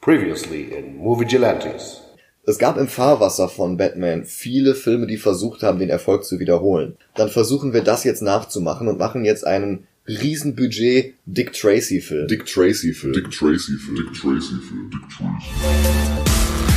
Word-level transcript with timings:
Previously 0.00 0.62
in 0.62 0.96
Movie 0.96 1.26
Gelantes. 1.26 2.00
Es 2.46 2.56
gab 2.56 2.78
im 2.78 2.88
Fahrwasser 2.88 3.50
von 3.50 3.76
Batman 3.76 4.24
viele 4.24 4.74
Filme, 4.74 5.06
die 5.06 5.18
versucht 5.18 5.62
haben, 5.62 5.78
den 5.78 5.90
Erfolg 5.90 6.24
zu 6.24 6.40
wiederholen. 6.40 6.96
Dann 7.16 7.28
versuchen 7.28 7.74
wir 7.74 7.82
das 7.82 8.04
jetzt 8.04 8.22
nachzumachen 8.22 8.88
und 8.88 8.98
machen 8.98 9.26
jetzt 9.26 9.46
einen 9.46 9.86
Riesenbudget 10.08 11.16
Dick 11.26 11.52
Tracy 11.52 12.00
Film. 12.00 12.28
Dick 12.28 12.46
Tracy 12.46 12.94
Film. 12.94 13.12
Dick 13.12 13.30
Tracy 13.30 13.76
Film. 13.76 13.96
Dick 13.96 14.14
Tracy 14.14 14.54
Film. 14.54 14.90
Dick 14.90 15.06
Tracy. 15.10 15.50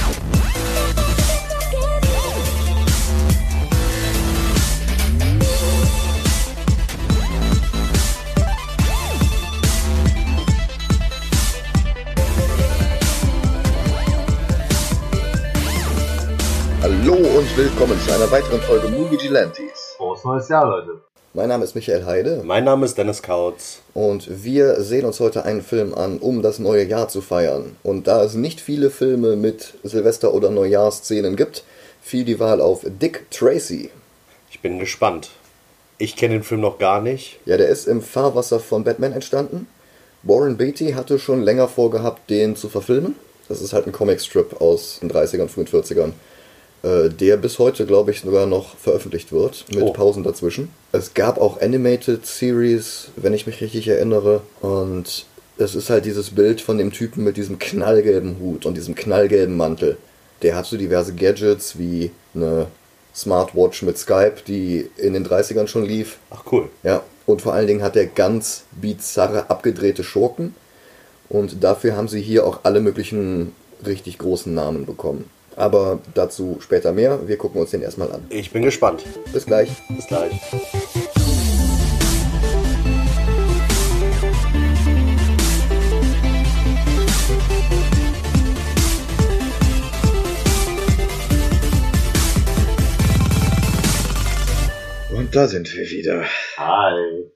Hallo 0.03 0.72
zu 18.05 18.13
einer 18.13 18.29
weiteren 18.31 18.61
Folge 18.61 18.87
Movie 18.89 19.17
Gelantes. 19.17 19.95
Frohes 19.97 20.23
neues 20.23 20.49
Jahr, 20.49 20.67
Leute. 20.67 21.01
Mein 21.33 21.49
Name 21.49 21.63
ist 21.63 21.73
Michael 21.73 22.05
Heide 22.05 22.41
Mein 22.43 22.63
Name 22.63 22.85
ist 22.85 22.97
Dennis 22.97 23.23
Kautz. 23.23 23.79
und 23.93 24.43
wir 24.43 24.81
sehen 24.81 25.05
uns 25.05 25.19
heute 25.19 25.45
einen 25.45 25.63
Film 25.63 25.93
an, 25.95 26.19
um 26.19 26.41
das 26.41 26.59
neue 26.59 26.83
Jahr 26.85 27.07
zu 27.07 27.21
feiern. 27.21 27.75
Und 27.81 28.07
da 28.07 28.23
es 28.23 28.35
nicht 28.35 28.61
viele 28.61 28.89
Filme 28.91 29.35
mit 29.35 29.73
Silvester- 29.83 30.33
oder 30.33 30.51
Neujahrsszenen 30.51 31.35
gibt, 31.35 31.63
fiel 32.01 32.23
die 32.25 32.39
Wahl 32.39 32.61
auf 32.61 32.81
Dick 32.85 33.25
Tracy. 33.31 33.89
Ich 34.51 34.59
bin 34.61 34.77
gespannt. 34.79 35.31
Ich 35.97 36.15
kenne 36.15 36.35
den 36.35 36.43
Film 36.43 36.61
noch 36.61 36.77
gar 36.79 37.01
nicht. 37.01 37.39
Ja, 37.45 37.57
der 37.57 37.69
ist 37.69 37.87
im 37.87 38.01
Fahrwasser 38.01 38.59
von 38.59 38.83
Batman 38.83 39.13
entstanden. 39.13 39.67
Warren 40.23 40.57
Beatty 40.57 40.91
hatte 40.93 41.17
schon 41.19 41.41
länger 41.41 41.67
vorgehabt, 41.67 42.29
den 42.29 42.55
zu 42.55 42.69
verfilmen. 42.69 43.15
Das 43.49 43.61
ist 43.61 43.73
halt 43.73 43.87
ein 43.87 43.91
Comicstrip 43.91 44.61
aus 44.61 44.99
den 45.01 45.11
30ern, 45.11 45.47
frühen 45.47 45.67
40ern, 45.67 46.13
äh, 46.83 47.09
der 47.09 47.37
bis 47.37 47.59
heute, 47.59 47.85
glaube 47.85 48.11
ich, 48.11 48.21
sogar 48.21 48.45
noch 48.45 48.77
veröffentlicht 48.77 49.31
wird, 49.31 49.65
mit 49.73 49.81
Oh. 49.83 49.93
Pausen 49.93 50.23
dazwischen. 50.23 50.69
Es 50.91 51.13
gab 51.13 51.39
auch 51.39 51.61
Animated 51.61 52.25
Series, 52.25 53.07
wenn 53.15 53.33
ich 53.33 53.47
mich 53.47 53.61
richtig 53.61 53.87
erinnere. 53.87 54.41
Und 54.61 55.25
es 55.57 55.75
ist 55.75 55.89
halt 55.89 56.05
dieses 56.05 56.31
Bild 56.31 56.61
von 56.61 56.77
dem 56.77 56.91
Typen 56.91 57.23
mit 57.23 57.37
diesem 57.37 57.57
knallgelben 57.59 58.37
Hut 58.39 58.65
und 58.65 58.75
diesem 58.75 58.95
knallgelben 58.95 59.55
Mantel. 59.57 59.97
Der 60.41 60.55
hat 60.55 60.65
so 60.65 60.77
diverse 60.77 61.13
Gadgets 61.13 61.77
wie 61.79 62.11
eine 62.35 62.67
Smartwatch 63.15 63.83
mit 63.83 63.97
Skype, 63.97 64.37
die 64.47 64.89
in 64.97 65.13
den 65.13 65.25
30ern 65.25 65.67
schon 65.67 65.85
lief. 65.85 66.17
Ach 66.31 66.43
cool. 66.51 66.69
Ja, 66.83 67.03
und 67.25 67.41
vor 67.41 67.53
allen 67.53 67.67
Dingen 67.67 67.83
hat 67.83 67.95
er 67.95 68.07
ganz 68.07 68.63
bizarre, 68.71 69.49
abgedrehte 69.49 70.03
Schurken. 70.03 70.55
Und 71.29 71.63
dafür 71.63 71.95
haben 71.95 72.07
sie 72.09 72.21
hier 72.21 72.45
auch 72.45 72.59
alle 72.63 72.81
möglichen 72.81 73.53
richtig 73.85 74.17
großen 74.17 74.53
Namen 74.53 74.85
bekommen. 74.85 75.29
Aber 75.55 75.99
dazu 76.13 76.57
später 76.61 76.93
mehr. 76.93 77.27
Wir 77.27 77.37
gucken 77.37 77.61
uns 77.61 77.71
den 77.71 77.81
erstmal 77.81 78.11
an. 78.11 78.25
Ich 78.29 78.51
bin 78.51 78.63
gespannt. 78.63 79.03
Bis 79.31 79.45
gleich. 79.45 79.69
Bis 79.89 80.07
gleich. 80.07 80.31
Und 95.15 95.35
da 95.35 95.47
sind 95.47 95.71
wir 95.73 95.89
wieder. 95.89 96.25
Hi. 96.57 97.31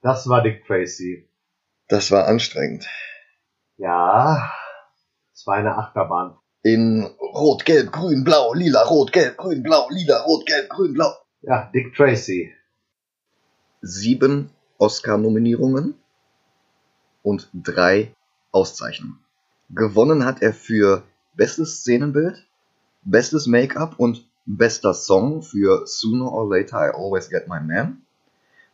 Das 0.00 0.28
war 0.28 0.42
Dick 0.42 0.64
Tracy. 0.66 1.28
Das 1.88 2.10
war 2.10 2.26
anstrengend. 2.26 2.86
Ja, 3.76 4.50
es 5.32 5.46
war 5.46 5.56
eine 5.56 5.76
Achterbahn. 5.76 6.38
In 6.66 7.06
Rot, 7.20 7.64
Gelb, 7.64 7.92
Grün, 7.92 8.24
Blau, 8.24 8.52
Lila, 8.52 8.82
Rot, 8.82 9.12
Gelb, 9.12 9.36
Grün, 9.36 9.62
Blau, 9.62 9.88
Lila, 9.88 10.22
Rot, 10.22 10.44
Gelb, 10.46 10.68
Grün, 10.68 10.94
Blau. 10.94 11.14
Ja, 11.42 11.70
Dick 11.72 11.94
Tracy. 11.94 12.52
Sieben 13.82 14.50
Oscar-Nominierungen 14.78 15.94
und 17.22 17.48
drei 17.54 18.12
Auszeichnungen. 18.50 19.20
Gewonnen 19.70 20.24
hat 20.24 20.42
er 20.42 20.52
für 20.52 21.04
Bestes 21.36 21.82
Szenenbild, 21.82 22.44
Bestes 23.04 23.46
Make-up 23.46 24.00
und 24.00 24.26
Bester 24.44 24.92
Song 24.92 25.42
für 25.42 25.86
Sooner 25.86 26.32
or 26.32 26.50
Later 26.50 26.88
I 26.88 26.90
Always 26.92 27.30
Get 27.30 27.46
My 27.46 27.60
Man. 27.60 28.02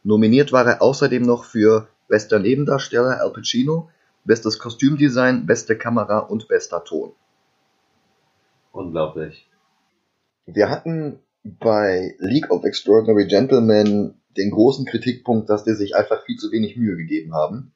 Nominiert 0.02 0.50
war 0.50 0.66
er 0.66 0.80
außerdem 0.80 1.24
noch 1.24 1.44
für 1.44 1.88
Bester 2.08 2.38
Nebendarsteller 2.38 3.20
Al 3.20 3.34
Pacino, 3.34 3.90
Bestes 4.24 4.58
Kostümdesign, 4.58 5.44
Beste 5.44 5.76
Kamera 5.76 6.20
und 6.20 6.48
Bester 6.48 6.82
Ton. 6.84 7.12
Unglaublich. 8.72 9.48
Wir 10.46 10.70
hatten 10.70 11.20
bei 11.44 12.16
League 12.18 12.50
of 12.50 12.64
Extraordinary 12.64 13.26
Gentlemen 13.26 14.20
den 14.36 14.50
großen 14.50 14.86
Kritikpunkt, 14.86 15.50
dass 15.50 15.64
die 15.64 15.74
sich 15.74 15.94
einfach 15.94 16.24
viel 16.24 16.36
zu 16.36 16.50
wenig 16.50 16.76
Mühe 16.76 16.96
gegeben 16.96 17.34
haben. 17.34 17.74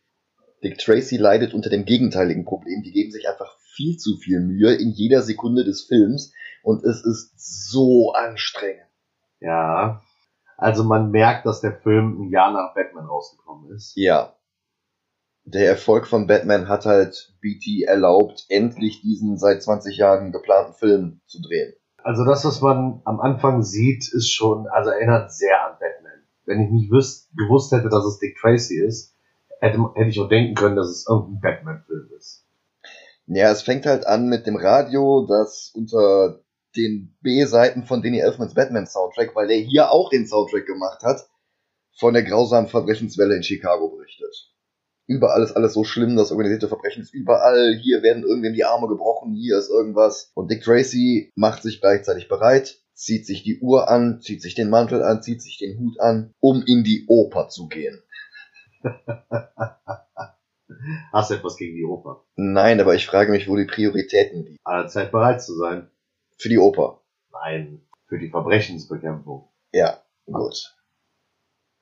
Dick 0.64 0.78
Tracy 0.78 1.16
leidet 1.16 1.52
unter 1.52 1.70
dem 1.70 1.84
gegenteiligen 1.84 2.44
Problem. 2.44 2.82
Die 2.82 2.92
geben 2.92 3.10
sich 3.10 3.28
einfach 3.28 3.58
viel 3.60 3.98
zu 3.98 4.16
viel 4.16 4.40
Mühe 4.40 4.74
in 4.74 4.90
jeder 4.90 5.22
Sekunde 5.22 5.64
des 5.64 5.82
Films 5.82 6.32
und 6.62 6.82
es 6.82 7.04
ist 7.04 7.32
so 7.36 8.12
anstrengend. 8.12 8.86
Ja. 9.40 10.02
Also 10.56 10.84
man 10.84 11.10
merkt, 11.10 11.44
dass 11.44 11.60
der 11.60 11.74
Film 11.74 12.22
ein 12.22 12.30
Jahr 12.30 12.52
nach 12.52 12.74
Batman 12.74 13.04
rausgekommen 13.04 13.70
ist. 13.72 13.92
Ja. 13.96 14.35
Der 15.48 15.68
Erfolg 15.68 16.08
von 16.08 16.26
Batman 16.26 16.68
hat 16.68 16.86
halt 16.86 17.32
BT 17.40 17.84
erlaubt, 17.86 18.46
endlich 18.48 19.00
diesen 19.02 19.38
seit 19.38 19.62
20 19.62 19.96
Jahren 19.96 20.32
geplanten 20.32 20.74
Film 20.74 21.20
zu 21.28 21.40
drehen. 21.40 21.72
Also 22.02 22.24
das, 22.24 22.44
was 22.44 22.60
man 22.62 23.00
am 23.04 23.20
Anfang 23.20 23.62
sieht, 23.62 24.12
ist 24.12 24.32
schon, 24.32 24.66
also 24.66 24.90
erinnert 24.90 25.32
sehr 25.32 25.64
an 25.64 25.78
Batman. 25.78 26.24
Wenn 26.46 26.62
ich 26.62 26.70
nicht 26.72 26.90
wüs 26.90 27.28
gewusst 27.36 27.70
hätte, 27.70 27.88
dass 27.88 28.04
es 28.04 28.18
Dick 28.18 28.36
Tracy 28.40 28.84
ist, 28.84 29.14
hätte, 29.60 29.78
hätte 29.94 30.08
ich 30.08 30.18
auch 30.18 30.28
denken 30.28 30.56
können, 30.56 30.74
dass 30.74 30.88
es 30.88 31.06
irgendein 31.08 31.40
Batman-Film 31.40 32.10
ist. 32.18 32.44
Ja, 33.28 33.52
es 33.52 33.62
fängt 33.62 33.86
halt 33.86 34.04
an 34.04 34.28
mit 34.28 34.48
dem 34.48 34.56
Radio, 34.56 35.26
das 35.28 35.70
unter 35.76 36.40
den 36.74 37.16
B-Seiten 37.20 37.84
von 37.84 38.02
Danny 38.02 38.18
Elfmans 38.18 38.54
Batman-Soundtrack, 38.54 39.36
weil 39.36 39.46
der 39.46 39.58
hier 39.58 39.92
auch 39.92 40.10
den 40.10 40.26
Soundtrack 40.26 40.66
gemacht 40.66 41.04
hat, 41.04 41.28
von 41.96 42.14
der 42.14 42.24
grausamen 42.24 42.68
Verbrechenswelle 42.68 43.36
in 43.36 43.44
Chicago 43.44 43.90
berichtet. 43.90 44.55
Überall 45.06 45.42
ist 45.42 45.52
alles 45.52 45.72
so 45.72 45.84
schlimm, 45.84 46.16
das 46.16 46.32
organisierte 46.32 46.68
Verbrechen 46.68 47.02
ist 47.02 47.14
überall, 47.14 47.78
hier 47.80 48.02
werden 48.02 48.24
irgendwem 48.24 48.54
die 48.54 48.64
Arme 48.64 48.88
gebrochen, 48.88 49.34
hier 49.34 49.56
ist 49.58 49.70
irgendwas. 49.70 50.32
Und 50.34 50.50
Dick 50.50 50.64
Tracy 50.64 51.30
macht 51.36 51.62
sich 51.62 51.80
gleichzeitig 51.80 52.28
bereit, 52.28 52.80
zieht 52.92 53.24
sich 53.24 53.44
die 53.44 53.60
Uhr 53.60 53.88
an, 53.88 54.20
zieht 54.20 54.42
sich 54.42 54.54
den 54.54 54.68
Mantel 54.68 55.04
an, 55.04 55.22
zieht 55.22 55.42
sich 55.42 55.58
den 55.58 55.78
Hut 55.78 56.00
an, 56.00 56.34
um 56.40 56.64
in 56.66 56.82
die 56.82 57.04
Oper 57.06 57.48
zu 57.48 57.68
gehen. 57.68 58.02
Hast 61.12 61.30
du 61.30 61.34
etwas 61.34 61.56
gegen 61.56 61.76
die 61.76 61.84
Oper? 61.84 62.24
Nein, 62.34 62.80
aber 62.80 62.94
ich 62.94 63.06
frage 63.06 63.30
mich, 63.30 63.48
wo 63.48 63.56
die 63.56 63.64
Prioritäten 63.64 64.44
liegen. 64.44 64.58
Aller 64.64 64.88
Zeit 64.88 65.12
bereit 65.12 65.42
zu 65.42 65.54
sein? 65.56 65.88
Für 66.36 66.48
die 66.48 66.58
Oper. 66.58 67.02
Nein, 67.32 67.86
für 68.06 68.18
die 68.18 68.30
Verbrechensbekämpfung. 68.30 69.48
Ja, 69.72 70.02
gut. 70.26 70.74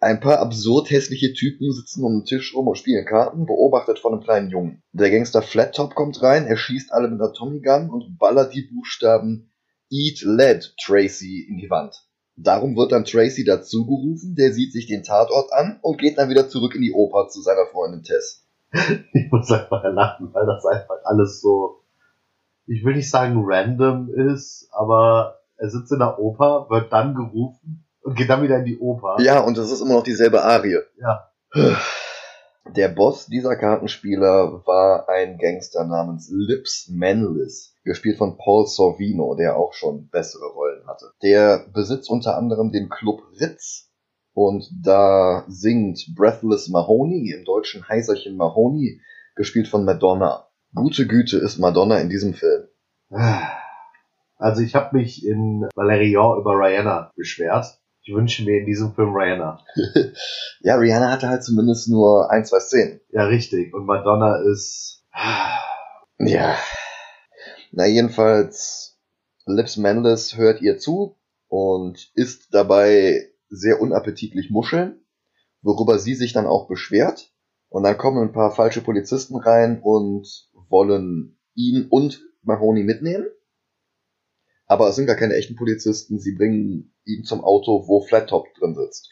Ein 0.01 0.21
paar 0.21 0.41
absurd 0.41 0.91
hässliche 0.91 1.33
Typen 1.33 1.73
sitzen 1.73 2.05
um 2.05 2.21
den 2.21 2.25
Tisch 2.27 2.55
rum 2.55 2.69
und 2.69 2.77
spielen 2.77 3.07
Karten, 3.07 3.47
beobachtet 3.47 3.99
von 3.99 4.13
einem 4.13 4.23
kleinen 4.23 4.51
Jungen. 4.51 4.83
Der 4.93 5.11
Gangster 5.11 5.41
Flat 5.41 5.75
Top 5.75 5.95
kommt 5.95 6.23
rein, 6.23 6.47
er 6.47 6.57
schießt 6.57 6.93
alle 6.93 7.09
mit 7.09 7.21
einer 7.21 7.33
Tommy 7.33 7.61
Gun 7.61 7.89
und 7.89 8.19
ballert 8.19 8.55
die 8.55 8.69
Buchstaben 8.71 9.51
Eat 9.91 10.23
Lead 10.23 10.75
Tracy 10.85 11.47
in 11.49 11.57
die 11.57 11.71
Wand. 11.71 12.07
Darum 12.37 12.77
wird 12.77 12.93
dann 12.93 13.05
Tracy 13.05 13.45
dazugerufen, 13.45 14.35
der 14.35 14.53
sieht 14.53 14.73
sich 14.73 14.87
den 14.87 15.05
Tatort 15.05 15.53
an 15.53 15.79
und 15.83 15.99
geht 15.99 16.19
dann 16.19 16.29
wieder 16.29 16.49
zurück 16.49 16.75
in 16.75 16.83
die 16.83 16.93
Oper 16.93 17.29
zu 17.29 17.41
seiner 17.41 17.67
Freundin 17.67 18.03
Tess. 18.03 18.47
Ich 19.13 19.31
muss 19.31 19.51
einfach 19.51 19.85
lachen, 19.85 20.35
weil 20.35 20.47
das 20.47 20.67
einfach 20.67 20.97
alles 21.05 21.41
so, 21.41 21.85
ich 22.67 22.85
will 22.85 22.97
nicht 22.97 23.11
sagen 23.11 23.43
random 23.45 24.13
ist, 24.13 24.69
aber 24.73 25.39
er 25.57 25.71
sitzt 25.71 25.93
in 25.93 26.01
der 26.01 26.19
Oper, 26.19 26.67
wird 26.69 26.93
dann 26.93 27.15
gerufen 27.15 27.84
und 28.05 28.17
geht 28.17 28.31
dann 28.31 28.43
wieder 28.43 28.59
in 28.59 28.65
die 28.65 28.79
Oper. 28.79 29.17
Ja, 29.21 29.41
und 29.41 29.59
das 29.59 29.73
ist 29.73 29.81
immer 29.81 29.95
noch 29.95 30.03
dieselbe 30.03 30.43
Arie. 30.43 30.79
Ja. 31.01 31.31
Der 32.77 32.89
Boss 32.89 33.27
dieser 33.27 33.57
Kartenspieler 33.57 34.63
war 34.67 35.09
ein 35.09 35.39
Gangster 35.39 35.85
namens 35.85 36.31
Lips 36.31 36.89
Manlis, 36.91 37.75
gespielt 37.85 38.19
von 38.19 38.37
Paul 38.37 38.67
Sorvino, 38.67 39.35
der 39.35 39.57
auch 39.57 39.73
schon 39.73 40.09
bessere 40.09 40.47
Rollen 40.47 40.87
hatte. 40.87 41.13
Der 41.23 41.67
besitzt 41.73 42.11
unter 42.11 42.37
anderem 42.37 42.73
den 42.73 42.89
Club 42.89 43.23
Ritz 43.41 43.91
und 44.33 44.69
da 44.83 45.45
singt 45.49 46.15
Breathless 46.17 46.69
Mahoney, 46.69 47.33
im 47.33 47.45
deutschen 47.45 47.89
Heiserchen 47.89 48.37
Mahoney, 48.37 49.01
gespielt 49.37 49.69
von 49.69 49.85
Madonna. 49.85 50.49
Gute 50.75 51.07
Güte 51.07 51.39
ist 51.39 51.59
Madonna 51.59 51.99
in 51.99 52.09
diesem 52.09 52.35
Film. 52.35 52.65
Also 54.37 54.63
ich 54.63 54.75
habe 54.75 54.97
mich 54.97 55.25
in 55.25 55.69
Valerian 55.75 56.39
über 56.39 56.53
Rihanna 56.59 57.13
beschwert. 57.15 57.79
Ich 58.07 58.15
wünsche 58.15 58.45
mir 58.45 58.61
in 58.61 58.67
diesem 58.67 58.95
Film 58.95 59.15
Rihanna. 59.15 59.65
Ja, 60.61 60.77
Rihanna 60.77 61.11
hatte 61.11 61.29
halt 61.29 61.43
zumindest 61.43 61.89
nur 61.89 62.31
ein, 62.31 62.45
zwei 62.45 62.61
Szenen. 62.61 63.01
Ja, 63.11 63.25
richtig. 63.25 63.73
Und 63.75 63.87
Madonna 63.87 64.37
ist. 64.37 65.05
Ja, 66.19 66.57
Na, 67.73 67.87
jedenfalls, 67.87 68.99
Lips 69.47 69.77
Mendes 69.77 70.37
hört 70.37 70.61
ihr 70.61 70.79
zu 70.79 71.17
und 71.49 72.11
isst 72.15 72.53
dabei 72.53 73.31
sehr 73.49 73.81
unappetitlich 73.81 74.51
Muscheln, 74.51 75.05
worüber 75.63 75.99
sie 75.99 76.15
sich 76.15 76.33
dann 76.33 76.47
auch 76.47 76.69
beschwert. 76.69 77.33
Und 77.69 77.85
dann 77.85 77.99
kommen 77.99 78.23
ein 78.23 78.33
paar 78.33 78.53
falsche 78.53 78.81
Polizisten 78.81 79.37
rein 79.37 79.81
und 79.83 80.49
wollen 80.69 81.39
ihn 81.55 81.87
und 81.89 82.23
Mahoney 82.43 82.85
mitnehmen. 82.85 83.27
Aber 84.75 84.89
es 84.89 84.97
sind 84.97 85.07
gar 85.07 85.15
keine 85.15 85.35
echten 85.35 85.55
Polizisten, 85.55 86.19
sie 86.19 86.35
bringen 86.35 86.93
ihn 87.05 87.23
zum 87.23 87.45
Auto, 87.45 87.87
wo 87.87 88.01
Flat 88.01 88.29
Top 88.29 88.47
drin 88.59 88.75
sitzt. 88.75 89.09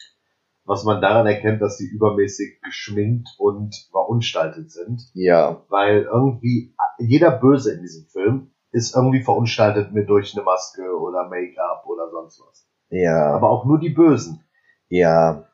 Was 0.65 0.83
man 0.83 1.01
daran 1.01 1.25
erkennt, 1.25 1.61
dass 1.61 1.77
sie 1.77 1.87
übermäßig 1.87 2.59
geschminkt 2.61 3.29
und 3.37 3.73
verunstaltet 3.91 4.69
sind. 4.71 5.01
Ja, 5.13 5.63
Weil 5.69 6.01
irgendwie 6.03 6.75
jeder 6.99 7.31
Böse 7.31 7.73
in 7.73 7.81
diesem 7.81 8.07
Film 8.07 8.51
ist 8.71 8.93
irgendwie 8.93 9.23
verunstaltet 9.23 9.93
mit 9.93 10.09
durch 10.09 10.35
eine 10.35 10.43
Maske 10.43 10.83
oder 10.99 11.29
Make-up 11.29 11.85
oder 11.87 12.09
sonst 12.11 12.41
was. 12.45 12.67
ja, 12.89 13.31
Aber 13.33 13.49
auch 13.49 13.63
nur 13.65 13.79
die 13.79 13.89
Bösen. 13.89 14.43
ja. 14.89 15.47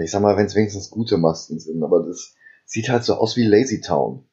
Ich 0.00 0.12
sag 0.12 0.20
mal, 0.22 0.36
wenn 0.36 0.46
es 0.46 0.54
wenigstens 0.54 0.90
gute 0.90 1.16
Masken 1.16 1.58
sind, 1.58 1.82
aber 1.82 2.04
das 2.06 2.36
sieht 2.66 2.88
halt 2.90 3.02
so 3.02 3.14
aus 3.14 3.36
wie 3.36 3.42
Lazy 3.44 3.80
Town. 3.80 4.28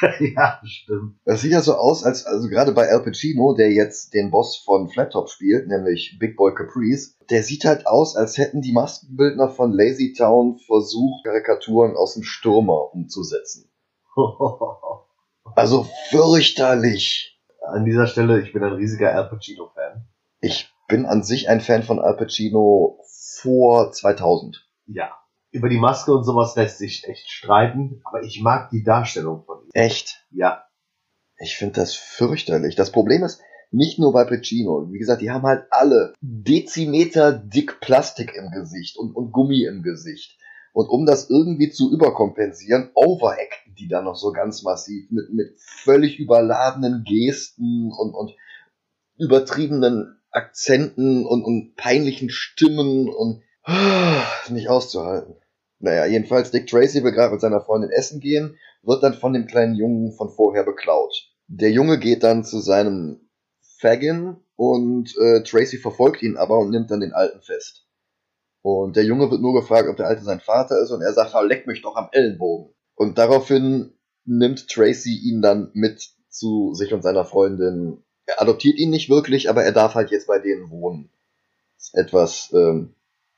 ja, 0.20 0.60
stimmt. 0.64 1.18
Das 1.24 1.40
sieht 1.40 1.52
ja 1.52 1.60
so 1.60 1.74
aus, 1.74 2.04
als, 2.04 2.26
also 2.26 2.48
gerade 2.48 2.72
bei 2.72 2.88
Al 2.88 3.02
Pacino, 3.02 3.54
der 3.54 3.72
jetzt 3.72 4.14
den 4.14 4.30
Boss 4.30 4.56
von 4.64 4.88
Flat 4.88 5.12
Top 5.12 5.28
spielt, 5.28 5.68
nämlich 5.68 6.16
Big 6.18 6.36
Boy 6.36 6.54
Caprice, 6.54 7.16
der 7.30 7.42
sieht 7.42 7.64
halt 7.64 7.86
aus, 7.86 8.16
als 8.16 8.38
hätten 8.38 8.60
die 8.60 8.72
Maskenbildner 8.72 9.48
von 9.48 9.72
Lazy 9.72 10.12
Town 10.12 10.58
versucht, 10.66 11.24
Karikaturen 11.24 11.96
aus 11.96 12.14
dem 12.14 12.22
Stürmer 12.22 12.94
umzusetzen. 12.94 13.70
Also 15.54 15.88
fürchterlich. 16.10 17.40
An 17.66 17.84
dieser 17.84 18.06
Stelle, 18.06 18.40
ich 18.40 18.52
bin 18.52 18.62
ein 18.62 18.74
riesiger 18.74 19.14
Al 19.14 19.28
Pacino-Fan. 19.28 20.06
Ich 20.40 20.72
bin 20.88 21.04
an 21.04 21.22
sich 21.22 21.48
ein 21.48 21.60
Fan 21.60 21.82
von 21.82 21.98
Al 21.98 22.16
Pacino 22.16 23.00
vor 23.40 23.90
2000. 23.90 24.66
Ja. 24.86 25.10
Über 25.50 25.68
die 25.68 25.78
Maske 25.78 26.12
und 26.12 26.24
sowas 26.24 26.54
lässt 26.56 26.78
sich 26.78 27.08
echt 27.08 27.30
streiten, 27.30 28.00
aber 28.04 28.22
ich 28.22 28.40
mag 28.40 28.70
die 28.70 28.84
Darstellung 28.84 29.44
von. 29.44 29.57
Echt? 29.72 30.24
Ja. 30.30 30.64
Ich 31.38 31.56
finde 31.56 31.74
das 31.74 31.94
fürchterlich. 31.94 32.74
Das 32.74 32.90
Problem 32.90 33.22
ist, 33.22 33.40
nicht 33.70 33.98
nur 33.98 34.12
bei 34.12 34.24
Pacino. 34.24 34.90
Wie 34.90 34.98
gesagt, 34.98 35.22
die 35.22 35.30
haben 35.30 35.46
halt 35.46 35.66
alle 35.70 36.14
Dezimeter 36.20 37.32
dick 37.32 37.80
Plastik 37.80 38.34
im 38.34 38.50
Gesicht 38.50 38.96
und, 38.96 39.14
und 39.14 39.32
Gummi 39.32 39.64
im 39.64 39.82
Gesicht. 39.82 40.38
Und 40.72 40.88
um 40.88 41.06
das 41.06 41.28
irgendwie 41.28 41.70
zu 41.70 41.92
überkompensieren, 41.92 42.90
overacten 42.94 43.74
die 43.74 43.88
dann 43.88 44.04
noch 44.04 44.16
so 44.16 44.32
ganz 44.32 44.62
massiv 44.62 45.10
mit, 45.10 45.32
mit 45.32 45.58
völlig 45.58 46.18
überladenen 46.18 47.04
Gesten 47.04 47.92
und, 47.92 48.14
und 48.14 48.34
übertriebenen 49.18 50.20
Akzenten 50.30 51.26
und, 51.26 51.42
und 51.44 51.74
peinlichen 51.76 52.30
Stimmen 52.30 53.08
und 53.08 53.42
nicht 54.50 54.68
auszuhalten. 54.68 55.36
Naja, 55.80 56.06
jedenfalls 56.06 56.50
Dick 56.50 56.66
Tracy 56.66 57.04
will 57.04 57.12
gerade 57.12 57.32
mit 57.32 57.40
seiner 57.40 57.60
Freundin 57.60 57.90
essen 57.90 58.20
gehen, 58.20 58.58
wird 58.82 59.02
dann 59.02 59.14
von 59.14 59.32
dem 59.32 59.46
kleinen 59.46 59.76
Jungen 59.76 60.12
von 60.12 60.30
vorher 60.30 60.64
beklaut. 60.64 61.14
Der 61.46 61.70
Junge 61.70 61.98
geht 61.98 62.22
dann 62.22 62.44
zu 62.44 62.60
seinem 62.60 63.28
Fagin 63.78 64.36
und 64.56 65.14
äh, 65.18 65.42
Tracy 65.44 65.78
verfolgt 65.78 66.22
ihn 66.22 66.36
aber 66.36 66.58
und 66.58 66.70
nimmt 66.70 66.90
dann 66.90 67.00
den 67.00 67.12
Alten 67.12 67.40
fest. 67.40 67.86
Und 68.62 68.96
der 68.96 69.04
Junge 69.04 69.30
wird 69.30 69.40
nur 69.40 69.54
gefragt, 69.54 69.88
ob 69.88 69.96
der 69.96 70.08
Alte 70.08 70.24
sein 70.24 70.40
Vater 70.40 70.80
ist 70.82 70.90
und 70.90 71.00
er 71.00 71.12
sagt, 71.12 71.34
"Ah, 71.34 71.42
leck 71.42 71.66
mich 71.66 71.82
doch 71.82 71.96
am 71.96 72.08
Ellenbogen. 72.10 72.74
Und 72.96 73.16
daraufhin 73.18 73.94
nimmt 74.24 74.68
Tracy 74.68 75.16
ihn 75.16 75.40
dann 75.40 75.70
mit 75.74 76.10
zu 76.28 76.74
sich 76.74 76.92
und 76.92 77.02
seiner 77.02 77.24
Freundin. 77.24 78.04
Er 78.26 78.42
adoptiert 78.42 78.78
ihn 78.78 78.90
nicht 78.90 79.08
wirklich, 79.08 79.48
aber 79.48 79.64
er 79.64 79.72
darf 79.72 79.94
halt 79.94 80.10
jetzt 80.10 80.26
bei 80.26 80.38
denen 80.38 80.70
wohnen. 80.70 81.10
Ist 81.78 81.94
etwas 81.94 82.52
ähm, 82.52 82.94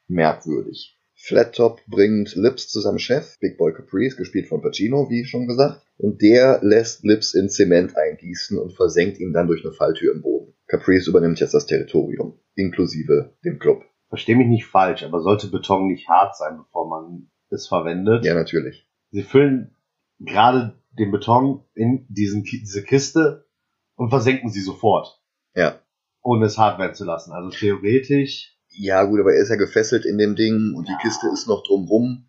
merkwürdig. 0.08 0.99
Flat 1.22 1.54
Top 1.54 1.80
bringt 1.86 2.34
Lips 2.34 2.68
zu 2.68 2.80
seinem 2.80 2.98
Chef, 2.98 3.38
Big 3.40 3.58
Boy 3.58 3.74
Caprice, 3.74 4.16
gespielt 4.16 4.48
von 4.48 4.62
Pacino, 4.62 5.10
wie 5.10 5.24
schon 5.26 5.46
gesagt. 5.46 5.82
Und 5.98 6.22
der 6.22 6.60
lässt 6.62 7.04
Lips 7.04 7.34
in 7.34 7.50
Zement 7.50 7.94
eingießen 7.96 8.58
und 8.58 8.72
versenkt 8.72 9.20
ihn 9.20 9.32
dann 9.32 9.46
durch 9.46 9.62
eine 9.64 9.74
Falltür 9.74 10.14
im 10.14 10.22
Boden. 10.22 10.54
Caprice 10.66 11.08
übernimmt 11.08 11.38
jetzt 11.40 11.52
das 11.52 11.66
Territorium, 11.66 12.40
inklusive 12.54 13.34
dem 13.44 13.58
Club. 13.58 13.84
Versteh 14.08 14.34
mich 14.34 14.48
nicht 14.48 14.64
falsch, 14.66 15.02
aber 15.02 15.20
sollte 15.20 15.48
Beton 15.48 15.88
nicht 15.88 16.08
hart 16.08 16.36
sein, 16.36 16.56
bevor 16.56 16.88
man 16.88 17.30
es 17.50 17.68
verwendet? 17.68 18.24
Ja, 18.24 18.34
natürlich. 18.34 18.88
Sie 19.10 19.22
füllen 19.22 19.76
gerade 20.20 20.80
den 20.98 21.10
Beton 21.10 21.64
in 21.74 22.06
diesen, 22.08 22.44
diese 22.44 22.82
Kiste 22.82 23.46
und 23.94 24.08
versenken 24.08 24.50
sie 24.50 24.62
sofort, 24.62 25.20
Ja. 25.54 25.80
ohne 26.22 26.46
es 26.46 26.56
hart 26.58 26.78
werden 26.78 26.94
zu 26.94 27.04
lassen. 27.04 27.32
Also 27.32 27.50
theoretisch, 27.50 28.56
Ja, 28.80 29.04
gut, 29.04 29.20
aber 29.20 29.34
er 29.34 29.42
ist 29.42 29.50
ja 29.50 29.56
gefesselt 29.56 30.04
in 30.04 30.18
dem 30.18 30.36
Ding 30.36 30.74
und 30.74 30.88
die 30.88 30.96
Kiste 31.02 31.28
ist 31.32 31.46
noch 31.46 31.62
drumrum. 31.62 32.28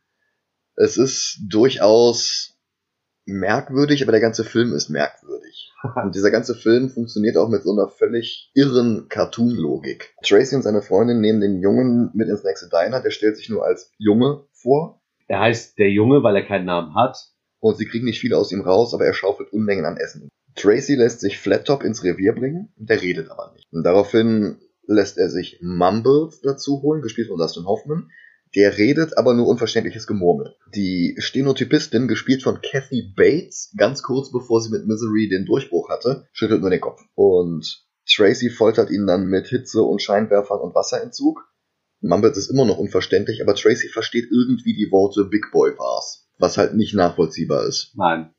Es 0.76 0.98
ist 0.98 1.40
durchaus 1.48 2.58
merkwürdig, 3.26 4.04
aber 4.04 4.12
der 4.12 4.22
ganze 4.22 4.44
Film 4.44 4.74
ist 4.74 4.90
merkwürdig. 4.90 5.72
Und 6.04 6.16
dieser 6.16 6.32
ganze 6.32 6.56
Film 6.56 6.90
funktioniert 6.90 7.38
auch 7.38 7.50
mit 7.50 7.64
so 7.64 7.72
einer 7.72 7.88
völlig 7.88 8.52
irren 8.54 9.08
Cartoon-Logik. 9.10 10.14
Tracy 10.24 10.56
und 10.56 10.62
seine 10.62 10.82
Freundin 10.82 11.22
nehmen 11.22 11.42
den 11.42 11.60
Jungen 11.60 12.12
mit 12.14 12.30
ins 12.30 12.44
nächste 12.44 12.70
Diner, 12.70 13.02
der 13.02 13.10
stellt 13.10 13.38
sich 13.38 13.50
nur 13.50 13.66
als 13.66 13.92
Junge 13.98 14.46
vor 14.52 15.02
er 15.32 15.40
heißt 15.40 15.80
der 15.80 15.90
Junge, 15.90 16.24
weil 16.24 16.36
er 16.36 16.46
keinen 16.46 16.66
Namen 16.66 16.94
hat. 16.94 17.18
und 17.62 17.78
sie 17.78 17.86
kriegen 17.86 18.06
nicht 18.06 18.20
viel 18.20 18.34
aus 18.34 18.52
ihm 18.52 18.62
raus, 18.62 18.94
aber 18.94 19.06
er 19.06 19.14
schaufelt 19.14 19.54
Unmengen 19.54 19.86
an 19.86 19.96
Essen. 19.96 20.28
Tracy 20.56 20.96
lässt 20.96 21.22
sich 21.22 21.38
Flat 21.38 21.66
Top 21.66 21.84
ins 21.84 22.04
Revier 22.04 22.34
bringen, 22.34 22.74
der 22.76 23.02
redet 23.02 23.30
aber 23.30 23.54
nicht. 23.54 23.72
Und 23.72 23.84
daraufhin 23.84 24.58
lässt 24.88 25.18
er 25.18 25.30
sich 25.30 25.60
Mumbles 25.62 26.42
dazu 26.42 26.82
holen, 26.82 27.02
gespielt 27.02 27.28
von 27.28 27.38
Dustin 27.38 27.66
Hoffman. 27.66 28.10
Der 28.56 28.78
redet 28.78 29.18
aber 29.18 29.34
nur 29.34 29.48
unverständliches 29.48 30.08
Gemurmel. 30.08 30.56
Die 30.76 31.16
Stenotypistin, 31.18 32.10
gespielt 32.10 32.44
von 32.44 32.60
Kathy 32.62 33.14
Bates, 33.16 33.74
ganz 33.78 34.04
kurz 34.04 34.32
bevor 34.32 34.62
sie 34.62 34.72
mit 34.72 34.86
Misery 34.86 35.30
den 35.30 35.46
Durchbruch 35.46 35.90
hatte, 35.90 36.28
schüttelt 36.34 36.60
nur 36.62 36.70
den 36.70 36.82
Kopf. 36.82 37.02
Und 37.16 37.86
Tracy 38.06 38.50
foltert 38.50 38.92
ihn 38.92 39.08
dann 39.08 39.28
mit 39.28 39.48
Hitze 39.48 39.84
und 39.84 40.02
Scheinwerfern 40.02 40.60
und 40.60 40.76
Wasserentzug. 40.76 41.48
Mumbles 42.02 42.38
ist 42.38 42.50
immer 42.50 42.66
noch 42.66 42.78
unverständlich, 42.78 43.42
aber 43.42 43.56
Tracy 43.56 43.88
versteht 43.88 44.26
irgendwie 44.32 44.74
die 44.74 44.92
Worte 44.92 45.26
Big 45.26 45.52
Boy 45.52 45.78
war's, 45.78 46.28
was 46.40 46.58
halt 46.58 46.74
nicht 46.76 46.96
nachvollziehbar 46.96 47.66
ist. 47.68 47.94
Nein. 47.96 48.34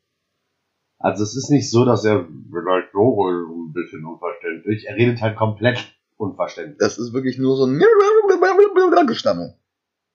Also 0.99 1.23
es 1.23 1.35
ist 1.35 1.49
nicht 1.49 1.71
so, 1.71 1.85
dass 1.85 2.05
er 2.05 2.25
vielleicht 2.25 2.91
so 2.93 3.25
ein 3.25 3.73
bisschen 3.73 4.05
unverständlich. 4.05 4.85
Er 4.85 4.95
redet 4.95 5.21
halt 5.21 5.37
komplett 5.37 5.93
unverständlich. 6.23 6.77
Das 6.79 6.97
ist 6.97 7.13
wirklich 7.13 7.37
nur 7.37 7.55
so 7.57 7.65
ein 7.65 7.79
Gestammel. 9.07 9.55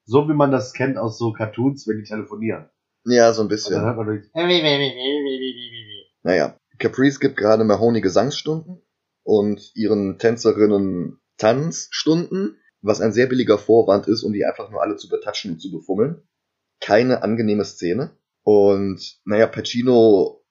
So 0.05 0.29
wie 0.29 0.35
man 0.35 0.51
das 0.51 0.73
kennt 0.73 0.97
aus 0.97 1.19
so 1.19 1.33
Cartoons, 1.33 1.87
wenn 1.87 1.99
die 1.99 2.05
telefonieren. 2.05 2.71
Ja, 3.05 3.33
so 3.33 3.43
ein 3.43 3.45
Und 3.45 3.51
dann 3.51 3.57
bisschen. 3.57 3.81
hört 3.83 3.97
man 3.97 4.07
durch. 4.07 4.25
Naja, 6.23 6.59
Caprice 6.79 7.21
gibt 7.21 7.37
gerade 7.37 7.65
Mahoney 7.65 8.01
Gesangsstunden 8.01 8.83
und 9.23 9.71
ihren 9.75 10.19
Tänzerinnen 10.19 11.21
Tanzstunden, 11.37 12.59
was 12.83 13.01
ein 13.01 13.13
sehr 13.13 13.27
billiger 13.27 13.59
Vorwand 13.59 14.09
ist, 14.09 14.23
um 14.25 14.33
die 14.33 14.45
einfach 14.45 14.71
nur 14.71 14.83
alle 14.83 14.97
zu 14.97 15.09
betatschen 15.09 15.53
und 15.53 15.61
zu 15.61 15.71
befummeln. 15.71 16.23
Keine 16.81 17.23
angenehme 17.23 17.65
Szene. 17.65 18.17
Und 18.43 19.21
naja, 19.25 19.47
Pacino 19.47 20.45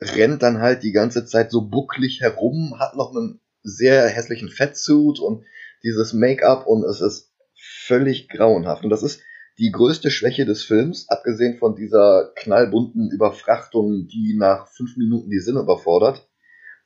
rennt 0.00 0.42
dann 0.42 0.60
halt 0.60 0.82
die 0.82 0.92
ganze 0.92 1.26
Zeit 1.26 1.50
so 1.50 1.68
bucklig 1.68 2.20
herum, 2.20 2.78
hat 2.78 2.96
noch 2.96 3.14
einen 3.14 3.40
sehr 3.62 4.08
hässlichen 4.08 4.48
Fettsuit 4.48 5.18
und 5.18 5.44
dieses 5.82 6.12
Make-up 6.12 6.66
und 6.66 6.84
es 6.84 7.00
ist 7.00 7.32
völlig 7.56 8.28
grauenhaft. 8.28 8.84
Und 8.84 8.90
das 8.90 9.02
ist 9.02 9.22
die 9.58 9.70
größte 9.70 10.10
Schwäche 10.10 10.44
des 10.44 10.64
Films, 10.64 11.08
abgesehen 11.08 11.58
von 11.58 11.74
dieser 11.76 12.32
knallbunten 12.36 13.10
Überfrachtung, 13.10 14.06
die 14.08 14.34
nach 14.36 14.68
fünf 14.68 14.96
Minuten 14.96 15.30
die 15.30 15.40
Sinne 15.40 15.60
überfordert, 15.60 16.28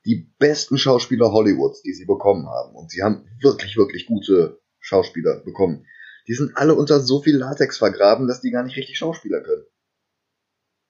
die 0.05 0.33
besten 0.39 0.79
Schauspieler 0.79 1.33
Hollywoods, 1.33 1.83
die 1.83 1.93
sie 1.93 2.07
bekommen 2.07 2.47
haben. 2.49 2.75
Und 2.75 2.91
sie 2.91 3.03
haben 3.03 3.25
wirklich, 3.41 3.77
wirklich 3.77 4.07
gute 4.07 4.61
Schauspieler 4.79 5.43
bekommen. 5.45 5.87
Die 6.29 6.35
sind 6.35 6.57
alle 6.57 6.75
unter 6.75 7.01
so 7.01 7.23
viel 7.23 7.37
Latex 7.37 7.79
vergraben, 7.79 8.27
dass 8.27 8.41
die 8.41 8.51
gar 8.51 8.65
nicht 8.65 8.77
richtig 8.77 8.99
Schauspieler 8.99 9.41
können. 9.41 9.65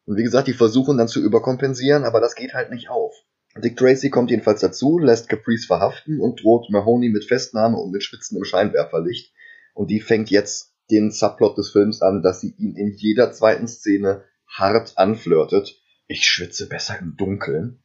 Und 0.07 0.16
wie 0.16 0.23
gesagt, 0.23 0.49
die 0.49 0.52
versuchen 0.52 0.99
dann 0.99 1.09
zu 1.09 1.21
überkompensieren, 1.21 2.05
aber 2.05 2.21
das 2.21 2.35
geht 2.35 2.55
halt 2.55 2.71
nicht 2.71 2.88
auf. 2.88 3.14
Dick 3.62 3.76
Tracy 3.76 4.10
kommt 4.10 4.30
jedenfalls 4.30 4.60
dazu, 4.60 4.98
lässt 4.98 5.28
Caprice 5.28 5.66
verhaften 5.66 6.20
und 6.20 6.42
droht 6.42 6.70
Mahoney 6.70 7.08
mit 7.08 7.25
Festnahme 7.25 7.78
und 7.78 7.90
mit 7.90 8.02
schwitzendem 8.02 8.44
Scheinwerferlicht. 8.44 9.32
Und 9.75 9.90
die 9.90 10.00
fängt 10.00 10.30
jetzt 10.30 10.75
den 10.90 11.10
Subplot 11.10 11.56
des 11.58 11.70
Films 11.70 12.02
an, 12.02 12.22
dass 12.22 12.40
sie 12.40 12.54
ihn 12.58 12.76
in 12.76 12.92
jeder 12.92 13.32
zweiten 13.32 13.66
Szene 13.66 14.25
hart 14.46 14.96
anflirtet. 14.96 15.80
Ich 16.06 16.26
schwitze 16.26 16.68
besser 16.68 16.98
im 17.00 17.16
Dunkeln. 17.16 17.82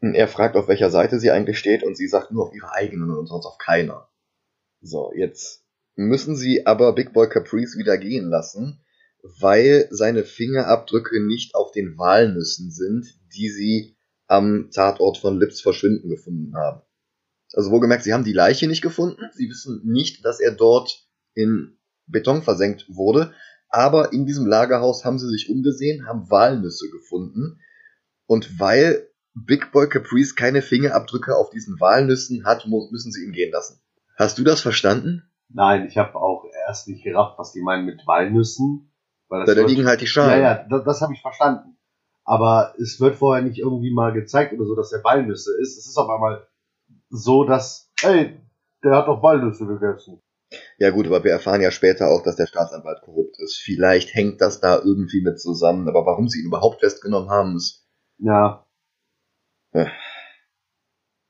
Er 0.00 0.28
fragt, 0.28 0.56
auf 0.56 0.68
welcher 0.68 0.90
Seite 0.90 1.18
sie 1.18 1.30
eigentlich 1.30 1.58
steht, 1.58 1.82
und 1.82 1.96
sie 1.96 2.06
sagt 2.06 2.30
nur 2.30 2.46
auf 2.46 2.54
ihrer 2.54 2.72
eigenen 2.72 3.10
und 3.10 3.26
sonst 3.26 3.46
auf 3.46 3.58
keiner. 3.58 4.08
So, 4.80 5.12
jetzt 5.16 5.64
müssen 5.96 6.36
sie 6.36 6.66
aber 6.66 6.94
Big 6.94 7.12
Boy 7.12 7.28
Caprice 7.28 7.76
wieder 7.76 7.98
gehen 7.98 8.28
lassen, 8.28 8.84
weil 9.40 9.88
seine 9.90 10.22
Fingerabdrücke 10.22 11.20
nicht 11.26 11.56
auf 11.56 11.72
den 11.72 11.98
Walnüssen 11.98 12.70
sind, 12.70 13.06
die 13.34 13.48
sie 13.48 13.96
am 14.28 14.70
Tatort 14.72 15.18
von 15.18 15.38
Lips 15.40 15.60
Verschwinden 15.60 16.08
gefunden 16.08 16.54
haben. 16.56 16.82
Also 17.54 17.70
wohlgemerkt, 17.70 18.04
sie 18.04 18.12
haben 18.12 18.24
die 18.24 18.32
Leiche 18.34 18.68
nicht 18.68 18.82
gefunden. 18.82 19.22
Sie 19.32 19.48
wissen 19.48 19.80
nicht, 19.84 20.24
dass 20.24 20.38
er 20.38 20.52
dort 20.52 21.06
in 21.34 21.78
Beton 22.06 22.42
versenkt 22.42 22.86
wurde. 22.88 23.32
Aber 23.70 24.12
in 24.12 24.26
diesem 24.26 24.46
Lagerhaus 24.46 25.04
haben 25.04 25.18
sie 25.18 25.28
sich 25.28 25.48
umgesehen, 25.50 26.06
haben 26.06 26.30
Walnüsse 26.30 26.88
gefunden. 26.90 27.58
Und 28.26 28.58
weil 28.60 29.08
Big 29.34 29.72
Boy 29.72 29.88
Caprice 29.88 30.34
keine 30.34 30.62
Fingerabdrücke 30.62 31.34
auf 31.36 31.50
diesen 31.50 31.78
Walnüssen 31.80 32.44
hat, 32.44 32.66
müssen 32.66 33.12
sie 33.12 33.24
ihn 33.24 33.32
gehen 33.32 33.52
lassen. 33.52 33.80
Hast 34.16 34.38
du 34.38 34.44
das 34.44 34.60
verstanden? 34.60 35.22
Nein, 35.48 35.86
ich 35.86 35.96
habe 35.96 36.16
auch 36.16 36.44
erst 36.66 36.88
nicht 36.88 37.04
gerafft, 37.04 37.38
was 37.38 37.52
die 37.52 37.62
meinen 37.62 37.86
mit 37.86 38.06
Walnüssen. 38.06 38.92
Weil 39.28 39.46
Da, 39.46 39.54
da 39.54 39.60
wird- 39.60 39.70
liegen 39.70 39.86
halt 39.86 40.00
die 40.02 40.06
Ja, 40.06 40.10
Schalen. 40.10 40.42
ja, 40.42 40.66
das, 40.68 40.84
das 40.84 41.00
habe 41.00 41.14
ich 41.14 41.20
verstanden. 41.22 41.77
Aber 42.28 42.74
es 42.78 43.00
wird 43.00 43.16
vorher 43.16 43.42
nicht 43.42 43.58
irgendwie 43.58 43.90
mal 43.90 44.12
gezeigt 44.12 44.52
oder 44.52 44.66
so, 44.66 44.74
dass 44.74 44.92
er 44.92 45.02
Walnüsse 45.02 45.50
ist. 45.62 45.78
Es 45.78 45.86
ist 45.86 45.96
auf 45.96 46.10
einmal 46.10 46.46
so, 47.08 47.44
dass, 47.44 47.90
ey, 48.02 48.38
der 48.84 48.96
hat 48.96 49.08
doch 49.08 49.22
Walnüsse 49.22 49.66
gegessen. 49.66 50.20
Ja 50.76 50.90
gut, 50.90 51.06
aber 51.06 51.24
wir 51.24 51.32
erfahren 51.32 51.62
ja 51.62 51.70
später 51.70 52.08
auch, 52.08 52.22
dass 52.22 52.36
der 52.36 52.46
Staatsanwalt 52.46 53.00
korrupt 53.00 53.38
ist. 53.38 53.56
Vielleicht 53.56 54.14
hängt 54.14 54.42
das 54.42 54.60
da 54.60 54.76
irgendwie 54.76 55.22
mit 55.22 55.40
zusammen. 55.40 55.88
Aber 55.88 56.04
warum 56.04 56.28
sie 56.28 56.40
ihn 56.40 56.46
überhaupt 56.48 56.80
festgenommen 56.80 57.30
haben, 57.30 57.56
ist 57.56 57.88
Ja, 58.18 58.66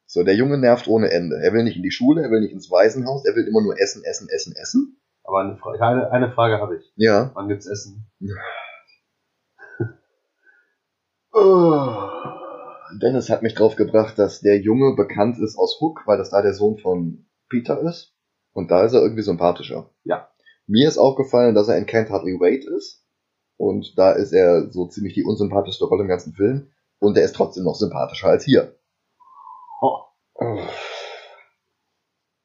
so. 0.07 0.25
Der 0.25 0.35
Junge 0.35 0.59
nervt 0.59 0.88
ohne 0.88 1.12
Ende. 1.12 1.37
Er 1.37 1.52
will 1.52 1.62
nicht 1.62 1.76
in 1.76 1.83
die 1.85 1.93
Schule, 1.93 2.23
er 2.23 2.31
will 2.31 2.40
nicht 2.40 2.52
ins 2.52 2.71
Waisenhaus, 2.71 3.25
er 3.25 3.37
will 3.37 3.47
immer 3.47 3.62
nur 3.62 3.78
essen, 3.78 4.02
essen, 4.05 4.28
essen, 4.28 4.55
essen. 4.57 5.00
aber 5.23 5.40
eine, 5.40 5.57
Fra 5.59 5.73
eine, 5.73 6.11
eine 6.11 6.33
Frage 6.33 6.61
habe 6.61 6.78
ich. 6.78 6.93
Ja. 6.97 7.31
Wann 7.35 7.47
gibt's 7.47 7.67
Essen? 7.67 8.11
Dennis 13.00 13.30
hat 13.30 13.42
mich 13.42 13.54
drauf 13.54 13.76
gebracht, 13.76 14.18
dass 14.18 14.40
der 14.40 14.58
Junge 14.61 14.94
bekannt 14.97 15.38
ist 15.38 15.58
aus 15.58 15.78
Hook, 15.80 16.02
weil 16.06 16.18
das 16.18 16.30
da 16.30 16.42
der 16.42 16.54
Sohn 16.54 16.78
von 16.78 17.26
Peter 17.49 17.80
ist. 17.82 18.14
Und 18.52 18.70
da 18.70 18.85
ist 18.85 18.92
er 18.94 19.02
irgendwie 19.02 19.23
sympathischer. 19.23 19.90
Ja. 20.04 20.28
Mir 20.66 20.88
ist 20.88 20.99
aufgefallen, 20.99 21.54
dass 21.54 21.68
er 21.68 21.78
in 21.78 21.87
Can't 21.87 22.11
Hardly 22.11 22.40
Wait 22.40 22.64
ist. 22.64 23.04
Und 23.56 23.99
da 23.99 24.12
ist 24.12 24.32
er 24.32 24.70
so 24.70 24.87
ziemlich 24.87 25.14
die 25.14 25.25
unsympathischste 25.25 25.85
Rolle 25.85 26.02
im 26.02 26.08
ganzen 26.08 26.35
Film. 26.35 26.70
Und 26.99 27.16
er 27.16 27.25
ist 27.25 27.37
trotzdem 27.37 27.64
noch 27.64 27.76
sympathischer 27.76 28.28
als 28.28 28.44
hier. 28.44 28.76
Oh, 29.80 29.99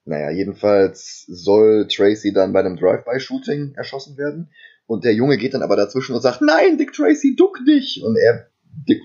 Naja, 0.06 0.32
jedenfalls 0.32 1.26
soll 1.28 1.88
Tracy 1.88 2.34
dann 2.34 2.54
bei 2.54 2.60
einem 2.60 2.78
Drive-by-Shooting 2.78 3.74
erschossen 3.76 4.18
werden. 4.18 4.52
Und 4.86 5.06
der 5.06 5.14
Junge 5.14 5.38
geht 5.38 5.54
dann 5.54 5.64
aber 5.64 5.78
dazwischen 5.78 6.14
und 6.14 6.22
sagt, 6.22 6.42
nein, 6.42 6.78
Dick 6.78 6.92
Tracy, 6.94 7.36
duck 7.36 7.58
dich! 7.66 8.04
Und 8.04 8.18
er 8.18 8.50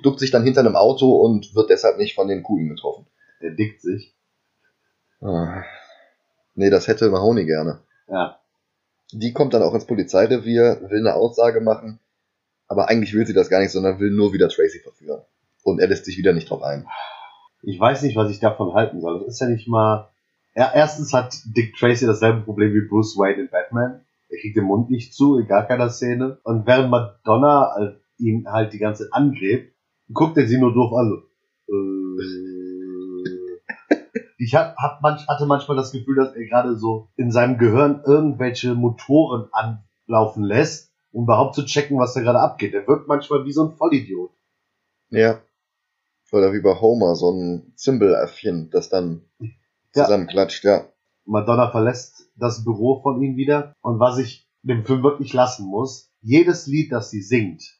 duckt 0.02 0.20
sich 0.20 0.30
dann 0.30 0.44
hinter 0.44 0.60
einem 0.60 0.76
Auto 0.76 1.10
und 1.16 1.54
wird 1.54 1.70
deshalb 1.70 1.98
nicht 1.98 2.14
von 2.14 2.28
den 2.28 2.42
Kugeln 2.42 2.68
getroffen. 2.68 3.06
der 3.42 3.52
dickt 3.52 3.80
sich. 3.80 4.14
Ah. 5.20 5.62
Nee, 6.54 6.70
das 6.70 6.88
hätte 6.88 7.10
Mahoney 7.10 7.44
gerne. 7.44 7.80
Ja. 8.08 8.38
Die 9.12 9.32
kommt 9.32 9.54
dann 9.54 9.62
auch 9.62 9.74
ins 9.74 9.86
Polizeirevier, 9.86 10.80
will 10.88 10.98
eine 10.98 11.14
Aussage 11.14 11.60
machen, 11.60 11.98
aber 12.66 12.88
eigentlich 12.88 13.14
will 13.14 13.26
sie 13.26 13.32
das 13.32 13.48
gar 13.48 13.60
nicht, 13.60 13.70
sondern 13.70 14.00
will 14.00 14.10
nur 14.10 14.32
wieder 14.32 14.48
Tracy 14.48 14.80
verführen. 14.80 15.22
Und 15.62 15.80
er 15.80 15.88
lässt 15.88 16.04
sich 16.04 16.18
wieder 16.18 16.32
nicht 16.32 16.50
drauf 16.50 16.62
ein. 16.62 16.86
Ich 17.62 17.78
weiß 17.78 18.02
nicht, 18.02 18.16
was 18.16 18.30
ich 18.30 18.40
davon 18.40 18.74
halten 18.74 19.00
soll. 19.00 19.20
Das 19.20 19.28
ist 19.28 19.40
ja 19.40 19.48
nicht 19.48 19.68
mal. 19.68 20.08
Ja, 20.54 20.72
erstens 20.74 21.12
hat 21.12 21.36
Dick 21.44 21.76
Tracy 21.76 22.06
dasselbe 22.06 22.40
Problem 22.40 22.72
wie 22.74 22.86
Bruce 22.88 23.16
Wayne 23.16 23.42
in 23.42 23.48
Batman. 23.48 24.04
Er 24.28 24.38
kriegt 24.38 24.56
den 24.56 24.64
Mund 24.64 24.90
nicht 24.90 25.14
zu, 25.14 25.38
in 25.38 25.46
gar 25.46 25.66
keiner 25.66 25.88
Szene. 25.88 26.38
Und 26.42 26.66
während 26.66 26.90
Madonna 26.90 27.96
ihn 28.18 28.46
halt 28.50 28.72
die 28.72 28.78
ganze 28.78 29.04
Zeit 29.04 29.12
angrebt, 29.12 29.74
guckt 30.12 30.36
er 30.36 30.46
sie 30.46 30.58
nur 30.58 30.72
doof 30.74 30.92
an. 30.92 31.22
Äh. 31.68 31.72
Ich 34.40 34.54
hab, 34.54 34.76
hab 34.76 35.02
manch, 35.02 35.26
hatte 35.26 35.46
manchmal 35.46 35.76
das 35.76 35.90
Gefühl, 35.90 36.14
dass 36.14 36.34
er 36.34 36.44
gerade 36.46 36.76
so 36.76 37.08
in 37.16 37.32
seinem 37.32 37.58
Gehirn 37.58 38.02
irgendwelche 38.06 38.74
Motoren 38.76 39.48
anlaufen 39.52 40.44
lässt, 40.44 40.92
um 41.10 41.24
überhaupt 41.24 41.56
zu 41.56 41.64
checken, 41.64 41.98
was 41.98 42.14
da 42.14 42.20
gerade 42.20 42.38
abgeht. 42.38 42.72
Er 42.72 42.86
wirkt 42.86 43.08
manchmal 43.08 43.44
wie 43.44 43.52
so 43.52 43.64
ein 43.64 43.76
Vollidiot. 43.76 44.30
Ja. 45.10 45.40
Oder 46.30 46.52
wie 46.52 46.60
bei 46.60 46.80
Homer, 46.80 47.16
so 47.16 47.32
ein 47.32 47.72
Zimbeläffchen, 47.74 48.70
das 48.70 48.88
dann 48.88 49.22
Ja. 49.40 50.04
zusammenklatscht, 50.04 50.62
ja. 50.64 50.86
Madonna 51.24 51.70
verlässt 51.70 52.30
das 52.36 52.64
Büro 52.64 53.02
von 53.02 53.20
ihm 53.20 53.36
wieder. 53.36 53.72
Und 53.80 53.98
was 53.98 54.18
ich 54.18 54.48
dem 54.62 54.84
Film 54.84 55.02
wirklich 55.02 55.32
lassen 55.32 55.66
muss, 55.66 56.12
jedes 56.20 56.66
Lied, 56.66 56.92
das 56.92 57.10
sie 57.10 57.22
singt, 57.22 57.77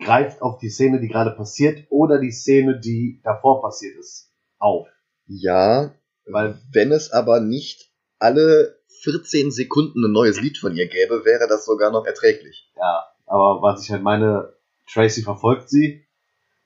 greift 0.00 0.42
auf 0.42 0.58
die 0.58 0.70
Szene, 0.70 1.00
die 1.00 1.08
gerade 1.08 1.30
passiert, 1.32 1.86
oder 1.90 2.18
die 2.18 2.32
Szene, 2.32 2.78
die 2.80 3.20
davor 3.22 3.60
passiert 3.62 3.96
ist, 3.98 4.32
auf. 4.58 4.88
Ja, 5.26 5.94
Weil- 6.26 6.58
wenn 6.72 6.92
es 6.92 7.10
aber 7.12 7.40
nicht 7.40 7.90
alle 8.18 8.78
14 9.02 9.50
Sekunden 9.50 10.04
ein 10.04 10.12
neues 10.12 10.40
Lied 10.40 10.58
von 10.58 10.76
ihr 10.76 10.86
gäbe, 10.88 11.24
wäre 11.24 11.48
das 11.48 11.64
sogar 11.64 11.90
noch 11.90 12.04
erträglich. 12.06 12.70
Ja, 12.76 13.04
aber 13.26 13.62
was 13.62 13.82
ich 13.84 13.90
halt 13.90 14.02
meine, 14.02 14.52
Tracy 14.92 15.22
verfolgt 15.22 15.68
sie 15.70 16.04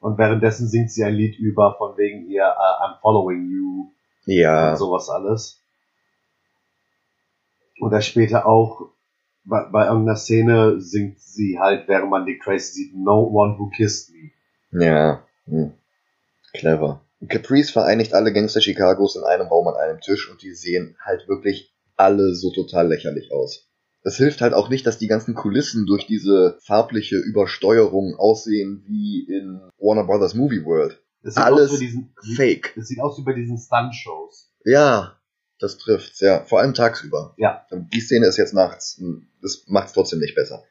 und 0.01 0.19
währenddessen 0.19 0.69
singt 0.69 0.91
sie 0.91 1.05
ein 1.05 1.15
Lied 1.15 1.39
über 1.39 1.75
von 1.79 1.97
wegen 1.97 2.27
ihr 2.29 2.43
uh, 2.45 2.85
I'm 2.85 3.01
following 3.01 3.49
you 3.51 3.93
Ja. 4.27 4.71
und 4.73 4.77
sowas 4.79 5.09
alles. 5.11 5.61
Oder 7.81 8.01
später 8.01 8.47
auch 8.47 8.91
bei, 9.45 9.65
bei 9.71 9.87
irgendeiner 9.87 10.17
Szene 10.17 10.81
singt 10.81 11.21
sie 11.21 11.59
halt, 11.59 11.89
während 11.89 12.11
man 12.11 12.27
Dick 12.27 12.43
Tracy 12.43 12.73
sieht, 12.73 12.97
No 12.97 13.23
one 13.23 13.59
who 13.59 13.71
kissed 13.71 14.11
me. 14.11 14.31
Ja. 14.85 15.25
Hm. 15.47 15.73
Clever. 16.53 17.03
Caprice 17.29 17.71
vereinigt 17.71 18.13
alle 18.15 18.33
Gangster 18.33 18.61
Chicagos 18.61 19.17
in 19.17 19.25
einem 19.25 19.47
Raum 19.47 19.69
an 19.69 19.77
einem 19.77 20.01
Tisch 20.01 20.31
und 20.31 20.43
die 20.43 20.53
sehen 20.53 20.97
halt 21.01 21.29
wirklich 21.29 21.75
alle 21.97 22.35
so 22.35 22.51
total 22.51 22.89
lächerlich 22.89 23.33
aus. 23.33 23.69
Es 24.03 24.17
hilft 24.17 24.43
halt 24.43 24.53
auch 24.53 24.69
nicht, 24.69 24.87
dass 24.87 24.99
die 24.99 25.07
ganzen 25.07 25.35
Kulissen 25.35 25.87
durch 25.87 26.07
diese 26.07 26.59
farbliche 26.61 27.17
Übersteuerung 27.17 28.17
aussehen 28.17 28.85
wie 28.87 29.25
in 29.27 29.61
Warner 29.79 30.05
Brothers 30.05 30.35
Movie 30.35 30.65
World. 30.65 31.01
Es 31.23 31.35
sieht 31.35 31.43
Alles 31.43 31.71
aus 31.71 31.81
wie 31.81 31.87
diesen, 31.87 32.15
Fake. 32.37 32.77
Es 32.77 32.89
sieht 32.89 33.01
aus 33.01 33.19
wie 33.19 33.23
bei 33.23 33.33
diesen 33.33 33.57
Stunt-Shows. 33.57 34.53
Ja, 34.67 35.19
das 35.65 35.79
trifft's, 35.79 36.21
ja. 36.21 36.45
Vor 36.45 36.61
allem 36.61 36.75
tagsüber. 36.75 37.35
Ja. 37.39 37.67
Die 37.73 38.01
Szene 38.01 38.27
ist 38.27 38.37
jetzt 38.37 38.55
nachts. 38.55 39.01
Das 39.43 39.65
macht's 39.67 39.95
trotzdem 39.95 40.21
nicht 40.21 40.35
besser. 40.35 40.63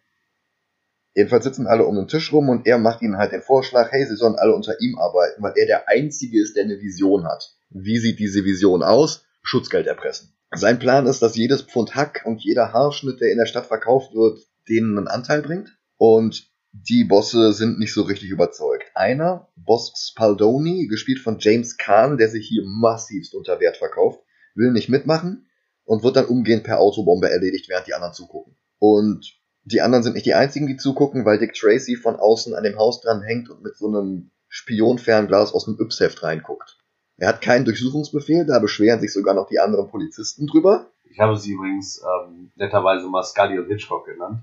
Jedenfalls 1.15 1.43
sitzen 1.43 1.67
alle 1.67 1.85
um 1.85 1.95
den 1.95 2.07
Tisch 2.07 2.31
rum 2.31 2.49
und 2.49 2.65
er 2.65 2.77
macht 2.77 3.01
ihnen 3.01 3.17
halt 3.17 3.31
den 3.31 3.41
Vorschlag, 3.41 3.91
hey, 3.91 4.05
sie 4.05 4.15
sollen 4.15 4.35
alle 4.35 4.55
unter 4.55 4.79
ihm 4.79 4.97
arbeiten, 4.97 5.43
weil 5.43 5.53
er 5.57 5.65
der 5.65 5.89
Einzige 5.89 6.41
ist, 6.41 6.55
der 6.55 6.63
eine 6.63 6.79
Vision 6.79 7.25
hat. 7.25 7.55
Wie 7.69 7.97
sieht 7.97 8.19
diese 8.19 8.45
Vision 8.45 8.81
aus? 8.83 9.25
Schutzgeld 9.41 9.87
erpressen. 9.87 10.33
Sein 10.55 10.79
Plan 10.79 11.07
ist, 11.07 11.21
dass 11.21 11.35
jedes 11.35 11.63
Pfund 11.63 11.95
Hack 11.95 12.21
und 12.25 12.43
jeder 12.43 12.71
Haarschnitt, 12.71 13.19
der 13.19 13.31
in 13.31 13.37
der 13.37 13.45
Stadt 13.45 13.65
verkauft 13.65 14.13
wird, 14.13 14.39
denen 14.69 14.97
einen 14.97 15.07
Anteil 15.07 15.41
bringt. 15.41 15.75
Und 15.97 16.47
die 16.71 17.03
Bosse 17.03 17.53
sind 17.53 17.79
nicht 17.79 17.93
so 17.93 18.03
richtig 18.03 18.29
überzeugt. 18.29 18.85
Einer, 18.95 19.49
Boss 19.55 19.93
Spaldoni, 19.95 20.87
gespielt 20.87 21.19
von 21.19 21.37
James 21.39 21.77
Kahn, 21.77 22.17
der 22.17 22.29
sich 22.29 22.47
hier 22.47 22.63
massivst 22.65 23.35
unter 23.35 23.59
Wert 23.59 23.77
verkauft, 23.77 24.21
will 24.55 24.71
nicht 24.71 24.89
mitmachen 24.89 25.47
und 25.85 26.03
wird 26.03 26.15
dann 26.15 26.25
umgehend 26.25 26.63
per 26.63 26.79
Autobombe 26.79 27.29
erledigt, 27.29 27.69
während 27.69 27.87
die 27.87 27.93
anderen 27.93 28.13
zugucken. 28.13 28.55
Und 28.79 29.33
die 29.65 29.81
anderen 29.81 30.03
sind 30.03 30.13
nicht 30.13 30.25
die 30.25 30.33
einzigen, 30.33 30.67
die 30.67 30.77
zugucken, 30.77 31.25
weil 31.25 31.39
Dick 31.39 31.53
Tracy 31.53 31.95
von 31.95 32.15
außen 32.15 32.53
an 32.53 32.63
dem 32.63 32.77
Haus 32.77 33.01
dran 33.01 33.21
hängt 33.21 33.49
und 33.49 33.63
mit 33.63 33.77
so 33.77 33.87
einem 33.87 34.31
Spionfernglas 34.49 35.53
aus 35.53 35.65
dem 35.65 35.77
Yps-Heft 35.79 36.21
reinguckt. 36.23 36.77
Er 37.17 37.29
hat 37.29 37.41
keinen 37.41 37.65
Durchsuchungsbefehl, 37.65 38.45
da 38.45 38.59
beschweren 38.59 38.99
sich 38.99 39.13
sogar 39.13 39.33
noch 39.33 39.47
die 39.47 39.59
anderen 39.59 39.89
Polizisten 39.89 40.47
drüber. 40.47 40.91
Ich 41.09 41.19
habe 41.19 41.37
sie 41.37 41.51
übrigens 41.51 42.01
ähm, 42.01 42.51
netterweise 42.55 43.07
mal 43.07 43.23
Scully 43.23 43.59
und 43.59 43.67
Hitchcock 43.67 44.05
genannt. 44.05 44.41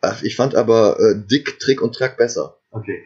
Ach, 0.00 0.22
ich 0.22 0.36
fand 0.36 0.54
aber 0.54 0.98
äh, 0.98 1.14
Dick, 1.26 1.58
Trick 1.60 1.80
und 1.80 1.94
Track 1.94 2.16
besser. 2.16 2.58
Okay. 2.70 3.04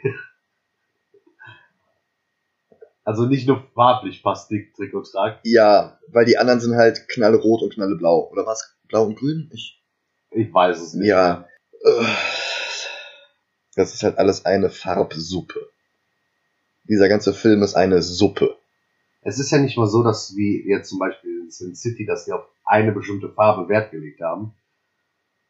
Also 3.09 3.25
nicht 3.25 3.49
nur 3.49 3.62
farblich 3.75 4.23
passt 4.23 4.50
Dick, 4.50 4.75
Trick 4.75 4.93
und. 4.93 5.09
Ja, 5.43 5.99
weil 6.09 6.27
die 6.27 6.37
anderen 6.37 6.61
sind 6.61 6.77
halt 6.77 7.09
knallrot 7.09 7.62
und 7.62 7.73
knalleblau. 7.73 8.29
Oder 8.31 8.45
was? 8.45 8.77
Blau 8.87 9.07
und 9.07 9.19
grün? 9.19 9.50
Ich, 9.55 9.83
Ich 10.31 10.53
weiß 10.53 10.79
es 10.79 10.93
nicht. 10.93 11.09
ja. 11.09 11.49
Äh, 11.85 12.05
Das 13.77 13.95
ist 13.95 14.03
halt 14.03 14.19
alles 14.19 14.45
eine 14.45 14.69
Farbsuppe. 14.69 15.71
Dieser 16.87 17.09
ganze 17.09 17.33
Film 17.33 17.62
ist 17.62 17.77
eine 17.77 18.03
Suppe. 18.03 18.59
Es 19.23 19.38
ist 19.38 19.53
ja 19.53 19.59
nicht 19.59 19.79
mal 19.79 19.87
so, 19.87 20.03
dass 20.03 20.37
wie 20.37 20.69
jetzt 20.69 20.91
zum 20.91 20.99
Beispiel 20.99 21.45
in 21.45 21.50
Sin 21.50 21.75
City, 21.75 22.05
dass 22.05 22.27
sie 22.27 22.33
auf 22.33 22.45
eine 22.67 22.93
bestimmte 22.93 23.31
Farbe 23.31 23.71
Wert 23.71 23.91
gelegt 23.91 24.21
haben. 24.21 24.55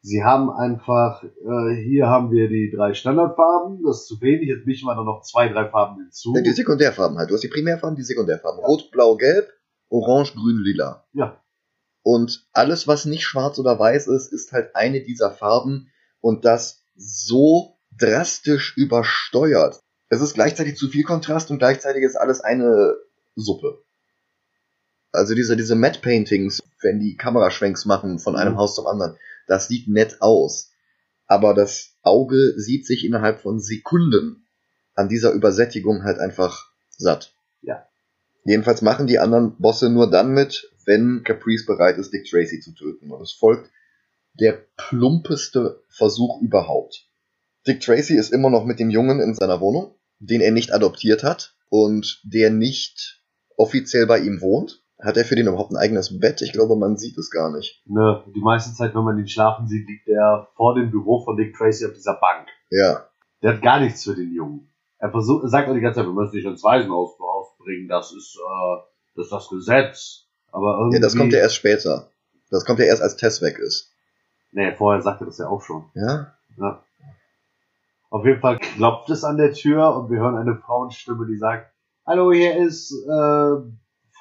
Sie 0.01 0.23
haben 0.23 0.49
einfach, 0.49 1.23
äh, 1.23 1.75
hier 1.83 2.07
haben 2.07 2.31
wir 2.31 2.47
die 2.47 2.71
drei 2.73 2.93
Standardfarben, 2.93 3.83
das 3.85 4.01
ist 4.01 4.07
zu 4.07 4.21
wenig, 4.21 4.47
jetzt 4.47 4.65
mischen 4.65 4.85
wir 4.87 4.95
da 4.95 5.03
noch 5.03 5.21
zwei, 5.23 5.49
drei 5.49 5.67
Farben 5.69 6.01
hinzu. 6.01 6.33
Ja, 6.35 6.41
die 6.41 6.51
Sekundärfarben 6.51 7.17
halt. 7.17 7.29
Du 7.29 7.33
hast 7.33 7.43
die 7.43 7.49
Primärfarben, 7.49 7.97
die 7.97 8.03
Sekundärfarben. 8.03 8.63
Rot, 8.63 8.91
Blau, 8.91 9.17
Gelb, 9.17 9.49
Orange, 9.89 10.33
Grün, 10.35 10.61
Lila. 10.63 11.05
Ja, 11.13 11.41
Und 12.01 12.47
alles, 12.53 12.87
was 12.87 13.05
nicht 13.05 13.23
schwarz 13.25 13.59
oder 13.59 13.77
weiß 13.77 14.07
ist, 14.07 14.31
ist 14.31 14.53
halt 14.53 14.73
eine 14.75 15.01
dieser 15.01 15.31
Farben 15.31 15.91
und 16.21 16.45
das 16.45 16.81
so 16.95 17.77
drastisch 17.97 18.77
übersteuert. 18.77 19.81
Es 20.07 20.21
ist 20.21 20.33
gleichzeitig 20.33 20.77
zu 20.77 20.87
viel 20.87 21.03
Kontrast 21.03 21.51
und 21.51 21.59
gleichzeitig 21.59 22.03
ist 22.03 22.15
alles 22.15 22.39
eine 22.39 22.95
Suppe. 23.35 23.83
Also 25.11 25.35
diese, 25.35 25.57
diese 25.57 25.75
Matte 25.75 25.99
Paintings, 26.01 26.63
wenn 26.81 26.99
die 26.99 27.17
Kameraschwenks 27.17 27.85
machen 27.85 28.19
von 28.19 28.35
einem 28.35 28.53
Mhm. 28.53 28.57
Haus 28.57 28.75
zum 28.75 28.87
anderen, 28.87 29.17
das 29.49 29.67
sieht 29.67 29.87
nett 29.87 30.21
aus. 30.21 30.71
Aber 31.25 31.53
das 31.53 31.97
Auge 32.01 32.53
sieht 32.57 32.85
sich 32.85 33.03
innerhalb 33.05 33.41
von 33.41 33.59
Sekunden 33.59 34.47
an 34.95 35.09
dieser 35.09 35.31
Übersättigung 35.31 36.03
halt 36.03 36.19
einfach 36.19 36.71
satt. 36.97 37.33
Ja. 37.61 37.87
Jedenfalls 38.45 38.81
machen 38.81 39.07
die 39.07 39.19
anderen 39.19 39.57
Bosse 39.57 39.89
nur 39.89 40.09
dann 40.09 40.33
mit, 40.33 40.71
wenn 40.85 41.23
Caprice 41.23 41.65
bereit 41.65 41.97
ist, 41.97 42.11
Dick 42.13 42.25
Tracy 42.25 42.59
zu 42.59 42.73
töten. 42.73 43.11
Und 43.11 43.21
es 43.21 43.31
folgt 43.31 43.69
der 44.39 44.65
plumpeste 44.77 45.83
Versuch 45.89 46.41
überhaupt. 46.41 47.07
Dick 47.67 47.81
Tracy 47.81 48.15
ist 48.15 48.31
immer 48.31 48.49
noch 48.49 48.65
mit 48.65 48.79
dem 48.79 48.89
Jungen 48.89 49.19
in 49.19 49.35
seiner 49.35 49.59
Wohnung, 49.61 49.95
den 50.19 50.41
er 50.41 50.51
nicht 50.51 50.73
adoptiert 50.73 51.23
hat 51.23 51.55
und 51.69 52.21
der 52.23 52.49
nicht 52.49 53.23
offiziell 53.55 54.05
bei 54.05 54.19
ihm 54.19 54.41
wohnt. 54.41 54.78
Hat 55.01 55.15
er 55.15 55.23
für 55.23 55.35
den 55.35 55.47
überhaupt 55.47 55.71
ein 55.71 55.77
eigenes 55.77 56.19
Bett? 56.19 56.41
Ich 56.41 56.51
glaube, 56.51 56.75
man 56.75 56.97
sieht 56.97 57.17
es 57.17 57.31
gar 57.31 57.51
nicht. 57.51 57.81
Ne, 57.85 58.23
die 58.35 58.41
meiste 58.41 58.73
Zeit, 58.73 58.93
wenn 58.95 59.03
man 59.03 59.17
ihn 59.17 59.27
schlafen 59.27 59.67
sieht, 59.67 59.87
liegt 59.87 60.07
er 60.07 60.49
vor 60.55 60.75
dem 60.75 60.91
Büro 60.91 61.23
von 61.23 61.37
Dick 61.37 61.55
Tracy 61.55 61.85
auf 61.85 61.93
dieser 61.93 62.15
Bank. 62.15 62.47
Ja. 62.69 63.05
Der 63.41 63.53
hat 63.53 63.61
gar 63.61 63.79
nichts 63.79 64.03
für 64.03 64.15
den 64.15 64.33
Jungen. 64.33 64.69
Er 64.97 65.11
versucht, 65.11 65.43
er 65.43 65.49
sagt 65.49 65.69
auch 65.69 65.73
die 65.73 65.79
ganze 65.79 65.99
Zeit, 65.99 66.07
wir 66.07 66.13
müssen 66.13 66.33
dich 66.33 66.43
ins 66.43 66.63
Waisenhaus 66.63 67.15
bringen, 67.57 67.87
das 67.87 68.11
ist, 68.11 68.37
äh, 68.37 68.81
das 69.15 69.25
ist 69.25 69.31
das 69.31 69.49
Gesetz. 69.49 70.25
Aber 70.51 70.77
irgendwie. 70.79 70.97
ja, 70.97 71.01
das 71.01 71.15
kommt 71.15 71.31
ja 71.31 71.39
erst 71.39 71.55
später. 71.55 72.09
Das 72.49 72.65
kommt 72.65 72.79
ja 72.79 72.85
erst, 72.85 73.01
als 73.01 73.15
Tess 73.15 73.41
weg 73.41 73.57
ist. 73.59 73.93
Nee, 74.51 74.75
vorher 74.75 75.01
sagte 75.01 75.25
das 75.25 75.37
ja 75.37 75.47
auch 75.47 75.61
schon. 75.61 75.85
Ja? 75.93 76.33
Ja. 76.57 76.83
Auf 78.09 78.25
jeden 78.25 78.41
Fall 78.41 78.57
klopft 78.57 79.09
es 79.11 79.23
an 79.23 79.37
der 79.37 79.53
Tür 79.53 79.95
und 79.95 80.09
wir 80.09 80.19
hören 80.19 80.35
eine 80.35 80.55
Frauenstimme, 80.55 81.27
die 81.27 81.37
sagt, 81.37 81.71
Hallo, 82.05 82.31
hier 82.33 82.57
ist 82.57 82.91
äh, 82.91 83.55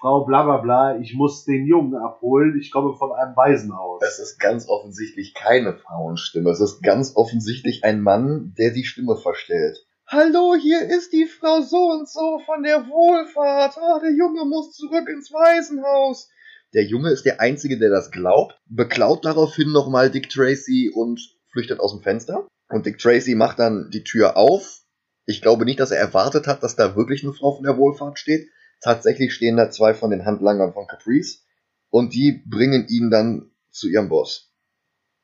Frau 0.01 0.25
bla 0.25 0.45
bla 0.45 0.59
bla, 0.59 0.99
ich 1.01 1.15
muss 1.15 1.45
den 1.45 1.67
Jungen 1.67 1.97
abholen, 1.97 2.57
ich 2.61 2.71
komme 2.71 2.95
von 2.95 3.13
einem 3.13 3.35
Waisenhaus. 3.35 4.01
Es 4.03 4.21
ist 4.21 4.39
ganz 4.39 4.69
offensichtlich 4.69 5.35
keine 5.35 5.75
Frauenstimme. 5.75 6.51
Es 6.51 6.61
ist 6.61 6.83
ganz 6.83 7.17
offensichtlich 7.17 7.83
ein 7.83 8.01
Mann, 8.01 8.55
der 8.57 8.71
die 8.71 8.85
Stimme 8.85 9.17
verstellt. 9.17 9.85
Hallo, 10.07 10.55
hier 10.55 10.83
ist 10.83 11.13
die 11.13 11.27
Frau 11.27 11.63
so 11.63 11.91
und 11.91 12.09
so 12.09 12.41
von 12.47 12.63
der 12.63 12.89
Wohlfahrt. 12.89 13.77
Ah, 13.77 13.99
der 14.01 14.13
Junge 14.13 14.45
muss 14.45 14.73
zurück 14.73 15.09
ins 15.09 15.33
Waisenhaus. 15.33 16.29
Der 16.75 16.85
Junge 16.85 17.11
ist 17.11 17.25
der 17.25 17.41
Einzige, 17.41 17.79
der 17.79 17.91
das 17.91 18.13
glaubt, 18.13 18.57
beklaut 18.67 19.25
daraufhin 19.25 19.73
nochmal 19.73 20.11
Dick 20.11 20.31
Tracy 20.31 20.93
und 20.95 21.21
flüchtet 21.51 21.81
aus 21.81 21.93
dem 21.93 22.03
Fenster. 22.03 22.47
Und 22.69 22.87
Dick 22.87 22.99
Tracy 22.99 23.35
macht 23.35 23.59
dann 23.59 23.91
die 23.91 24.05
Tür 24.05 24.37
auf. 24.37 24.83
Ich 25.27 25.43
glaube 25.43 25.65
nicht, 25.65 25.81
dass 25.81 25.91
er 25.91 25.99
erwartet 25.99 26.47
hat, 26.47 26.63
dass 26.63 26.77
da 26.77 26.95
wirklich 26.95 27.25
eine 27.25 27.33
Frau 27.33 27.57
von 27.57 27.65
der 27.65 27.77
Wohlfahrt 27.77 28.19
steht. 28.19 28.49
Tatsächlich 28.81 29.35
stehen 29.35 29.57
da 29.57 29.71
zwei 29.71 29.95
von 29.95 30.11
den 30.11 30.25
Handlangern 30.25 30.73
von 30.73 30.87
Caprice 30.87 31.45
und 31.91 32.15
die 32.15 32.43
bringen 32.47 32.87
ihn 32.89 33.11
dann 33.11 33.51
zu 33.71 33.89
ihrem 33.89 34.09
Boss. 34.09 34.53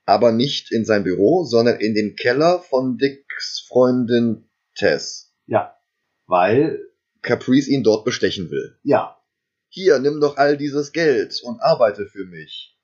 Aber 0.07 0.33
nicht 0.33 0.71
in 0.73 0.85
sein 0.85 1.05
Büro, 1.05 1.45
sondern 1.45 1.81
in 1.81 1.95
den 1.95 2.17
Keller 2.17 2.61
von 2.61 2.99
Dicks 2.99 3.65
Freundin 3.69 4.49
Tess. 4.75 5.33
Ja, 5.47 5.77
weil, 6.27 6.81
Caprice 7.23 7.69
ihn 7.69 7.83
dort 7.83 8.05
bestechen 8.05 8.51
will. 8.51 8.79
ja, 8.83 9.17
Hier, 9.69 9.99
nimm 9.99 10.21
doch 10.21 10.37
all 10.37 10.57
dieses 10.57 10.93
Geld 10.93 11.41
und 11.43 11.61
arbeite 11.61 12.07
für 12.07 12.25
mich. 12.27 12.77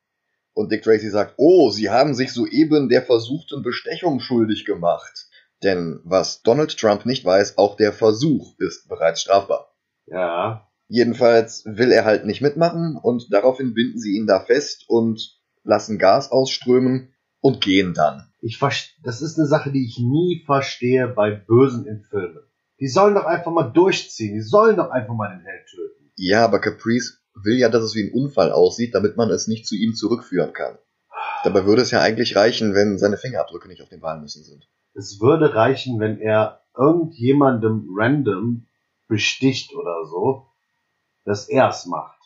Und 0.53 0.73
Dick 0.73 0.83
Tracy 0.83 1.11
sagt, 1.11 1.35
oh, 1.37 1.71
Sie 1.71 1.91
haben 1.91 2.15
sich 2.15 2.33
soeben 2.33 2.89
der 2.89 3.03
versuchten 3.03 3.63
Bestechung 3.63 4.21
schuldig 4.21 4.65
gemacht. 4.65 5.29
Denn 5.63 6.01
was 6.05 6.43
Donald 6.43 6.77
Trump 6.77 7.07
nicht 7.07 7.25
weiß, 7.25 7.59
auch 7.59 7.77
der 7.77 7.93
Versuch 7.93 8.59
ist 8.59 8.89
bereits 8.89 9.21
strafbar. 9.23 9.70
Ja, 10.11 10.71
Jedenfalls 10.93 11.63
will 11.67 11.93
er 11.93 12.05
halt 12.05 12.27
nicht 12.27 12.43
mitmachen 12.43 12.99
und 13.01 13.33
daraufhin 13.33 13.75
binden 13.75 14.01
sie 14.01 14.17
ihn 14.17 14.27
da 14.27 14.41
fest 14.41 14.87
und 14.89 15.39
lassen 15.63 15.99
Gas 15.99 16.33
ausströmen 16.33 17.15
und 17.41 17.61
gehen 17.61 17.95
dann. 17.95 18.29
ich 18.41 18.59
das 19.05 19.23
ist 19.23 19.39
eine 19.39 19.47
Sache, 19.47 19.71
die 19.71 19.85
ich 19.85 20.01
nie 20.01 20.43
verstehe 20.45 21.07
bei 21.07 21.31
Bösen 21.31 21.87
in 21.87 22.03
Filmen. 22.03 22.43
Die 22.81 22.89
sollen 22.89 23.15
doch 23.15 23.25
einfach 23.25 23.53
mal 23.53 23.71
durchziehen, 23.71 24.35
die 24.35 24.41
sollen 24.41 24.77
doch 24.77 24.91
einfach 24.91 25.15
mal 25.15 25.29
den 25.29 25.45
Held 25.45 25.65
töten. 25.69 26.11
Ja, 26.17 26.45
aber 26.45 26.61
Caprice 26.61 27.21
will 27.35 27.57
ja, 27.57 27.69
dass 27.69 27.85
es 27.85 27.95
wie 27.95 28.03
ein 28.03 28.13
Unfall 28.13 28.51
aussieht, 28.51 28.93
damit 28.93 29.17
man 29.17 29.31
es 29.31 29.47
nicht 29.47 29.69
zu 29.69 29.77
ihm 29.77 29.95
zurückführen 29.95 30.53
kann. 30.53 30.77
Dabei 31.45 31.67
würde 31.67 31.83
es 31.83 31.93
ja 31.93 32.01
eigentlich 32.01 32.35
reichen, 32.35 32.75
wenn 32.75 32.99
seine 32.99 33.17
Fingerabdrücke 33.17 33.69
nicht 33.69 33.81
auf 33.81 33.91
den 33.91 34.03
Walnüssen 34.03 34.43
sind. 34.43 34.69
Es 34.95 35.21
würde 35.21 35.55
reichen, 35.55 36.01
wenn 36.01 36.19
er 36.19 36.63
irgendjemandem 36.77 37.87
random 37.97 38.67
besticht 39.11 39.75
oder 39.75 40.07
so, 40.07 40.47
dass 41.27 41.51
er's 41.51 41.85
macht. 41.85 42.19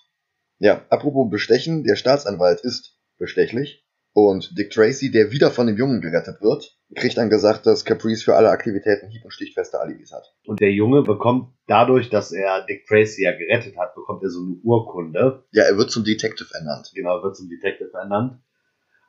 Ja, 0.59 0.87
apropos 0.91 1.29
Bestechen, 1.31 1.83
der 1.83 1.97
Staatsanwalt 1.97 2.61
ist 2.61 2.97
bestechlich 3.19 3.85
und 4.13 4.57
Dick 4.57 4.71
Tracy, 4.71 5.11
der 5.11 5.33
wieder 5.33 5.51
von 5.51 5.67
dem 5.67 5.77
Jungen 5.77 6.01
gerettet 6.01 6.41
wird, 6.41 6.79
kriegt 6.95 7.19
dann 7.19 7.31
gesagt, 7.31 7.67
dass 7.67 7.85
Caprice 7.85 8.23
für 8.23 8.37
alle 8.37 8.51
Aktivitäten 8.51 9.09
hieb- 9.09 9.25
und 9.25 9.33
stichfeste 9.33 9.81
Alibis 9.81 10.13
hat. 10.13 10.33
Und 10.47 10.61
der 10.61 10.71
Junge 10.71 11.03
bekommt 11.03 11.53
dadurch, 11.67 12.11
dass 12.11 12.31
er 12.31 12.65
Dick 12.67 12.87
Tracy 12.87 13.25
ja 13.25 13.33
gerettet 13.37 13.77
hat, 13.77 13.97
bekommt 13.97 14.23
er 14.23 14.31
so 14.31 14.41
eine 14.41 14.55
Urkunde. 14.63 15.45
Ja, 15.51 15.65
er 15.65 15.77
wird 15.77 15.91
zum 15.91 16.05
Detective 16.05 16.49
ernannt. 16.55 16.93
Genau, 16.95 17.23
wird 17.25 17.37
zum 17.37 17.49
Detective 17.49 17.91
ernannt. 17.93 18.41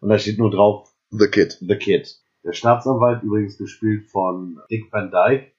Und 0.01 0.09
da 0.09 0.17
steht 0.17 0.39
nur 0.39 0.49
drauf, 0.49 0.89
The 1.11 1.27
Kid. 1.27 1.59
The 1.61 1.75
Kid. 1.75 2.15
Der 2.43 2.53
Staatsanwalt, 2.53 3.21
übrigens 3.21 3.57
gespielt 3.57 4.07
von 4.09 4.59
Dick 4.71 4.91
Van 4.91 5.11
Dyke. 5.11 5.51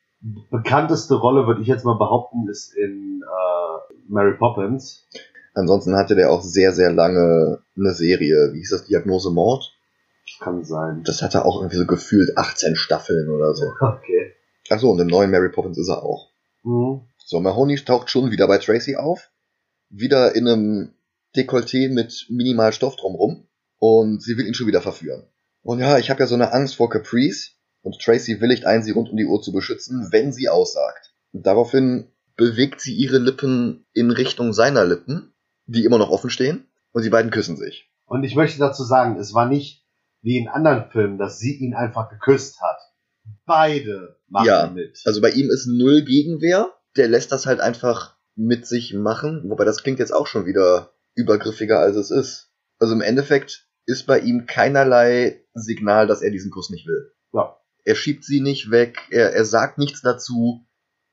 Bekannteste 0.51 1.15
Rolle, 1.15 1.47
würde 1.47 1.63
ich 1.63 1.69
jetzt 1.69 1.85
mal 1.85 1.99
behaupten, 1.99 2.49
ist 2.49 2.75
in 2.75 3.23
äh, 3.23 3.95
Mary 4.09 4.37
Poppins. 4.37 5.07
Ansonsten 5.55 5.97
hatte 5.97 6.15
der 6.15 6.31
auch 6.31 6.43
sehr, 6.43 6.73
sehr 6.73 6.93
lange 6.93 7.61
eine 7.77 7.93
Serie. 7.93 8.53
Wie 8.53 8.59
hieß 8.59 8.71
das? 8.71 8.85
Diagnose 8.85 9.31
Mord? 9.31 9.73
Das 10.27 10.39
kann 10.45 10.65
sein. 10.65 11.03
Das 11.05 11.23
hatte 11.23 11.45
auch 11.45 11.61
irgendwie 11.61 11.77
so 11.77 11.87
gefühlt 11.87 12.37
18 12.37 12.77
Staffeln 12.77 13.31
oder 13.31 13.55
so. 13.55 13.67
Okay. 13.81 14.33
Achso, 14.69 14.91
und 14.91 14.99
im 14.99 15.07
neuen 15.07 15.31
Mary 15.31 15.51
Poppins 15.51 15.79
ist 15.79 15.89
er 15.89 16.03
auch. 16.03 16.29
Mhm. 16.65 17.03
So, 17.25 17.41
Mahoney 17.41 17.77
taucht 17.77 18.11
schon 18.11 18.31
wieder 18.31 18.49
bei 18.49 18.59
Tracy 18.59 18.97
auf. 18.97 19.31
Wieder 19.89 20.35
in 20.35 20.49
einem 20.49 20.95
Dekolleté 21.37 21.89
mit 21.89 22.27
minimal 22.29 22.73
Stoff 22.73 22.97
drumrum. 22.97 23.47
Und 23.79 24.23
sie 24.23 24.37
will 24.37 24.47
ihn 24.47 24.55
schon 24.55 24.67
wieder 24.67 24.83
verführen. 24.83 25.25
Und 25.63 25.79
ja, 25.81 25.99
ich 25.99 26.11
habe 26.11 26.21
ja 26.21 26.27
so 26.27 26.35
eine 26.35 26.53
Angst 26.53 26.77
vor 26.77 26.91
Caprice. 26.91 27.56
Und 27.87 28.01
Tracy 28.01 28.41
willigt 28.41 28.67
ein, 28.67 28.83
sie 28.83 28.91
rund 28.91 29.11
um 29.11 29.17
die 29.17 29.27
Uhr 29.27 29.41
zu 29.41 29.53
beschützen, 29.53 30.09
wenn 30.11 30.33
sie 30.33 30.49
aussagt. 30.49 31.15
Daraufhin 31.31 32.11
bewegt 32.35 32.81
sie 32.81 32.93
ihre 32.93 33.19
Lippen 33.19 33.87
in 33.93 34.11
Richtung 34.11 34.53
seiner 34.53 34.85
Lippen, 34.85 35.33
die 35.67 35.85
immer 35.85 35.99
noch 35.99 36.11
offen 36.11 36.29
stehen. 36.29 36.67
Und 36.91 37.05
die 37.05 37.11
beiden 37.11 37.31
küssen 37.31 37.57
sich. 37.57 37.89
Und 38.05 38.25
ich 38.25 38.35
möchte 38.35 38.59
dazu 38.59 38.83
sagen, 38.83 39.17
es 39.21 39.35
war 39.35 39.47
nicht 39.49 39.87
wie 40.21 40.37
in 40.37 40.49
anderen 40.49 40.91
Filmen, 40.91 41.17
dass 41.17 41.39
sie 41.39 41.55
ihn 41.59 41.75
einfach 41.75 42.09
geküsst 42.11 42.61
hat. 42.61 42.81
Beide 43.45 44.17
machen 44.27 44.47
Ja, 44.47 44.67
mit. 44.67 45.01
Also 45.05 45.21
bei 45.21 45.31
ihm 45.31 45.49
ist 45.49 45.69
null 45.69 46.03
Gegenwehr. 46.03 46.73
Der 46.97 47.07
lässt 47.07 47.31
das 47.31 47.47
halt 47.47 47.61
einfach 47.61 48.17
mit 48.35 48.67
sich 48.67 48.95
machen. 48.95 49.45
Wobei 49.49 49.65
das 49.65 49.85
klingt 49.85 50.01
jetzt 50.01 50.13
auch 50.13 50.27
schon 50.27 50.45
wieder 50.45 50.91
übergriffiger, 51.15 51.79
als 51.79 51.95
es 51.95 52.11
ist. 52.11 52.51
Also 52.81 52.95
im 52.95 53.01
Endeffekt 53.01 53.69
ist 53.85 54.09
bei 54.09 54.19
ihm 54.19 54.47
keinerlei 54.47 55.45
Signal, 55.55 56.09
dass 56.09 56.21
er 56.21 56.33
diesen 56.33 56.51
Kuss 56.51 56.71
nicht 56.71 56.89
will. 56.89 57.13
Ja. 57.33 57.57
Er 57.87 57.95
schiebt 57.95 58.25
sie 58.25 58.41
nicht 58.41 58.73
weg, 58.73 58.99
er, 59.11 59.33
er 59.33 59.45
sagt 59.45 59.79
nichts 59.79 60.03
dazu. 60.03 60.67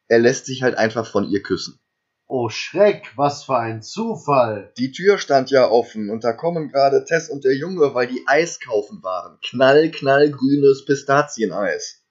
Er 0.08 0.18
lässt 0.18 0.48
sich 0.48 0.64
halt 0.64 0.76
einfach 0.76 1.06
von 1.06 1.30
ihr 1.30 1.44
küssen. 1.44 1.80
Oh 2.28 2.50
Schreck, 2.50 3.12
was 3.16 3.44
für 3.44 3.60
ein 3.60 3.84
Zufall. 3.84 4.74
Die 4.80 4.92
Tür 4.92 5.20
stand 5.20 5.52
ja 5.52 5.70
offen 5.70 6.10
und 6.10 6.24
da 6.24 6.34
kommen 6.34 6.70
gerade 6.70 7.06
Tess 7.06 7.30
und 7.30 7.44
der 7.44 7.56
Junge, 7.56 7.94
weil 7.94 8.08
die 8.08 8.24
Eis 8.26 8.60
kaufen 8.60 9.04
waren. 9.04 9.38
Knall, 9.46 9.92
knallgrünes 9.92 10.86
Pistazieneis. 10.86 12.04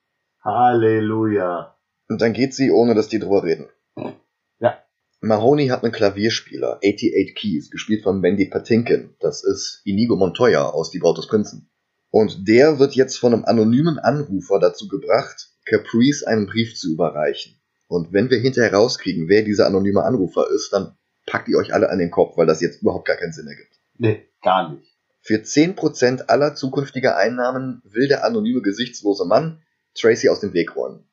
Halleluja. 0.44 1.76
Und 2.08 2.20
dann 2.20 2.32
geht 2.32 2.54
sie, 2.54 2.70
ohne 2.70 2.94
dass 2.94 3.08
die 3.08 3.18
drüber 3.18 3.42
reden. 3.42 3.68
Ja. 4.60 4.78
Mahoney 5.20 5.68
hat 5.68 5.82
einen 5.82 5.92
Klavierspieler, 5.92 6.76
88 6.84 7.34
Keys, 7.34 7.70
gespielt 7.70 8.04
von 8.04 8.20
Mandy 8.20 8.46
Patinkin. 8.46 9.16
Das 9.18 9.42
ist 9.42 9.82
Inigo 9.84 10.14
Montoya 10.14 10.68
aus 10.68 10.90
Die 10.90 11.00
Braut 11.00 11.18
des 11.18 11.26
Prinzen. 11.26 11.71
Und 12.12 12.46
der 12.46 12.78
wird 12.78 12.94
jetzt 12.94 13.16
von 13.16 13.32
einem 13.32 13.46
anonymen 13.46 13.98
Anrufer 13.98 14.58
dazu 14.58 14.86
gebracht, 14.86 15.48
Caprice 15.64 16.24
einen 16.24 16.46
Brief 16.46 16.76
zu 16.76 16.92
überreichen. 16.92 17.58
Und 17.88 18.12
wenn 18.12 18.28
wir 18.28 18.38
hinterher 18.38 18.74
rauskriegen, 18.74 19.30
wer 19.30 19.42
dieser 19.42 19.66
anonyme 19.66 20.04
Anrufer 20.04 20.46
ist, 20.54 20.74
dann 20.74 20.94
packt 21.26 21.48
ihr 21.48 21.56
euch 21.56 21.72
alle 21.72 21.88
an 21.88 21.98
den 21.98 22.10
Kopf, 22.10 22.36
weil 22.36 22.46
das 22.46 22.60
jetzt 22.60 22.82
überhaupt 22.82 23.06
gar 23.06 23.16
keinen 23.16 23.32
Sinn 23.32 23.46
ergibt. 23.46 23.80
Nee, 23.96 24.28
gar 24.42 24.74
nicht. 24.74 24.94
Für 25.22 25.36
10% 25.36 26.26
aller 26.26 26.54
zukünftiger 26.54 27.16
Einnahmen 27.16 27.80
will 27.86 28.08
der 28.08 28.26
anonyme 28.26 28.60
gesichtslose 28.60 29.24
Mann 29.24 29.62
Tracy 29.94 30.28
aus 30.28 30.40
dem 30.40 30.52
Weg 30.52 30.76
räumen. 30.76 31.08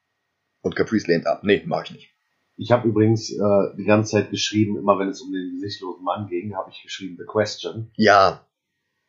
Und 0.61 0.75
Caprice 0.75 1.07
lehnt 1.07 1.27
ab. 1.27 1.45
Nee, 1.45 1.63
mach 1.65 1.85
ich 1.85 1.91
nicht. 1.91 2.09
Ich 2.57 2.73
habe 2.73 2.89
übrigens 2.89 3.31
äh, 3.31 3.75
die 3.77 3.85
ganze 3.85 4.11
Zeit 4.11 4.31
geschrieben, 4.31 4.77
immer 4.77 4.99
wenn 4.99 5.07
es 5.07 5.21
um 5.21 5.31
den 5.31 5.53
gesichtlosen 5.53 6.03
Mann 6.03 6.27
ging, 6.27 6.57
habe 6.57 6.69
ich 6.71 6.83
geschrieben 6.83 7.15
The 7.17 7.25
Question. 7.25 7.89
Ja, 7.95 8.45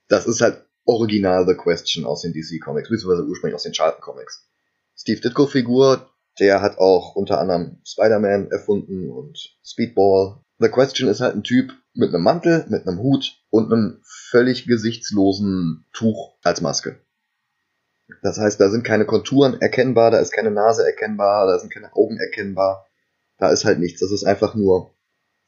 das 0.06 0.28
ist 0.28 0.40
halt 0.40 0.64
original 0.84 1.46
The 1.46 1.54
Question 1.54 2.04
aus 2.04 2.22
den 2.22 2.32
DC 2.32 2.60
Comics, 2.62 2.88
beziehungsweise 2.88 3.26
ursprünglich 3.26 3.54
aus 3.54 3.62
den 3.62 3.72
Charlton 3.72 4.00
Comics. 4.00 4.48
Steve 4.96 5.20
Ditko-Figur 5.20 6.10
Der 6.38 6.62
hat 6.62 6.78
auch 6.78 7.16
unter 7.16 7.40
anderem 7.40 7.80
Spider-Man 7.84 8.50
erfunden 8.50 9.10
und 9.10 9.38
Speedball. 9.64 10.40
The 10.58 10.68
Question 10.68 11.08
ist 11.08 11.20
halt 11.20 11.34
ein 11.34 11.42
Typ 11.42 11.72
mit 11.94 12.14
einem 12.14 12.22
Mantel, 12.22 12.66
mit 12.68 12.86
einem 12.86 12.98
Hut 13.00 13.42
und 13.50 13.72
einem 13.72 14.00
völlig 14.04 14.66
gesichtslosen 14.66 15.86
Tuch 15.92 16.36
als 16.42 16.60
Maske. 16.60 17.00
Das 18.22 18.38
heißt, 18.38 18.60
da 18.60 18.70
sind 18.70 18.84
keine 18.84 19.06
Konturen 19.06 19.60
erkennbar, 19.60 20.10
da 20.10 20.18
ist 20.18 20.32
keine 20.32 20.50
Nase 20.50 20.84
erkennbar, 20.84 21.46
da 21.46 21.58
sind 21.58 21.72
keine 21.72 21.94
Augen 21.94 22.18
erkennbar. 22.18 22.86
Da 23.38 23.50
ist 23.50 23.64
halt 23.64 23.78
nichts. 23.78 24.00
Das 24.00 24.10
ist 24.10 24.24
einfach 24.24 24.54
nur 24.54 24.94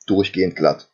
durchgehend 0.06 0.56
glatt. 0.56 0.91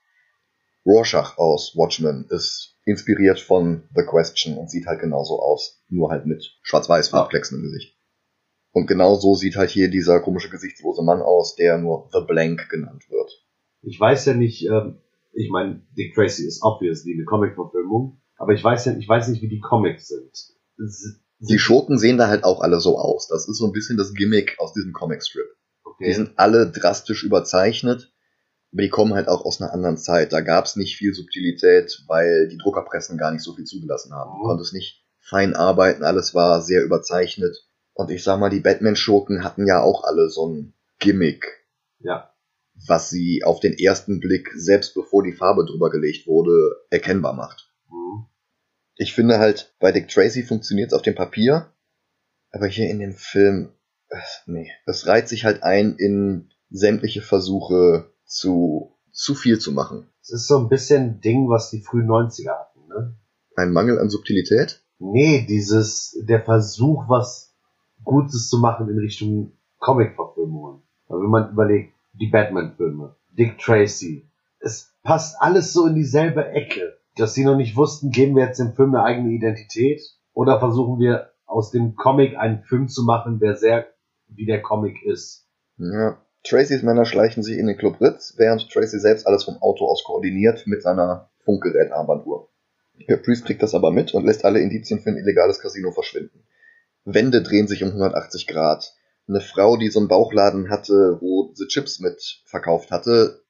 Rorschach 0.88 1.36
aus 1.36 1.74
Watchmen 1.76 2.26
ist 2.30 2.76
inspiriert 2.86 3.38
von 3.40 3.82
The 3.94 4.02
Question 4.08 4.56
und 4.56 4.70
sieht 4.70 4.86
halt 4.86 5.00
genauso 5.00 5.38
aus. 5.40 5.82
Nur 5.88 6.10
halt 6.10 6.24
mit 6.24 6.42
schwarz-weiß 6.62 7.08
Farbklecksen 7.08 7.58
im 7.58 7.62
Gesicht. 7.64 7.94
Und 8.72 8.86
genau 8.86 9.14
so 9.16 9.34
sieht 9.34 9.56
halt 9.56 9.70
hier 9.70 9.90
dieser 9.90 10.20
komische 10.20 10.48
gesichtslose 10.48 11.02
Mann 11.02 11.20
aus, 11.20 11.54
der 11.56 11.76
nur 11.78 12.08
The 12.12 12.20
Blank 12.26 12.68
genannt 12.70 13.04
wird. 13.10 13.30
Ich 13.82 14.00
weiß 14.00 14.24
ja 14.26 14.34
nicht, 14.34 14.64
ähm, 14.66 14.98
ich 15.32 15.50
meine, 15.50 15.82
Dick 15.96 16.14
Tracy 16.14 16.46
ist 16.46 16.62
obviously 16.62 17.12
eine 17.14 17.24
Comic-Verfilmung, 17.24 18.20
aber 18.36 18.52
ich 18.54 18.64
weiß 18.64 18.86
ja, 18.86 18.96
ich 18.96 19.08
weiß 19.08 19.28
nicht, 19.28 19.42
wie 19.42 19.48
die 19.48 19.60
Comics 19.60 20.08
sind. 20.08 20.30
S- 20.84 21.20
Die 21.40 21.58
Schurken 21.58 21.98
sehen 21.98 22.16
da 22.18 22.28
halt 22.28 22.44
auch 22.44 22.60
alle 22.60 22.80
so 22.80 22.98
aus. 22.98 23.28
Das 23.28 23.46
ist 23.48 23.58
so 23.58 23.66
ein 23.66 23.72
bisschen 23.72 23.98
das 23.98 24.14
Gimmick 24.14 24.56
aus 24.58 24.72
diesem 24.72 24.92
Comicstrip. 24.92 25.44
Die 26.00 26.04
Okay. 26.04 26.12
sind 26.12 26.38
alle 26.38 26.70
drastisch 26.70 27.24
überzeichnet, 27.24 28.12
aber 28.72 28.82
die 28.82 28.88
kommen 28.90 29.14
halt 29.14 29.28
auch 29.28 29.44
aus 29.44 29.60
einer 29.60 29.72
anderen 29.72 29.96
Zeit. 29.96 30.32
Da 30.32 30.40
gab 30.40 30.66
es 30.66 30.76
nicht 30.76 30.96
viel 30.96 31.14
Subtilität, 31.14 32.04
weil 32.06 32.48
die 32.48 32.58
Druckerpressen 32.58 33.16
gar 33.18 33.30
nicht 33.32 33.42
so 33.42 33.54
viel 33.54 33.64
zugelassen 33.64 34.12
haben. 34.12 34.30
Du 34.32 34.38
Mhm. 34.44 34.48
konntest 34.48 34.74
nicht 34.74 35.04
fein 35.20 35.54
arbeiten, 35.54 36.04
alles 36.04 36.34
war 36.34 36.62
sehr 36.62 36.82
überzeichnet. 36.84 37.56
Und 37.94 38.10
ich 38.10 38.22
sag 38.22 38.38
mal, 38.38 38.50
die 38.50 38.60
Batman-Schurken 38.60 39.42
hatten 39.42 39.66
ja 39.66 39.82
auch 39.82 40.04
alle 40.04 40.28
so 40.30 40.46
ein 40.48 40.74
Gimmick, 40.98 41.46
Ja. 41.98 42.32
was 42.86 43.10
sie 43.10 43.42
auf 43.44 43.60
den 43.60 43.72
ersten 43.76 44.20
Blick, 44.20 44.50
selbst 44.54 44.94
bevor 44.94 45.22
die 45.22 45.32
Farbe 45.32 45.64
drüber 45.66 45.90
gelegt 45.90 46.26
wurde, 46.26 46.76
erkennbar 46.90 47.32
macht. 47.34 47.72
Mhm. 47.90 48.26
Ich 48.96 49.14
finde 49.14 49.38
halt, 49.38 49.74
bei 49.80 49.92
Dick 49.92 50.08
Tracy 50.08 50.42
funktioniert 50.42 50.92
es 50.92 50.94
auf 50.96 51.02
dem 51.02 51.14
Papier, 51.14 51.72
aber 52.50 52.66
hier 52.66 52.88
in 52.88 52.98
dem 53.00 53.14
Film, 53.14 53.72
äh, 54.10 54.16
nee, 54.46 54.70
es 54.86 55.06
reiht 55.06 55.28
sich 55.28 55.44
halt 55.44 55.62
ein 55.62 55.96
in 55.96 56.50
sämtliche 56.70 57.22
Versuche 57.22 58.12
zu 58.28 58.98
zu 59.18 59.34
viel 59.34 59.58
zu 59.58 59.72
machen. 59.72 60.08
Es 60.22 60.30
ist 60.30 60.46
so 60.46 60.58
ein 60.58 60.68
bisschen 60.68 61.02
ein 61.02 61.20
Ding, 61.20 61.48
was 61.48 61.70
die 61.70 61.80
frühen 61.80 62.06
90er 62.06 62.50
hatten, 62.50 62.86
ne? 62.88 63.16
Ein 63.56 63.72
Mangel 63.72 63.98
an 63.98 64.10
Subtilität? 64.10 64.80
Nee, 65.00 65.44
dieses, 65.48 66.16
der 66.22 66.40
Versuch, 66.40 67.08
was 67.08 67.56
Gutes 68.04 68.48
zu 68.48 68.58
machen 68.58 68.88
in 68.88 68.98
Richtung 68.98 69.52
Comic-Verfilmungen. 69.78 70.82
Aber 71.08 71.20
wenn 71.20 71.30
man 71.30 71.50
überlegt, 71.50 71.94
die 72.12 72.28
Batman-Filme, 72.28 73.16
Dick 73.32 73.58
Tracy, 73.58 74.30
es 74.60 74.94
passt 75.02 75.36
alles 75.40 75.72
so 75.72 75.86
in 75.86 75.96
dieselbe 75.96 76.48
Ecke, 76.48 76.98
dass 77.16 77.34
sie 77.34 77.44
noch 77.44 77.56
nicht 77.56 77.76
wussten, 77.76 78.10
geben 78.10 78.36
wir 78.36 78.44
jetzt 78.44 78.60
dem 78.60 78.74
Film 78.74 78.94
eine 78.94 79.02
eigene 79.04 79.30
Identität 79.30 80.00
oder 80.32 80.60
versuchen 80.60 81.00
wir 81.00 81.32
aus 81.44 81.72
dem 81.72 81.96
Comic 81.96 82.36
einen 82.36 82.62
Film 82.62 82.88
zu 82.88 83.02
machen, 83.02 83.40
der 83.40 83.56
sehr 83.56 83.86
wie 84.28 84.46
der 84.46 84.62
Comic 84.62 85.02
ist. 85.02 85.48
Ja. 85.78 86.18
Tracys 86.44 86.82
Männer 86.82 87.04
schleichen 87.04 87.42
sich 87.42 87.58
in 87.58 87.66
den 87.66 87.76
Club 87.76 88.00
Ritz, 88.00 88.34
während 88.36 88.70
Tracy 88.70 88.98
selbst 88.98 89.26
alles 89.26 89.44
vom 89.44 89.60
Auto 89.60 89.86
aus 89.86 90.04
koordiniert 90.04 90.66
mit 90.66 90.82
seiner 90.82 91.30
Funkgerät-Armbanduhr. 91.44 92.48
Caprice 93.06 93.44
kriegt 93.44 93.62
das 93.62 93.74
aber 93.74 93.90
mit 93.90 94.14
und 94.14 94.24
lässt 94.24 94.44
alle 94.44 94.60
Indizien 94.60 95.00
für 95.00 95.10
ein 95.10 95.16
illegales 95.16 95.60
Casino 95.60 95.92
verschwinden. 95.92 96.44
Wände 97.04 97.42
drehen 97.42 97.68
sich 97.68 97.82
um 97.82 97.90
180 97.90 98.46
Grad. 98.46 98.94
Eine 99.28 99.40
Frau, 99.40 99.76
die 99.76 99.90
so 99.90 99.98
einen 99.98 100.08
Bauchladen 100.08 100.70
hatte, 100.70 101.18
wo 101.20 101.52
sie 101.54 101.66
Chips 101.66 102.00
mit 102.00 102.42
verkauft 102.44 102.90
hatte, 102.90 103.42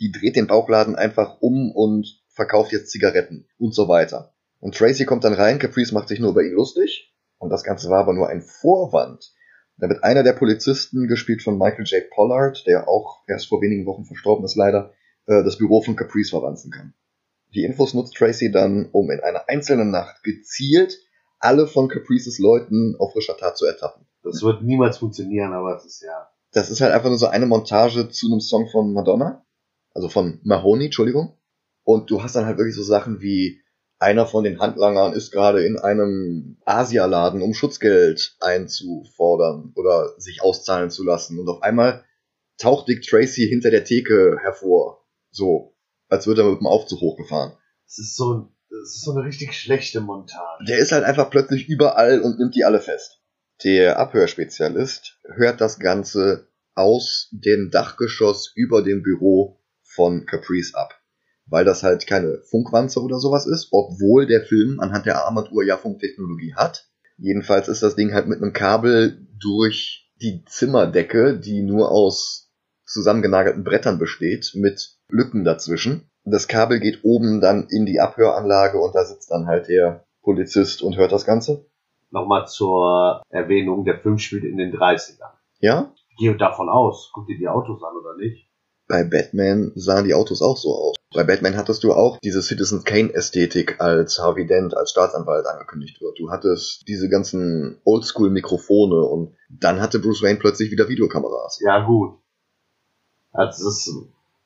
die 0.00 0.12
dreht 0.12 0.36
den 0.36 0.46
Bauchladen 0.46 0.96
einfach 0.96 1.40
um 1.40 1.70
und 1.72 2.22
verkauft 2.28 2.72
jetzt 2.72 2.90
Zigaretten 2.90 3.48
und 3.58 3.74
so 3.74 3.88
weiter. 3.88 4.34
Und 4.60 4.74
Tracy 4.74 5.04
kommt 5.04 5.24
dann 5.24 5.34
rein, 5.34 5.58
Caprice 5.58 5.92
macht 5.92 6.08
sich 6.08 6.20
nur 6.20 6.30
über 6.30 6.42
ihn 6.42 6.52
lustig. 6.52 7.14
Und 7.38 7.50
das 7.50 7.64
Ganze 7.64 7.90
war 7.90 8.00
aber 8.00 8.14
nur 8.14 8.28
ein 8.28 8.42
Vorwand, 8.42 9.32
damit 9.78 10.04
einer 10.04 10.22
der 10.22 10.32
Polizisten, 10.32 11.06
gespielt 11.06 11.42
von 11.42 11.58
Michael 11.58 11.84
J. 11.84 12.08
Pollard, 12.10 12.66
der 12.66 12.88
auch 12.88 13.22
erst 13.26 13.48
vor 13.48 13.60
wenigen 13.60 13.86
Wochen 13.86 14.04
verstorben 14.04 14.44
ist 14.44 14.56
leider, 14.56 14.92
äh, 15.26 15.42
das 15.44 15.58
Büro 15.58 15.82
von 15.82 15.96
Caprice 15.96 16.30
verwanzen 16.30 16.70
kann. 16.70 16.94
Die 17.54 17.64
Infos 17.64 17.94
nutzt 17.94 18.14
Tracy 18.14 18.50
dann, 18.50 18.88
um 18.92 19.10
in 19.10 19.20
einer 19.20 19.48
einzelnen 19.48 19.90
Nacht 19.90 20.22
gezielt 20.22 20.98
alle 21.38 21.66
von 21.66 21.88
Caprices 21.88 22.38
Leuten 22.38 22.96
auf 22.98 23.12
frischer 23.12 23.36
Tat 23.36 23.56
zu 23.56 23.66
ertappen. 23.66 24.06
Das 24.22 24.42
wird 24.42 24.62
niemals 24.62 24.98
funktionieren, 24.98 25.52
aber 25.52 25.76
es 25.76 25.84
ist 25.84 26.02
ja. 26.02 26.28
Das 26.52 26.70
ist 26.70 26.80
halt 26.80 26.92
einfach 26.92 27.08
nur 27.08 27.18
so 27.18 27.26
eine 27.26 27.46
Montage 27.46 28.08
zu 28.08 28.26
einem 28.26 28.40
Song 28.40 28.68
von 28.68 28.92
Madonna, 28.92 29.44
also 29.94 30.08
von 30.08 30.40
Mahoney, 30.42 30.86
Entschuldigung. 30.86 31.36
Und 31.84 32.10
du 32.10 32.22
hast 32.22 32.34
dann 32.34 32.46
halt 32.46 32.58
wirklich 32.58 32.74
so 32.74 32.82
Sachen 32.82 33.20
wie 33.20 33.60
einer 33.98 34.26
von 34.26 34.44
den 34.44 34.60
Handlangern 34.60 35.14
ist 35.14 35.32
gerade 35.32 35.64
in 35.64 35.78
einem 35.78 36.58
Asialaden, 36.64 37.42
um 37.42 37.54
Schutzgeld 37.54 38.36
einzufordern 38.40 39.72
oder 39.74 40.12
sich 40.18 40.42
auszahlen 40.42 40.90
zu 40.90 41.04
lassen. 41.04 41.38
Und 41.38 41.48
auf 41.48 41.62
einmal 41.62 42.04
taucht 42.58 42.88
Dick 42.88 43.02
Tracy 43.02 43.46
hinter 43.48 43.70
der 43.70 43.84
Theke 43.84 44.38
hervor. 44.42 45.06
So, 45.30 45.74
als 46.08 46.26
würde 46.26 46.42
er 46.42 46.50
mit 46.50 46.60
dem 46.60 46.66
Aufzug 46.66 47.00
hochgefahren. 47.00 47.52
Es 47.86 47.98
ist 47.98 48.16
so, 48.16 48.52
es 48.68 48.96
ist 48.96 49.04
so 49.04 49.12
eine 49.12 49.24
richtig 49.24 49.54
schlechte 49.58 50.00
Montage. 50.00 50.64
Der 50.68 50.78
ist 50.78 50.92
halt 50.92 51.04
einfach 51.04 51.30
plötzlich 51.30 51.68
überall 51.68 52.20
und 52.20 52.38
nimmt 52.38 52.54
die 52.54 52.64
alle 52.64 52.80
fest. 52.80 53.20
Der 53.64 53.98
Abhörspezialist 53.98 55.18
hört 55.24 55.60
das 55.60 55.78
Ganze 55.78 56.48
aus 56.74 57.28
dem 57.32 57.70
Dachgeschoss 57.70 58.52
über 58.54 58.82
dem 58.82 59.02
Büro 59.02 59.62
von 59.82 60.26
Caprice 60.26 60.74
ab. 60.74 61.00
Weil 61.48 61.64
das 61.64 61.82
halt 61.82 62.06
keine 62.06 62.38
Funkwanze 62.50 63.00
oder 63.00 63.18
sowas 63.18 63.46
ist, 63.46 63.68
obwohl 63.70 64.26
der 64.26 64.42
Film 64.42 64.80
anhand 64.80 65.06
der 65.06 65.24
Armbanduhr 65.24 65.64
ja 65.64 65.76
Funktechnologie 65.76 66.54
hat. 66.54 66.88
Jedenfalls 67.18 67.68
ist 67.68 67.82
das 67.82 67.96
Ding 67.96 68.12
halt 68.12 68.26
mit 68.26 68.42
einem 68.42 68.52
Kabel 68.52 69.26
durch 69.38 70.10
die 70.20 70.44
Zimmerdecke, 70.44 71.38
die 71.38 71.62
nur 71.62 71.90
aus 71.90 72.50
zusammengenagelten 72.84 73.64
Brettern 73.64 73.98
besteht, 73.98 74.52
mit 74.54 74.96
Lücken 75.08 75.44
dazwischen. 75.44 76.10
Das 76.24 76.48
Kabel 76.48 76.80
geht 76.80 77.04
oben 77.04 77.40
dann 77.40 77.68
in 77.68 77.86
die 77.86 78.00
Abhöranlage 78.00 78.78
und 78.78 78.94
da 78.94 79.04
sitzt 79.04 79.30
dann 79.30 79.46
halt 79.46 79.68
der 79.68 80.04
Polizist 80.22 80.82
und 80.82 80.96
hört 80.96 81.12
das 81.12 81.24
Ganze. 81.24 81.66
Nochmal 82.10 82.46
zur 82.48 83.22
Erwähnung, 83.28 83.84
der 83.84 83.98
Film 83.98 84.18
spielt 84.18 84.44
in 84.44 84.56
den 84.56 84.72
30ern. 84.72 85.32
Ja, 85.60 85.92
Ich 86.10 86.16
gehe 86.16 86.36
davon 86.36 86.68
aus. 86.68 87.10
Guck 87.12 87.26
dir 87.26 87.38
die 87.38 87.48
Autos 87.48 87.82
an, 87.82 87.96
oder 87.96 88.16
nicht? 88.16 88.48
Bei 88.88 89.04
Batman 89.04 89.72
sahen 89.74 90.04
die 90.04 90.14
Autos 90.14 90.42
auch 90.42 90.56
so 90.56 90.74
aus. 90.74 90.96
Bei 91.12 91.24
Batman 91.24 91.56
hattest 91.56 91.82
du 91.82 91.92
auch 91.92 92.18
diese 92.20 92.42
Citizen 92.42 92.84
Kane 92.84 93.12
Ästhetik, 93.12 93.80
als 93.80 94.18
Harvey 94.18 94.46
Dent 94.46 94.76
als 94.76 94.90
Staatsanwalt 94.90 95.46
angekündigt 95.46 96.00
wird. 96.00 96.18
Du 96.18 96.30
hattest 96.30 96.86
diese 96.86 97.08
ganzen 97.08 97.80
Oldschool 97.84 98.30
Mikrofone 98.30 99.02
und 99.02 99.34
dann 99.48 99.80
hatte 99.80 99.98
Bruce 99.98 100.22
Wayne 100.22 100.38
plötzlich 100.38 100.70
wieder 100.70 100.88
Videokameras. 100.88 101.60
Ja, 101.64 101.84
gut. 101.84 102.18
Also, 103.32 103.68
es 103.68 103.86
ist 103.86 103.94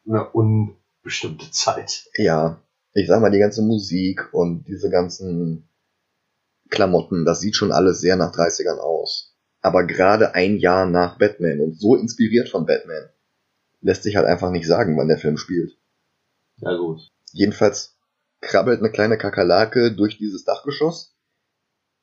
eine 0.09 0.29
unbestimmte 0.31 1.51
Zeit. 1.51 2.09
Ja, 2.17 2.61
ich 2.93 3.09
sag 3.09 3.21
mal, 3.21 3.31
die 3.31 3.39
ganze 3.39 3.63
Musik 3.63 4.33
und 4.33 4.65
diese 4.67 4.91
ganzen 4.91 5.69
Klamotten, 6.71 7.25
das 7.25 7.41
sieht 7.41 7.57
schon 7.57 7.73
alles 7.73 8.01
sehr 8.01 8.17
nach 8.17 8.33
30ern 8.33 8.79
aus. 8.79 9.37
Aber 9.61 9.85
gerade 9.85 10.35
ein 10.35 10.57
Jahr 10.57 10.87
nach 10.87 11.19
Batman 11.19 11.61
und 11.61 11.79
so 11.79 11.95
inspiriert 11.95 12.49
von 12.49 12.65
Batman, 12.65 13.11
lässt 13.81 14.03
sich 14.03 14.17
halt 14.17 14.27
einfach 14.27 14.51
nicht 14.51 14.67
sagen, 14.67 14.97
wann 14.97 15.09
der 15.09 15.19
Film 15.19 15.37
spielt. 15.37 15.77
Ja, 16.57 16.77
gut. 16.77 17.01
Jedenfalls 17.33 17.97
krabbelt 18.41 18.81
eine 18.81 18.91
kleine 18.91 19.19
Kakerlake 19.19 19.93
durch 19.93 20.19
dieses 20.19 20.45
Dachgeschoss. 20.45 21.17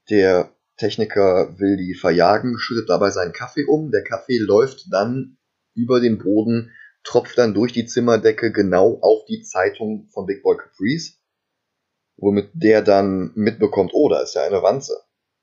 Der 0.10 0.52
Techniker 0.78 1.60
will 1.60 1.78
die 1.78 1.96
verjagen, 1.96 2.58
schüttet 2.58 2.90
dabei 2.90 3.10
seinen 3.10 3.34
Kaffee 3.34 3.66
um. 3.66 3.92
Der 3.92 4.04
Kaffee 4.04 4.38
läuft 4.38 4.92
dann 4.92 5.38
über 5.74 6.00
den 6.00 6.18
Boden, 6.18 6.72
tropft 7.04 7.38
dann 7.38 7.54
durch 7.54 7.74
die 7.74 7.86
Zimmerdecke 7.86 8.52
genau 8.52 9.00
auf 9.02 9.26
die 9.26 9.42
Zeitung 9.42 10.08
von 10.10 10.26
Big 10.26 10.44
Boy 10.44 10.58
Caprice, 10.58 11.20
womit 12.18 12.50
der 12.54 12.82
dann 12.82 13.32
mitbekommt, 13.36 13.92
oh, 13.94 14.10
da 14.10 14.22
ist 14.22 14.36
ja 14.36 14.44
eine 14.44 14.62
Wanze. 14.62 15.02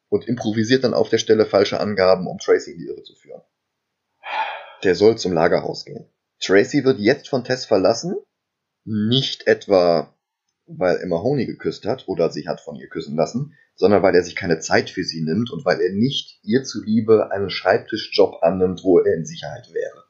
Und 0.08 0.28
improvisiert 0.28 0.84
dann 0.84 0.94
auf 0.94 1.08
der 1.08 1.18
Stelle 1.18 1.46
falsche 1.46 1.80
Angaben, 1.80 2.28
um 2.28 2.38
Tracy 2.38 2.72
in 2.72 2.78
die 2.78 2.86
Irre 2.86 3.02
zu 3.02 3.14
führen. 3.16 3.42
Der 4.84 4.94
soll 4.94 5.18
zum 5.18 5.32
Lagerhaus 5.32 5.84
gehen. 5.84 6.06
Tracy 6.44 6.84
wird 6.84 6.98
jetzt 6.98 7.28
von 7.28 7.44
Tess 7.44 7.64
verlassen, 7.64 8.16
nicht 8.84 9.46
etwa, 9.46 10.14
weil 10.66 10.96
er 10.96 11.06
Mahoney 11.06 11.46
geküsst 11.46 11.86
hat 11.86 12.06
oder 12.06 12.30
sie 12.30 12.46
hat 12.46 12.60
von 12.60 12.76
ihr 12.76 12.88
küssen 12.88 13.16
lassen, 13.16 13.54
sondern 13.74 14.02
weil 14.02 14.14
er 14.14 14.22
sich 14.22 14.36
keine 14.36 14.58
Zeit 14.60 14.90
für 14.90 15.04
sie 15.04 15.22
nimmt 15.22 15.50
und 15.50 15.64
weil 15.64 15.80
er 15.80 15.92
nicht 15.92 16.38
ihr 16.42 16.64
zuliebe 16.64 17.30
einen 17.30 17.50
Schreibtischjob 17.50 18.42
annimmt, 18.42 18.82
wo 18.84 18.98
er 18.98 19.14
in 19.14 19.24
Sicherheit 19.24 19.72
wäre. 19.72 20.04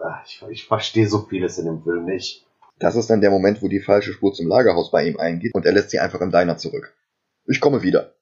Ah, 0.00 0.22
Ich, 0.24 0.42
ich 0.48 0.66
verstehe 0.66 1.08
so 1.08 1.26
vieles 1.26 1.58
in 1.58 1.66
dem 1.66 1.82
Film 1.82 2.04
nicht. 2.04 2.46
Das 2.78 2.96
ist 2.96 3.10
dann 3.10 3.20
der 3.20 3.30
Moment, 3.30 3.60
wo 3.60 3.68
die 3.68 3.80
falsche 3.80 4.12
Spur 4.12 4.32
zum 4.32 4.46
Lagerhaus 4.46 4.90
bei 4.90 5.06
ihm 5.06 5.18
eingeht 5.18 5.54
und 5.54 5.66
er 5.66 5.72
lässt 5.72 5.90
sie 5.90 5.98
einfach 5.98 6.20
im 6.20 6.30
Diner 6.30 6.56
zurück. 6.56 6.94
Ich 7.46 7.60
komme 7.60 7.82
wieder. 7.82 8.14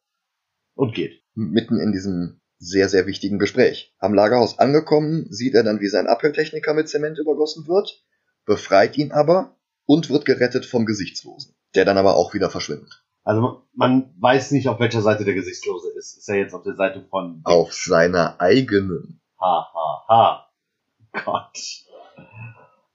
Und 0.74 0.94
geht. 0.94 1.22
Mitten 1.34 1.78
in 1.78 1.92
diesem 1.92 2.40
sehr, 2.58 2.88
sehr 2.88 3.06
wichtigen 3.06 3.38
Gespräch. 3.38 3.94
Am 3.98 4.14
Lagerhaus 4.14 4.58
angekommen, 4.58 5.26
sieht 5.30 5.54
er 5.54 5.62
dann, 5.62 5.80
wie 5.80 5.88
sein 5.88 6.06
Abhörtechniker 6.06 6.74
mit 6.74 6.88
Zement 6.88 7.18
übergossen 7.18 7.66
wird, 7.68 8.02
befreit 8.44 8.96
ihn 8.96 9.12
aber 9.12 9.56
und 9.84 10.10
wird 10.10 10.24
gerettet 10.24 10.66
vom 10.66 10.86
Gesichtslosen, 10.86 11.54
der 11.74 11.84
dann 11.84 11.98
aber 11.98 12.16
auch 12.16 12.34
wieder 12.34 12.50
verschwindet. 12.50 13.02
Also 13.24 13.62
man 13.74 14.14
weiß 14.20 14.52
nicht, 14.52 14.68
auf 14.68 14.78
welcher 14.78 15.02
Seite 15.02 15.24
der 15.24 15.34
Gesichtslose 15.34 15.90
ist. 15.98 16.16
Ist 16.16 16.28
er 16.28 16.36
jetzt 16.36 16.54
auf 16.54 16.62
der 16.62 16.76
Seite 16.76 17.04
von 17.10 17.40
Auf 17.44 17.74
seiner 17.74 18.40
eigenen. 18.40 19.20
Ha, 19.40 19.68
ha, 19.74 20.04
ha. 20.08 20.48
Gott. 21.24 21.58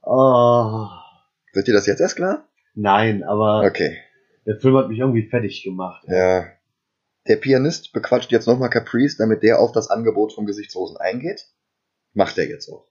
Oh. 0.04 0.88
Wird 1.54 1.68
dir 1.68 1.74
das 1.74 1.86
jetzt 1.86 2.00
erst 2.00 2.16
klar? 2.16 2.46
Nein, 2.74 3.24
aber 3.24 3.64
Okay. 3.66 3.98
der 4.46 4.56
Film 4.58 4.78
hat 4.78 4.88
mich 4.88 5.00
irgendwie 5.00 5.28
fertig 5.28 5.64
gemacht. 5.64 6.04
Ja. 6.08 6.46
Der 7.28 7.36
Pianist 7.36 7.92
bequatscht 7.94 8.32
jetzt 8.32 8.48
nochmal 8.48 8.70
Caprice, 8.70 9.18
damit 9.18 9.44
der 9.44 9.60
auf 9.60 9.72
das 9.72 9.90
Angebot 9.90 10.34
vom 10.34 10.46
Gesichtslosen 10.46 10.98
eingeht. 10.98 11.48
Macht 12.14 12.38
er 12.38 12.50
jetzt 12.50 12.70
auch. 12.70 12.88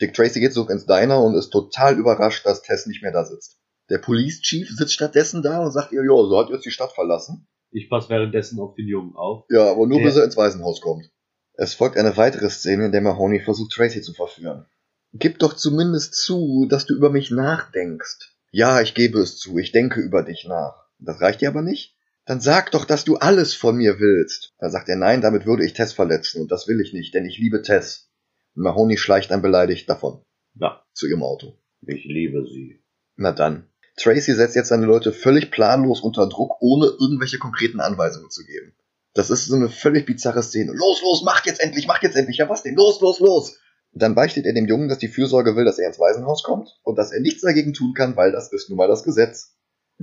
Dick 0.00 0.14
Tracy 0.14 0.40
geht 0.40 0.52
zurück 0.52 0.70
ins 0.70 0.86
Diner 0.86 1.22
und 1.22 1.34
ist 1.34 1.50
total 1.50 1.98
überrascht, 1.98 2.44
dass 2.46 2.62
Tess 2.62 2.86
nicht 2.86 3.02
mehr 3.02 3.12
da 3.12 3.24
sitzt. 3.24 3.58
Der 3.88 3.98
Police 3.98 4.40
Chief 4.42 4.68
sitzt 4.70 4.92
stattdessen 4.94 5.42
da 5.42 5.64
und 5.64 5.72
sagt 5.72 5.92
ihr, 5.92 6.02
ja, 6.02 6.10
so 6.10 6.38
hat 6.38 6.50
jetzt 6.50 6.64
die 6.64 6.70
Stadt 6.70 6.92
verlassen. 6.92 7.46
Ich 7.70 7.88
passe 7.88 8.10
währenddessen 8.10 8.60
auf 8.60 8.74
den 8.74 8.86
Jungen 8.86 9.16
auf. 9.16 9.44
Ja, 9.48 9.70
aber 9.70 9.86
nur 9.86 9.98
Der- 9.98 10.06
bis 10.06 10.16
er 10.16 10.24
ins 10.24 10.36
Waisenhaus 10.36 10.80
kommt. 10.80 11.10
Es 11.54 11.74
folgt 11.74 11.96
eine 11.96 12.16
weitere 12.16 12.48
Szene, 12.50 12.86
in 12.86 12.92
der 12.92 13.00
Mahoney 13.00 13.40
versucht, 13.40 13.72
Tracy 13.72 14.00
zu 14.02 14.12
verführen. 14.12 14.66
Gib 15.12 15.38
doch 15.38 15.54
zumindest 15.54 16.14
zu, 16.14 16.66
dass 16.68 16.86
du 16.86 16.94
über 16.94 17.10
mich 17.10 17.30
nachdenkst. 17.30 18.32
Ja, 18.50 18.80
ich 18.80 18.94
gebe 18.94 19.18
es 19.20 19.38
zu, 19.38 19.58
ich 19.58 19.72
denke 19.72 20.00
über 20.00 20.22
dich 20.22 20.44
nach. 20.46 20.86
Das 20.98 21.20
reicht 21.20 21.40
dir 21.40 21.48
aber 21.48 21.62
nicht? 21.62 21.96
Dann 22.24 22.40
sag 22.40 22.70
doch, 22.70 22.84
dass 22.84 23.04
du 23.04 23.16
alles 23.16 23.54
von 23.54 23.76
mir 23.76 23.98
willst. 23.98 24.52
Dann 24.58 24.70
sagt 24.70 24.88
er, 24.88 24.96
nein, 24.96 25.20
damit 25.20 25.44
würde 25.44 25.64
ich 25.64 25.72
Tess 25.72 25.92
verletzen, 25.92 26.40
und 26.42 26.52
das 26.52 26.68
will 26.68 26.80
ich 26.80 26.92
nicht, 26.92 27.14
denn 27.14 27.24
ich 27.26 27.38
liebe 27.38 27.62
Tess. 27.62 28.10
Und 28.54 28.62
Mahoney 28.62 28.96
schleicht 28.96 29.30
dann 29.30 29.42
beleidigt 29.42 29.88
davon, 29.88 30.22
Ja, 30.54 30.84
zu 30.92 31.08
ihrem 31.08 31.22
Auto. 31.22 31.58
ich 31.86 32.04
liebe 32.04 32.44
sie. 32.46 32.80
Na 33.16 33.32
dann. 33.32 33.68
Tracy 33.96 34.32
setzt 34.34 34.56
jetzt 34.56 34.68
seine 34.68 34.86
Leute 34.86 35.12
völlig 35.12 35.50
planlos 35.50 36.00
unter 36.00 36.26
Druck, 36.28 36.56
ohne 36.60 36.86
irgendwelche 36.86 37.38
konkreten 37.38 37.80
Anweisungen 37.80 38.30
zu 38.30 38.44
geben. 38.44 38.74
Das 39.14 39.28
ist 39.28 39.46
so 39.46 39.56
eine 39.56 39.68
völlig 39.68 40.06
bizarre 40.06 40.42
Szene. 40.42 40.72
Los, 40.72 41.02
los, 41.02 41.22
macht 41.24 41.44
jetzt 41.46 41.60
endlich, 41.60 41.86
macht 41.86 42.02
jetzt 42.02 42.16
endlich. 42.16 42.38
Ja, 42.38 42.48
was 42.48 42.62
denn? 42.62 42.74
Los, 42.76 43.00
los, 43.02 43.20
los. 43.20 43.58
Dann 43.92 44.14
beichtet 44.14 44.46
er 44.46 44.54
dem 44.54 44.66
Jungen, 44.66 44.88
dass 44.88 44.96
die 44.98 45.08
Fürsorge 45.08 45.54
will, 45.54 45.66
dass 45.66 45.78
er 45.78 45.88
ins 45.88 45.98
Waisenhaus 45.98 46.42
kommt 46.42 46.78
und 46.82 46.96
dass 46.96 47.12
er 47.12 47.20
nichts 47.20 47.42
dagegen 47.42 47.74
tun 47.74 47.92
kann, 47.92 48.16
weil 48.16 48.32
das 48.32 48.50
ist 48.50 48.70
nun 48.70 48.78
mal 48.78 48.88
das 48.88 49.02
Gesetz. 49.02 49.54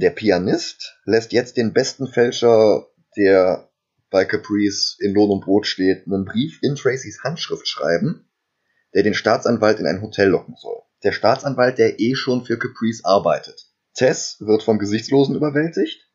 Der 0.01 0.11
Pianist 0.11 0.97
lässt 1.03 1.33
jetzt 1.33 1.57
den 1.57 1.73
besten 1.73 2.07
Fälscher, 2.07 2.87
der 3.17 3.69
bei 4.09 4.23
Caprice 4.23 4.95
in 5.01 5.13
Lohn 5.13 5.29
und 5.29 5.43
Brot 5.43 5.67
steht, 5.67 6.05
einen 6.05 6.23
Brief 6.23 6.59
in 6.61 6.75
Tracys 6.75 7.21
Handschrift 7.21 7.67
schreiben, 7.67 8.29
der 8.95 9.03
den 9.03 9.13
Staatsanwalt 9.13 9.77
in 9.77 9.85
ein 9.85 10.01
Hotel 10.01 10.29
locken 10.29 10.55
soll. 10.55 10.77
Der 11.03 11.11
Staatsanwalt, 11.11 11.79
der 11.79 11.99
eh 11.99 12.15
schon 12.15 12.45
für 12.45 12.57
Caprice 12.57 13.03
arbeitet. 13.03 13.73
Tess 13.93 14.37
wird 14.39 14.63
vom 14.63 14.79
Gesichtslosen 14.79 15.35
überwältigt 15.35 16.07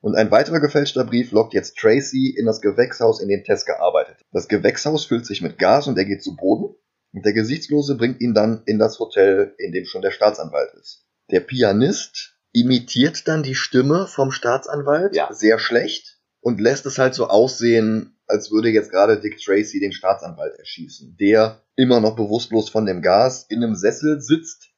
und 0.00 0.14
ein 0.14 0.30
weiterer 0.30 0.60
gefälschter 0.60 1.02
Brief 1.02 1.32
lockt 1.32 1.52
jetzt 1.52 1.76
Tracy 1.76 2.36
in 2.38 2.46
das 2.46 2.60
Gewächshaus, 2.60 3.20
in 3.20 3.28
dem 3.28 3.42
Tess 3.42 3.66
gearbeitet. 3.66 4.18
Das 4.30 4.46
Gewächshaus 4.46 5.04
füllt 5.04 5.26
sich 5.26 5.42
mit 5.42 5.58
Gas 5.58 5.88
und 5.88 5.98
er 5.98 6.04
geht 6.04 6.22
zu 6.22 6.36
Boden 6.36 6.76
und 7.12 7.26
der 7.26 7.32
Gesichtslose 7.32 7.96
bringt 7.96 8.20
ihn 8.20 8.34
dann 8.34 8.62
in 8.66 8.78
das 8.78 9.00
Hotel, 9.00 9.56
in 9.58 9.72
dem 9.72 9.84
schon 9.84 10.02
der 10.02 10.12
Staatsanwalt 10.12 10.74
ist. 10.74 11.08
Der 11.32 11.40
Pianist 11.40 12.31
imitiert 12.52 13.26
dann 13.28 13.42
die 13.42 13.54
Stimme 13.54 14.06
vom 14.06 14.30
Staatsanwalt 14.30 15.14
Ja. 15.14 15.32
sehr 15.32 15.58
schlecht 15.58 16.18
und 16.40 16.60
lässt 16.60 16.86
es 16.86 16.98
halt 16.98 17.14
so 17.14 17.28
aussehen, 17.28 18.18
als 18.26 18.50
würde 18.50 18.70
jetzt 18.70 18.90
gerade 18.90 19.20
Dick 19.20 19.38
Tracy 19.38 19.80
den 19.80 19.92
Staatsanwalt 19.92 20.58
erschießen, 20.58 21.16
der 21.18 21.62
immer 21.76 22.00
noch 22.00 22.16
bewusstlos 22.16 22.68
von 22.68 22.86
dem 22.86 23.02
Gas 23.02 23.46
in 23.48 23.62
einem 23.62 23.74
Sessel 23.74 24.20
sitzt. 24.20 24.70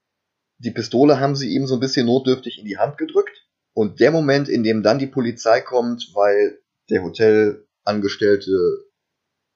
Die 0.58 0.70
Pistole 0.70 1.20
haben 1.20 1.36
sie 1.36 1.52
ihm 1.54 1.66
so 1.66 1.74
ein 1.74 1.80
bisschen 1.80 2.06
notdürftig 2.06 2.58
in 2.58 2.64
die 2.64 2.78
Hand 2.78 2.96
gedrückt. 2.98 3.46
Und 3.72 3.98
der 3.98 4.12
Moment, 4.12 4.48
in 4.48 4.62
dem 4.62 4.84
dann 4.84 5.00
die 5.00 5.08
Polizei 5.08 5.60
kommt, 5.60 6.10
weil 6.14 6.60
der 6.90 7.02
Hotelangestellte 7.02 8.86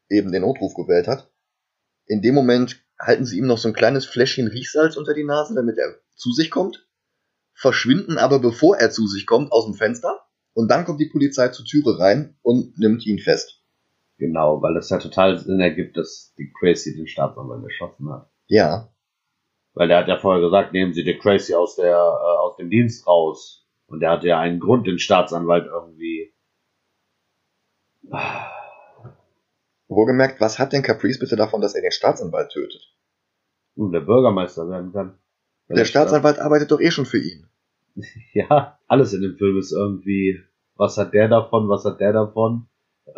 eben 0.09 0.33
den 0.33 0.43
Notruf 0.43 0.75
gewählt 0.75 1.07
hat, 1.07 1.31
in 2.07 2.21
dem 2.21 2.35
Moment 2.35 2.81
halten 2.99 3.25
sie 3.25 3.39
ihm 3.39 3.47
noch 3.47 3.59
so 3.59 3.69
ein 3.69 3.75
kleines 3.75 4.07
Fläschchen 4.07 4.49
Riechsalz 4.49 4.97
unter 4.97 5.15
die 5.15 5.25
Nase, 5.25 5.55
damit 5.55 5.79
er 5.79 5.95
zu 6.17 6.33
sich 6.33 6.51
kommt, 6.51 6.88
verschwinden 7.59 8.19
aber 8.19 8.39
bevor 8.39 8.77
er 8.79 8.91
zu 8.91 9.07
sich 9.07 9.27
kommt 9.27 9.51
aus 9.51 9.67
dem 9.67 9.75
Fenster 9.75 10.21
und 10.55 10.71
dann 10.71 10.85
kommt 10.85 11.01
die 11.01 11.11
Polizei 11.11 11.49
zur 11.49 11.65
Türe 11.67 11.99
rein 11.99 12.37
und 12.43 12.79
nimmt 12.79 13.05
ihn 13.05 13.19
fest. 13.19 13.63
Genau, 14.17 14.63
weil 14.63 14.77
es 14.77 14.91
ja 14.91 14.99
total 14.99 15.39
Sinn 15.39 15.61
ergibt, 15.61 15.97
dass 15.97 16.35
Dick 16.39 16.53
Tracy 16.59 16.97
den 16.97 17.07
Staatsanwalt 17.07 17.63
erschossen 17.65 18.11
hat. 18.11 18.31
Ja, 18.47 18.93
Weil 19.75 19.89
der 19.89 19.99
hat 19.99 20.09
ja 20.09 20.19
vorher 20.19 20.43
gesagt, 20.43 20.73
nehmen 20.73 20.93
Sie 20.93 21.05
Dick 21.05 21.21
Tracy 21.21 21.55
aus 21.55 21.77
der 21.77 21.95
äh, 21.95 22.39
aus 22.39 22.57
dem 22.57 22.71
Dienst 22.71 23.07
raus. 23.07 23.67
Und 23.87 24.01
der 24.01 24.11
hatte 24.11 24.29
ja 24.29 24.39
einen 24.39 24.61
Grund, 24.61 24.87
den 24.87 24.99
Staatsanwalt 24.99 25.67
irgendwie. 25.67 26.35
wohlgemerkt, 29.89 30.41
was 30.41 30.59
hat 30.59 30.73
denn 30.73 30.83
Caprice 30.83 31.19
bitte 31.19 31.37
davon, 31.37 31.61
dass 31.61 31.75
er 31.75 31.83
den 31.83 31.93
Staatsanwalt 31.93 32.51
tötet? 32.51 32.95
Und 33.75 33.93
der 33.93 34.01
Bürgermeister 34.01 34.69
werden 34.69 34.93
kann. 34.93 35.19
Der 35.69 35.85
Staatsanwalt 35.85 36.39
arbeitet 36.39 36.71
doch 36.71 36.81
eh 36.81 36.91
schon 36.91 37.07
für 37.07 37.19
ihn. 37.19 37.47
Ja, 38.33 38.79
alles 38.87 39.13
in 39.13 39.23
dem 39.23 39.37
Film 39.37 39.59
ist 39.59 39.73
irgendwie, 39.73 40.41
was 40.77 40.97
hat 40.97 41.15
der 41.15 41.29
davon, 41.29 41.69
was 41.69 41.85
hat 41.85 42.01
der 42.01 42.13
davon? 42.13 42.69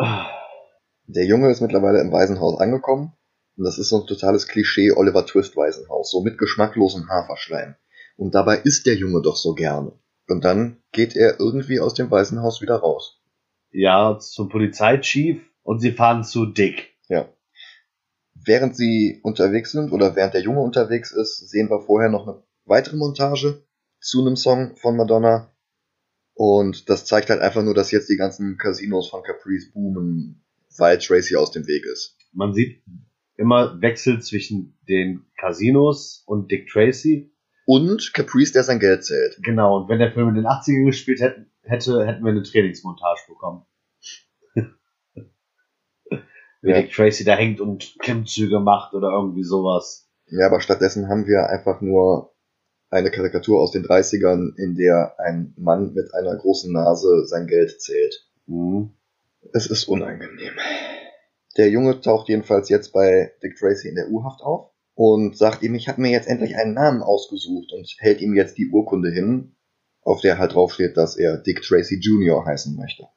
Der 1.06 1.26
Junge 1.26 1.50
ist 1.50 1.60
mittlerweile 1.60 2.00
im 2.00 2.12
Waisenhaus 2.12 2.60
angekommen. 2.60 3.12
Und 3.56 3.64
das 3.64 3.78
ist 3.78 3.88
so 3.88 4.00
ein 4.00 4.06
totales 4.06 4.46
Klischee 4.46 4.92
Oliver 4.92 5.26
Twist 5.26 5.56
Waisenhaus, 5.56 6.10
so 6.10 6.22
mit 6.22 6.38
geschmacklosem 6.38 7.08
Haferschleim. 7.08 7.74
Und 8.16 8.34
dabei 8.34 8.58
isst 8.58 8.86
der 8.86 8.94
Junge 8.94 9.20
doch 9.20 9.36
so 9.36 9.54
gerne. 9.54 9.92
Und 10.28 10.44
dann 10.44 10.80
geht 10.92 11.16
er 11.16 11.40
irgendwie 11.40 11.80
aus 11.80 11.94
dem 11.94 12.10
Waisenhaus 12.10 12.62
wieder 12.62 12.76
raus. 12.76 13.20
Ja, 13.72 14.18
zum 14.18 14.48
Polizeichief 14.48 15.42
und 15.62 15.80
sie 15.80 15.92
fahren 15.92 16.24
zu 16.24 16.46
Dick. 16.46 16.94
Ja. 17.08 17.28
Während 18.44 18.76
sie 18.76 19.20
unterwegs 19.22 19.72
sind 19.72 19.92
oder 19.92 20.16
während 20.16 20.34
der 20.34 20.42
Junge 20.42 20.60
unterwegs 20.60 21.12
ist, 21.12 21.50
sehen 21.50 21.68
wir 21.68 21.80
vorher 21.80 22.10
noch 22.10 22.26
eine 22.26 22.42
weitere 22.64 22.96
Montage 22.96 23.64
zu 24.00 24.20
einem 24.20 24.36
Song 24.36 24.76
von 24.76 24.96
Madonna. 24.96 25.52
Und 26.34 26.88
das 26.88 27.04
zeigt 27.04 27.28
halt 27.28 27.40
einfach 27.40 27.62
nur, 27.62 27.74
dass 27.74 27.90
jetzt 27.90 28.08
die 28.08 28.16
ganzen 28.16 28.56
Casinos 28.56 29.10
von 29.10 29.22
Caprice 29.22 29.72
boomen, 29.72 30.42
weil 30.78 30.98
Tracy 30.98 31.36
aus 31.36 31.50
dem 31.50 31.66
Weg 31.66 31.84
ist. 31.84 32.16
Man 32.32 32.54
sieht 32.54 32.82
immer 33.36 33.80
Wechsel 33.80 34.20
zwischen 34.22 34.78
den 34.88 35.26
Casinos 35.36 36.22
und 36.26 36.50
Dick 36.50 36.68
Tracy. 36.68 37.32
Und 37.66 38.12
Caprice, 38.14 38.52
der 38.52 38.64
sein 38.64 38.80
Geld 38.80 39.04
zählt. 39.04 39.38
Genau, 39.42 39.78
und 39.78 39.88
wenn 39.88 39.98
der 39.98 40.12
Film 40.12 40.28
in 40.28 40.34
den 40.34 40.46
80ern 40.46 40.86
gespielt 40.86 41.20
hätte, 41.20 41.46
hätte 41.62 42.06
hätten 42.06 42.24
wir 42.24 42.30
eine 42.30 42.42
Trainingsmontage 42.42 43.20
bekommen. 43.28 43.64
Wie. 46.62 46.72
Dick 46.72 46.92
Tracy 46.92 47.24
da 47.24 47.34
hängt 47.34 47.60
und 47.60 47.96
Klimmzüge 48.00 48.60
macht 48.60 48.94
oder 48.94 49.10
irgendwie 49.10 49.44
sowas. 49.44 50.08
Ja, 50.26 50.46
aber 50.46 50.60
stattdessen 50.60 51.08
haben 51.08 51.26
wir 51.26 51.48
einfach 51.48 51.80
nur 51.80 52.34
eine 52.90 53.10
Karikatur 53.10 53.60
aus 53.60 53.72
den 53.72 53.84
30ern, 53.84 54.56
in 54.56 54.74
der 54.74 55.14
ein 55.18 55.54
Mann 55.56 55.94
mit 55.94 56.12
einer 56.14 56.36
großen 56.36 56.72
Nase 56.72 57.26
sein 57.26 57.46
Geld 57.46 57.80
zählt. 57.80 58.28
Mhm. 58.46 58.90
Es 59.52 59.66
ist 59.66 59.84
unangenehm. 59.84 60.52
Der 61.56 61.70
Junge 61.70 62.00
taucht 62.00 62.28
jedenfalls 62.28 62.68
jetzt 62.68 62.92
bei 62.92 63.32
Dick 63.42 63.56
Tracy 63.56 63.88
in 63.88 63.94
der 63.94 64.10
U-Haft 64.10 64.42
auf 64.42 64.70
und 64.94 65.36
sagt 65.36 65.62
ihm, 65.62 65.74
ich 65.74 65.88
habe 65.88 66.00
mir 66.00 66.10
jetzt 66.10 66.28
endlich 66.28 66.56
einen 66.56 66.74
Namen 66.74 67.02
ausgesucht 67.02 67.72
und 67.72 67.88
hält 67.98 68.20
ihm 68.20 68.34
jetzt 68.34 68.58
die 68.58 68.68
Urkunde 68.68 69.10
hin, 69.10 69.56
auf 70.02 70.20
der 70.20 70.38
halt 70.38 70.54
draufsteht, 70.54 70.96
dass 70.96 71.16
er 71.16 71.38
Dick 71.38 71.62
Tracy 71.62 71.96
Jr. 71.96 72.44
heißen 72.44 72.76
möchte. 72.76 73.08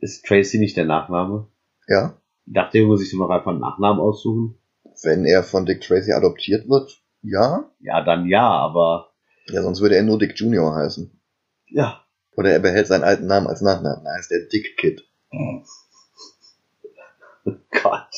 Ist 0.00 0.24
Tracy 0.24 0.58
nicht 0.58 0.76
der 0.76 0.84
Nachname? 0.84 1.48
Ja, 1.88 2.21
Ich 2.46 2.52
dachte, 2.54 2.72
der 2.72 2.82
Junge 2.82 2.96
sich 2.98 3.12
noch 3.14 3.30
einfach 3.30 3.50
einen 3.52 3.60
Nachnamen 3.60 4.00
aussuchen. 4.00 4.58
wenn 5.02 5.24
er 5.24 5.42
von 5.42 5.64
Dick 5.66 5.80
Tracy 5.80 6.12
adoptiert 6.12 6.68
wird, 6.68 7.00
ja. 7.22 7.70
Ja, 7.80 8.02
dann 8.04 8.26
ja, 8.26 8.46
aber 8.48 9.12
Ja, 9.46 9.62
sonst 9.62 9.80
würde 9.80 9.96
er 9.96 10.02
nur 10.02 10.18
Dick 10.18 10.38
Jr. 10.38 10.74
heißen. 10.74 11.10
ja. 11.68 11.98
Oder 12.34 12.50
er 12.50 12.60
behält 12.60 12.86
seinen 12.86 13.04
alten 13.04 13.26
Namen 13.26 13.46
als 13.46 13.60
Nachnamen. 13.60 14.04
Da 14.04 14.12
heißt 14.16 14.32
er 14.32 14.46
Dick 14.48 14.78
Kid. 14.78 15.06
Gott. 17.82 18.08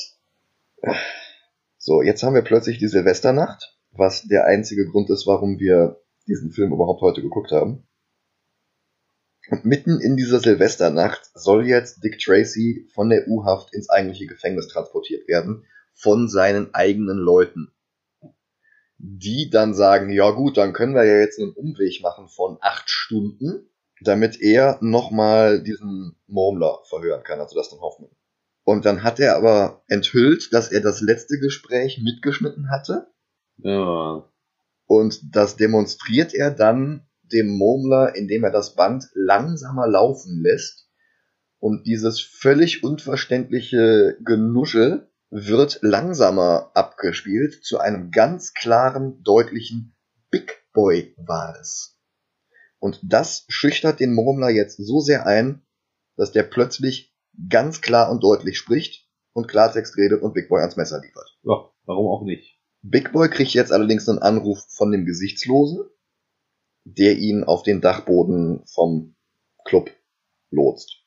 So, 1.78 2.00
jetzt 2.02 2.22
haben 2.22 2.34
wir 2.34 2.42
plötzlich 2.42 2.78
die 2.78 2.87
Silvesternacht, 2.87 3.76
was 3.90 4.22
der 4.22 4.44
einzige 4.44 4.87
Grund 4.87 5.10
ist, 5.10 5.26
warum 5.26 5.58
wir 5.58 6.00
diesen 6.28 6.52
Film 6.52 6.72
überhaupt 6.72 7.00
heute 7.00 7.22
geguckt 7.22 7.50
haben. 7.50 7.87
Und 9.50 9.64
mitten 9.64 10.00
in 10.00 10.16
dieser 10.16 10.40
Silvesternacht 10.40 11.30
soll 11.35 11.66
jetzt 11.66 12.02
Dick 12.02 12.18
Tracy 12.18 12.88
von 12.94 13.11
der 13.11 13.28
U-Haft 13.28 13.74
ins 13.74 13.90
eigentliche 13.90 14.26
Gefängnis 14.26 14.68
transportiert 14.68 15.28
werden, 15.28 15.64
von 15.94 16.28
seinen 16.28 16.74
eigenen 16.74 17.18
Leuten. 17.18 17.70
Die 18.98 19.50
dann 19.50 19.74
sagen, 19.74 20.11
ja 20.11 20.30
gut, 20.30 20.57
dann 20.57 20.72
können 20.72 20.94
wir 20.94 21.04
ja 21.04 21.18
jetzt 21.20 21.38
einen 21.38 21.52
Umweg 21.52 22.00
machen 22.02 22.28
von 22.28 22.57
acht 22.61 22.88
Stunden, 22.88 23.68
damit 24.00 24.40
er 24.40 24.78
nochmal 24.80 25.62
diesen 25.62 26.16
Murmler 26.26 26.80
verhören 26.88 27.22
kann, 27.22 27.40
also 27.40 27.54
Dustin 27.54 27.80
Hoffman. 27.80 28.11
Und 28.64 28.87
dann 28.87 29.02
hat 29.02 29.20
er 29.20 29.37
aber 29.37 29.83
enthüllt, 29.88 30.52
dass 30.52 30.72
er 30.72 30.80
das 30.80 31.02
letzte 31.02 31.38
Gespräch 31.38 32.00
mitgeschnitten 32.02 32.70
hatte. 32.70 33.09
Ja. 33.59 34.26
Und 34.87 35.20
das 35.35 35.57
demonstriert 35.57 36.35
er 36.35 36.50
dann 36.50 37.07
dem 37.35 37.49
Murmler, 37.49 38.14
indem 38.14 38.44
er 38.44 38.51
das 38.51 38.75
Band 38.75 39.11
langsamer 39.14 39.87
laufen 39.87 40.40
lässt. 40.42 40.88
Und 41.59 41.87
dieses 41.87 42.20
völlig 42.20 42.85
unverständliche 42.85 44.16
Genuschel 44.25 45.11
wird 45.31 45.81
langsamer 45.83 46.70
abgespielt 46.75 47.64
zu 47.64 47.79
einem 47.79 48.11
ganz 48.12 48.55
klaren, 48.55 49.23
deutlichen 49.23 49.97
Big 50.31 50.62
Boy 50.73 51.14
war 51.16 51.57
es. 51.61 51.99
Und 52.79 53.01
das 53.03 53.44
schüchtert 53.49 53.99
den 53.99 54.14
Murmler 54.14 54.51
jetzt 54.51 54.77
so 54.77 55.01
sehr 55.01 55.27
ein, 55.27 55.62
dass 56.16 56.33
der 56.33 56.44
plötzlich 56.44 57.14
ganz 57.49 57.81
klar 57.81 58.11
und 58.11 58.23
deutlich 58.23 58.59
spricht 58.59 59.09
und 59.33 59.49
Klartext 59.49 59.97
redet 59.97 60.23
und 60.23 60.35
Big 60.35 60.49
Boy 60.49 60.61
ans 60.61 60.77
Messer 60.77 61.01
liefert. 61.01 61.37
ja, 61.42 61.70
warum 61.85 62.07
auch 62.07 62.23
nicht? 62.25 62.61
Big 62.83 63.12
Boy 63.12 63.31
kriegt 63.31 63.55
jetzt 63.55 63.73
allerdings 63.73 64.09
einen 64.09 64.18
Anruf 64.18 64.64
von 64.68 64.92
dem 64.92 65.07
Gesichtslosen, 65.07 65.81
der 66.85 67.16
ihn 67.16 67.44
auf 67.44 67.62
den 67.62 67.81
Dachboden 67.81 68.64
vom 68.66 69.16
Club 69.64 69.90
lotst. 70.51 71.03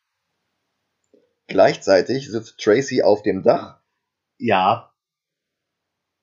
Gleichzeitig 1.47 2.29
sitzt 2.29 2.59
Tracy 2.59 3.03
auf 3.03 3.23
dem 3.23 3.43
Dach. 3.43 3.79
Ja. 4.37 4.93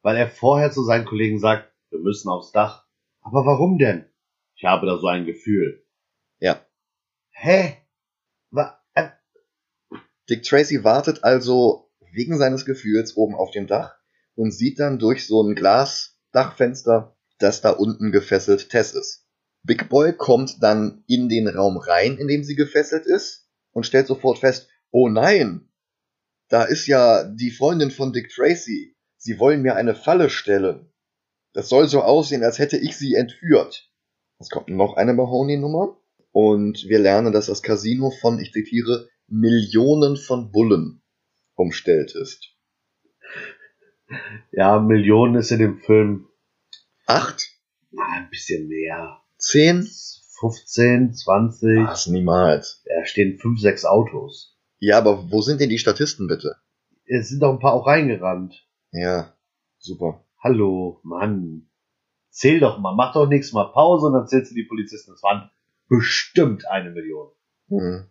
Weil 0.03 0.17
er 0.17 0.29
vorher 0.29 0.71
zu 0.71 0.85
seinen 0.85 1.07
Kollegen 1.07 1.39
sagt, 1.39 1.73
wir 1.91 2.01
müssen 2.01 2.29
aufs 2.29 2.53
Dach. 2.53 2.87
Aber 3.23 3.47
warum 3.47 3.79
denn? 3.79 4.05
Ich 4.57 4.65
habe 4.65 4.87
da 4.87 4.99
so 4.99 5.07
ein 5.07 5.25
Gefühl. 5.25 5.85
Ja. 6.39 6.61
Hä? 7.31 7.79
Wa 8.51 8.79
äh, 8.93 9.09
Dick 10.29 10.43
Tracy 10.43 10.85
wartet 10.85 11.25
also 11.25 11.91
wegen 12.13 12.37
seines 12.39 12.65
Gefühls 12.67 13.17
oben 13.17 13.35
auf 13.35 13.51
dem 13.51 13.67
Dach 13.67 13.97
und 14.35 14.53
sieht 14.53 14.79
dann 14.79 14.99
durch 14.99 15.27
so 15.27 15.43
ein 15.43 15.55
Glasdachfenster, 15.55 17.17
dass 17.39 17.63
da 17.63 17.71
unten 17.71 18.13
gefesselt 18.13 18.69
Tess 18.69 18.93
ist. 18.93 19.24
Big 19.65 19.89
Boy 19.89 20.13
kommt 20.13 20.63
dann 20.63 21.03
in 21.07 21.29
den 21.29 21.49
Raum 21.49 21.79
rein, 21.79 22.19
in 22.19 22.29
dem 22.29 22.45
sie 22.45 22.55
gefesselt 22.55 23.07
ist 23.07 23.49
und 23.73 23.87
stellt 23.87 24.07
sofort 24.07 24.39
fest, 24.39 24.69
oh 24.91 25.09
nein, 25.09 25.69
da 26.49 26.65
ist 26.65 26.87
ja 26.87 27.25
die 27.25 27.51
Freundin 27.51 27.91
von 27.91 28.13
Dick 28.13 28.29
Tracy. 28.29 28.95
Sie 29.17 29.39
wollen 29.39 29.63
mir 29.63 29.75
eine 29.75 29.95
Falle 29.95 30.29
stellen. 30.29 30.93
Das 31.55 31.69
soll 31.71 31.89
so 31.89 32.03
aussehen, 32.03 32.45
als 32.45 32.59
hätte 32.59 32.77
ich 32.77 32.97
sie 32.97 33.15
entführt. 33.15 33.91
Es 34.39 34.51
kommt 34.51 34.69
noch 34.69 34.97
eine 34.97 35.15
Mahoney-Nummer 35.15 35.97
und 36.31 36.85
wir 36.87 36.99
lernen, 36.99 37.33
dass 37.33 37.47
das 37.47 37.63
Casino 37.63 38.11
von, 38.11 38.39
ich 38.39 38.53
zitiere, 38.53 39.09
Millionen 39.29 40.17
von 40.17 40.53
Bullen 40.53 41.03
umstellt 41.55 42.15
ist. 42.15 42.55
ja, 44.53 44.79
Millionen 44.79 45.37
ist 45.37 45.53
in 45.53 45.61
dem 45.61 45.79
Film 45.79 46.29
Acht? 47.07 47.51
na, 47.91 48.05
ein 48.17 48.29
bisschen 48.31 48.69
mehr. 48.69 49.24
Zehn? 49.45 49.87
15, 50.41 51.15
20. 51.15 51.87
Was, 51.87 52.07
niemals. 52.07 52.83
Da 52.87 53.05
stehen 53.05 53.39
5, 53.39 53.61
6 53.61 53.85
Autos. 53.85 54.59
Ja, 54.79 54.99
aber 54.99 55.31
wo 55.31 55.43
sind 55.43 55.61
denn 55.61 55.69
die 55.69 55.79
Statisten 55.79 56.27
bitte? 56.27 56.57
Es 57.07 57.29
sind 57.29 57.41
doch 57.41 57.53
ein 57.53 57.59
paar 57.59 57.75
auch 57.75 57.87
reingerannt. 57.87 58.67
Ja, 58.91 59.35
super. 59.79 60.25
Hallo, 60.43 61.01
Mann. 61.03 61.69
Zähl 62.31 62.59
doch 62.59 62.79
mal, 62.79 62.95
mach 62.95 63.13
doch 63.13 63.29
nächstes 63.29 63.53
Mal 63.53 63.71
Pause 63.73 64.07
und 64.07 64.15
dann 64.15 64.27
zählst 64.27 64.51
du 64.51 64.55
die 64.55 64.65
Polizisten. 64.65 65.13
Das 65.13 65.23
waren 65.23 65.51
bestimmt 65.89 66.67
eine 66.67 66.91
Million. 66.91 67.31
Hm. 67.69 68.07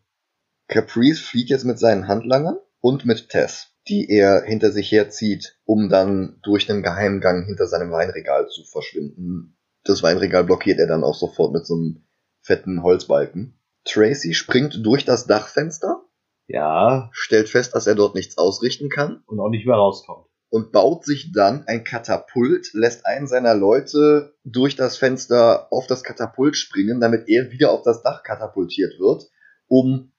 Caprice 0.67 1.19
flieht 1.19 1.49
jetzt 1.49 1.65
mit 1.65 1.79
seinen 1.79 2.07
Handlangern 2.07 2.57
und 2.79 3.05
mit 3.05 3.29
Tess, 3.29 3.71
die 3.87 4.07
er 4.07 4.43
hinter 4.43 4.71
sich 4.71 4.91
herzieht, 4.91 5.59
um 5.65 5.89
dann 5.89 6.39
durch 6.43 6.67
den 6.67 6.83
Geheimgang 6.83 7.45
hinter 7.45 7.67
seinem 7.67 7.91
Weinregal 7.91 8.47
zu 8.47 8.63
verschwinden. 8.63 9.57
Das 9.83 10.03
Weinregal 10.03 10.43
blockiert 10.43 10.79
er 10.79 10.87
dann 10.87 11.03
auch 11.03 11.15
sofort 11.15 11.53
mit 11.53 11.65
so 11.65 11.75
einem 11.75 12.03
fetten 12.41 12.83
Holzbalken. 12.83 13.59
Tracy 13.85 14.33
springt 14.33 14.85
durch 14.85 15.03
das 15.05 15.27
Dachfenster, 15.27 16.03
Ja, 16.47 17.09
stellt 17.13 17.49
fest, 17.49 17.75
dass 17.75 17.87
er 17.87 17.95
dort 17.95 18.15
nichts 18.15 18.37
ausrichten 18.37 18.89
kann 18.89 19.23
und 19.25 19.39
auch 19.39 19.49
nicht 19.49 19.65
mehr 19.65 19.75
rauskommt. 19.75 20.27
und 20.49 20.71
baut 20.71 21.03
sich 21.03 21.31
dann 21.33 21.65
ein 21.67 21.83
Katapult, 21.83 22.73
lässt 22.73 23.05
einen 23.07 23.27
seiner 23.27 23.55
Leute 23.55 24.35
durch 24.43 24.75
das 24.75 24.97
Fenster 24.97 25.67
auf 25.71 25.87
das 25.87 26.03
Katapult 26.03 26.55
springen, 26.55 27.01
damit 27.01 27.27
er 27.27 27.51
wieder 27.51 27.71
auf 27.71 27.81
das 27.81 28.03
Dach 28.03 28.21
katapultiert 28.23 28.99
wird, 28.99 29.29
um 29.67 30.11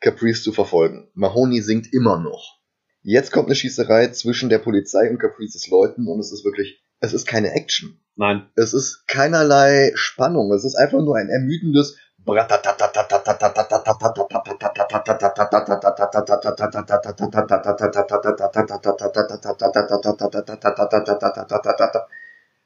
Caprice 0.00 0.42
zu 0.42 0.52
verfolgen. 0.52 1.08
Mahoney 1.14 1.62
singt 1.62 1.92
immer 1.92 2.18
noch. 2.18 2.58
Jetzt 3.02 3.30
kommt 3.30 3.46
eine 3.46 3.54
Schießerei 3.54 4.08
zwischen 4.08 4.48
der 4.48 4.58
Polizei 4.58 5.08
und 5.08 5.18
Caprices 5.18 5.68
Leuten 5.68 6.08
und 6.08 6.18
es 6.18 6.32
ist 6.32 6.44
wirklich, 6.44 6.82
es 6.98 7.12
ist 7.12 7.26
keine 7.26 7.52
Action. 7.52 8.00
Nein, 8.16 8.46
Es 8.56 8.72
ist 8.72 9.06
keinerlei 9.06 9.92
Spannung. 9.94 10.52
Es 10.52 10.64
ist 10.64 10.74
einfach 10.74 10.98
nur 10.98 11.16
ein 11.16 11.28
ermüdendes 11.28 11.98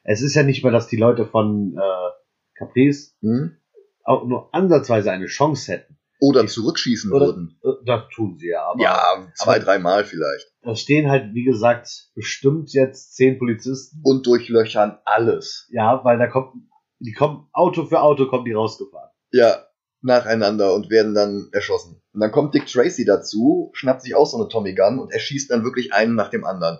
es 0.02 0.22
ist 0.22 0.34
ja 0.34 0.42
nicht 0.42 0.62
mehr, 0.62 0.72
dass 0.72 0.86
die 0.86 0.96
Leute 0.96 1.26
von 1.26 1.76
äh, 1.76 2.10
Caprice 2.58 3.14
Hm? 3.20 3.56
auch 4.04 4.24
nur 4.26 4.54
ansatzweise 4.54 5.12
eine 5.12 5.26
Chance 5.26 5.72
hätten. 5.72 5.99
Oder 6.20 6.46
zurückschießen 6.46 7.12
Oder- 7.12 7.26
würden. 7.26 7.59
Äh, 7.64 7.68
Das 7.87 8.02
tun 8.14 8.37
sie 8.38 8.48
ja, 8.48 8.66
aber 8.66 8.80
Ja, 8.83 9.33
zwei, 9.35 9.59
dreimal 9.59 10.04
vielleicht. 10.04 10.52
da 10.62 10.76
stehen 10.76 11.11
halt, 11.11 11.33
wie 11.35 11.44
gesagt, 11.44 12.11
bestimmt 12.14 12.72
jetzt 12.74 13.14
zehn 13.16 13.38
Polizisten. 13.38 14.00
Und 14.04 14.26
durchlöchern 14.26 14.98
alles. 15.06 15.66
Ja, 15.70 16.04
weil 16.04 16.18
da 16.18 16.26
kommt, 16.26 16.52
die 16.98 17.12
kommen, 17.14 17.48
Auto 17.52 17.87
für 17.87 18.02
Auto 18.02 18.26
kommen 18.26 18.44
die 18.44 18.52
rausgefahren. 18.52 19.09
Ja, 19.33 19.64
nacheinander 20.02 20.74
und 20.74 20.90
werden 20.90 21.14
dann 21.14 21.48
erschossen. 21.52 22.02
Und 22.12 22.20
dann 22.20 22.33
kommt 22.33 22.54
Dick 22.54 22.66
Tracy 22.66 23.04
dazu, 23.04 23.70
schnappt 23.74 24.02
sich 24.02 24.14
auch 24.14 24.26
so 24.26 24.37
eine 24.38 24.48
Tommy 24.48 24.74
Gun 24.74 24.98
und 24.98 25.11
erschießt 25.12 25.50
dann 25.50 25.64
wirklich 25.64 25.92
einen 25.94 26.14
nach 26.16 26.28
dem 26.28 26.44
anderen. 26.44 26.78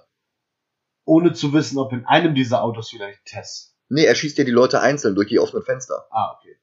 Ohne 1.07 1.33
zu 1.33 1.53
wissen, 1.53 1.79
ob 1.79 1.92
in 1.92 2.05
einem 2.05 2.35
dieser 2.35 2.62
Autos 2.62 2.90
vielleicht 2.90 3.24
Tess. 3.24 3.74
Nee, 3.88 4.05
er 4.05 4.14
schießt 4.14 4.38
ja 4.38 4.44
die 4.44 4.50
Leute 4.53 4.81
einzeln 4.81 5.14
durch 5.14 5.29
die 5.29 5.38
offenen 5.38 5.64
Fenster. 5.64 6.07
Ah, 6.11 6.37
okay. 6.38 6.57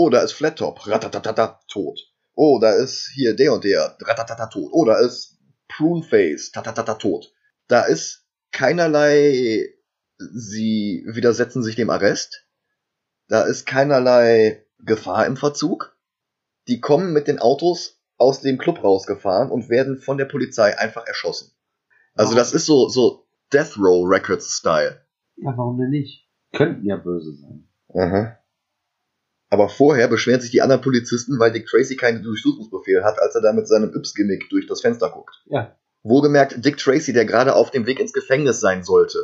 Oh, 0.00 0.10
da 0.10 0.20
ist 0.20 0.30
Flat 0.30 0.56
Top, 0.56 0.86
ratatatata, 0.86 1.58
tot. 1.66 1.98
Oh, 2.36 2.60
da 2.60 2.70
ist 2.70 3.10
hier 3.14 3.34
der 3.34 3.52
und 3.52 3.64
der, 3.64 3.96
ratatata, 4.00 4.46
tot. 4.46 4.70
Oh, 4.72 4.84
da 4.84 4.96
ist 5.00 5.40
Pruneface, 5.66 6.52
tatatata, 6.52 6.94
tot. 6.94 7.34
Da 7.66 7.82
ist 7.82 8.24
keinerlei, 8.52 9.74
sie 10.18 11.04
widersetzen 11.04 11.64
sich 11.64 11.74
dem 11.74 11.90
Arrest. 11.90 12.46
Da 13.26 13.42
ist 13.42 13.66
keinerlei 13.66 14.64
Gefahr 14.78 15.26
im 15.26 15.36
Verzug. 15.36 15.98
Die 16.68 16.78
kommen 16.78 17.12
mit 17.12 17.26
den 17.26 17.40
Autos 17.40 18.00
aus 18.18 18.40
dem 18.40 18.56
Club 18.56 18.84
rausgefahren 18.84 19.50
und 19.50 19.68
werden 19.68 19.98
von 19.98 20.16
der 20.16 20.26
Polizei 20.26 20.78
einfach 20.78 21.08
erschossen. 21.08 21.50
Also 22.14 22.36
das 22.36 22.52
ist 22.52 22.66
so, 22.66 22.88
so 22.88 23.26
Death 23.52 23.76
Row 23.76 24.08
Records 24.08 24.52
Style. 24.52 25.04
Ja, 25.34 25.56
warum 25.56 25.76
denn 25.76 25.90
nicht? 25.90 26.30
Könnten 26.52 26.86
ja 26.86 26.98
böse 26.98 27.34
sein. 27.34 27.68
Aha. 27.92 28.37
Aber 29.50 29.68
vorher 29.68 30.08
beschweren 30.08 30.40
sich 30.40 30.50
die 30.50 30.60
anderen 30.60 30.82
Polizisten, 30.82 31.38
weil 31.38 31.52
Dick 31.52 31.66
Tracy 31.66 31.96
keinen 31.96 32.22
Durchsuchungsbefehl 32.22 33.02
hat, 33.02 33.18
als 33.18 33.34
er 33.34 33.40
da 33.40 33.52
mit 33.52 33.66
seinem 33.66 33.94
Yps-Gimmick 33.94 34.50
durch 34.50 34.66
das 34.66 34.82
Fenster 34.82 35.10
guckt. 35.10 35.42
Ja. 35.46 35.76
Wohlgemerkt, 36.02 36.64
Dick 36.64 36.76
Tracy, 36.76 37.12
der 37.12 37.24
gerade 37.24 37.54
auf 37.54 37.70
dem 37.70 37.86
Weg 37.86 37.98
ins 37.98 38.12
Gefängnis 38.12 38.60
sein 38.60 38.84
sollte. 38.84 39.18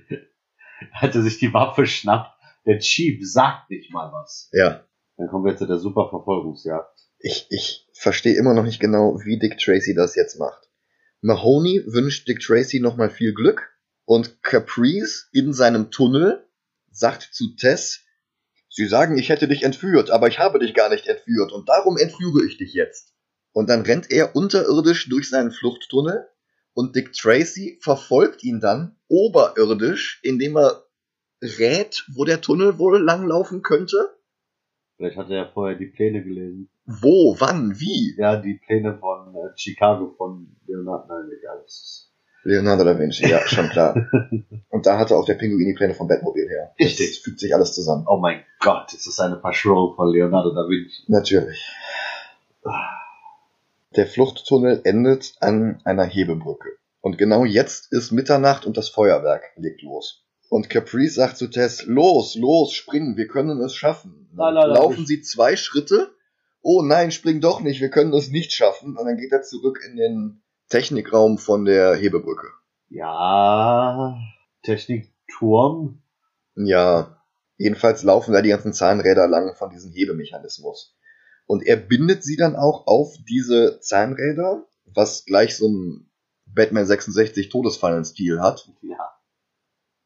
Hatte 0.93 1.23
sich 1.23 1.39
die 1.39 1.53
Waffe 1.53 1.87
schnappt. 1.87 2.31
Der 2.67 2.79
Chief 2.79 3.21
sagt 3.23 3.71
nicht 3.71 3.93
mal 3.93 4.13
was. 4.13 4.49
Ja. 4.53 4.85
Dann 5.17 5.29
kommen 5.29 5.45
wir 5.45 5.57
zu 5.57 5.67
der 5.67 5.79
super 5.79 6.09
Verfolgungsjagd. 6.11 7.01
Ich, 7.19 7.47
ich 7.51 7.89
verstehe 7.93 8.37
immer 8.37 8.55
noch 8.55 8.65
nicht 8.65 8.81
genau, 8.81 9.21
wie 9.25 9.39
Dick 9.39 9.59
Tracy 9.59 9.95
das 9.95 10.15
jetzt 10.15 10.39
macht. 10.39 10.71
Mahoney 11.21 11.83
wünscht 11.87 12.29
Dick 12.29 12.41
Tracy 12.41 12.81
nochmal 12.81 13.11
viel 13.11 13.35
Glück 13.35 13.71
und 14.05 14.43
Caprice 14.43 15.29
in 15.33 15.53
seinem 15.53 15.91
Tunnel 15.91 16.47
sagt 16.91 17.23
zu 17.23 17.57
Tess, 17.57 18.04
Sie 18.77 18.89
sagen, 18.89 19.17
ich 19.17 19.29
hätte 19.29 19.47
dich 19.47 19.63
entführt, 19.63 20.11
aber 20.11 20.27
ich 20.27 20.41
habe 20.41 20.59
dich 20.59 20.75
gar 20.75 20.89
nicht 20.89 21.07
entführt 21.07 21.53
und 21.53 21.69
darum 21.69 21.97
entführe 21.97 22.45
ich 22.45 22.59
dich 22.59 22.75
jetzt. 22.75 23.15
Und 23.53 23.71
dann 23.71 23.83
rennt 23.83 24.11
er 24.11 24.35
unterirdisch 24.35 25.09
durch 25.09 25.31
seinen 25.31 25.53
Fluchttunnel 25.53 26.27
und 26.73 26.97
Dick 26.97 27.13
Tracy 27.13 27.79
verfolgt 27.81 28.43
ihn 28.43 28.59
dann 28.59 28.97
oberirdisch, 29.07 30.19
indem 30.25 30.57
er 30.57 30.89
rät, 31.41 32.05
wo 32.13 32.25
der 32.25 32.41
Tunnel 32.41 32.77
wohl 32.77 33.01
langlaufen 33.01 33.63
könnte. 33.63 34.19
Vielleicht 34.97 35.19
hat 35.19 35.31
er 35.31 35.37
ja 35.37 35.51
vorher 35.55 35.79
die 35.79 35.87
Pläne 35.87 36.25
gelesen. 36.25 36.69
Wo, 36.85 37.37
wann, 37.39 37.79
wie? 37.79 38.17
Ja, 38.19 38.41
die 38.41 38.55
Pläne 38.55 38.99
von 38.99 39.37
äh, 39.37 39.57
Chicago 39.57 40.17
von 40.17 40.57
Leonardo. 40.67 41.15
Nein, 41.15 41.31
egal. 41.39 41.61
das 41.63 42.13
Leonardo 42.45 42.85
da 42.85 42.99
Vinci, 42.99 43.27
ja, 43.27 43.41
schon 43.47 43.69
klar. 43.71 44.09
Und 44.69 44.87
da 44.87 44.99
hatte 44.99 45.17
auch 45.17 45.25
der 45.25 45.35
Pinguin 45.35 45.67
die 45.67 45.75
Pläne 45.75 45.95
vom 45.95 46.09
Batmobil 46.09 46.49
her. 46.49 46.75
Richtig. 46.79 47.09
Das 47.17 47.19
fügt 47.19 47.41
sich 47.41 47.55
alles 47.55 47.73
zusammen. 47.73 48.05
Oh 48.07 48.19
mein 48.19 48.45
Gott, 48.61 48.93
ist 48.93 49.07
das 49.07 49.19
eine 49.19 49.41
Verschwörung 49.41 49.95
von 49.97 50.13
Leonardo 50.13 50.51
da 50.55 50.69
Vinci? 50.69 51.05
Natürlich. 51.09 51.71
Der 53.97 54.07
Fluchttunnel 54.07 54.81
endet 54.85 55.35
an 55.41 55.81
einer 55.85 56.05
Hebebrücke. 56.05 56.71
Und 57.01 57.19
genau 57.19 57.45
jetzt 57.45 57.93
ist 57.93 58.13
Mitternacht 58.13 58.67
und 58.67 58.77
das 58.77 58.89
Feuerwerk 58.89 59.53
legt 59.57 59.83
los. 59.83 60.25
Und 60.49 60.71
Caprice 60.71 61.15
sagt 61.15 61.37
zu 61.37 61.49
Tess, 61.49 61.85
los, 61.87 62.35
los, 62.35 62.73
springen, 62.73 63.17
wir 63.17 63.27
können 63.27 63.61
es 63.61 63.75
schaffen. 63.75 64.29
Nein, 64.33 64.55
nein, 64.55 64.69
nein, 64.69 64.77
Laufen 64.77 65.01
nicht. 65.01 65.09
sie 65.09 65.23
zwei 65.23 65.57
Schritte. 65.57 66.15
Oh 66.63 66.83
nein, 66.83 67.11
spring 67.11 67.41
doch 67.41 67.61
nicht, 67.61 67.81
wir 67.81 67.91
können 67.91 68.13
es 68.15 68.31
nicht 68.31 68.53
schaffen. 68.53 68.97
Und 68.97 69.05
dann 69.05 69.17
geht 69.17 69.33
er 69.33 69.43
zurück 69.43 69.81
in 69.87 69.97
den 69.97 70.43
Technikraum 70.69 71.39
von 71.39 71.65
der 71.65 71.95
Hebebrücke. 71.95 72.49
Ja, 72.89 74.19
Technikturm. 74.63 76.03
Ja, 76.57 77.21
jedenfalls 77.57 78.03
laufen 78.03 78.33
da 78.33 78.43
die 78.43 78.51
ganzen 78.51 78.73
Zahnräder 78.73 79.27
lang 79.29 79.55
von 79.57 79.71
diesem 79.71 79.93
Hebemechanismus. 79.93 80.97
Und 81.47 81.67
er 81.67 81.77
bindet 81.77 82.25
sie 82.25 82.37
dann 82.37 82.57
auch 82.57 82.87
auf 82.87 83.17
diese 83.29 83.81
Zahnräder, 83.81 84.67
was 84.87 85.25
gleich 85.25 85.57
so 85.57 85.69
ein 85.69 86.11
Batman 86.47 86.87
66 86.87 87.49
Todesfallen-Stil 87.49 88.41
hat. 88.41 88.71
Ja. 88.83 89.11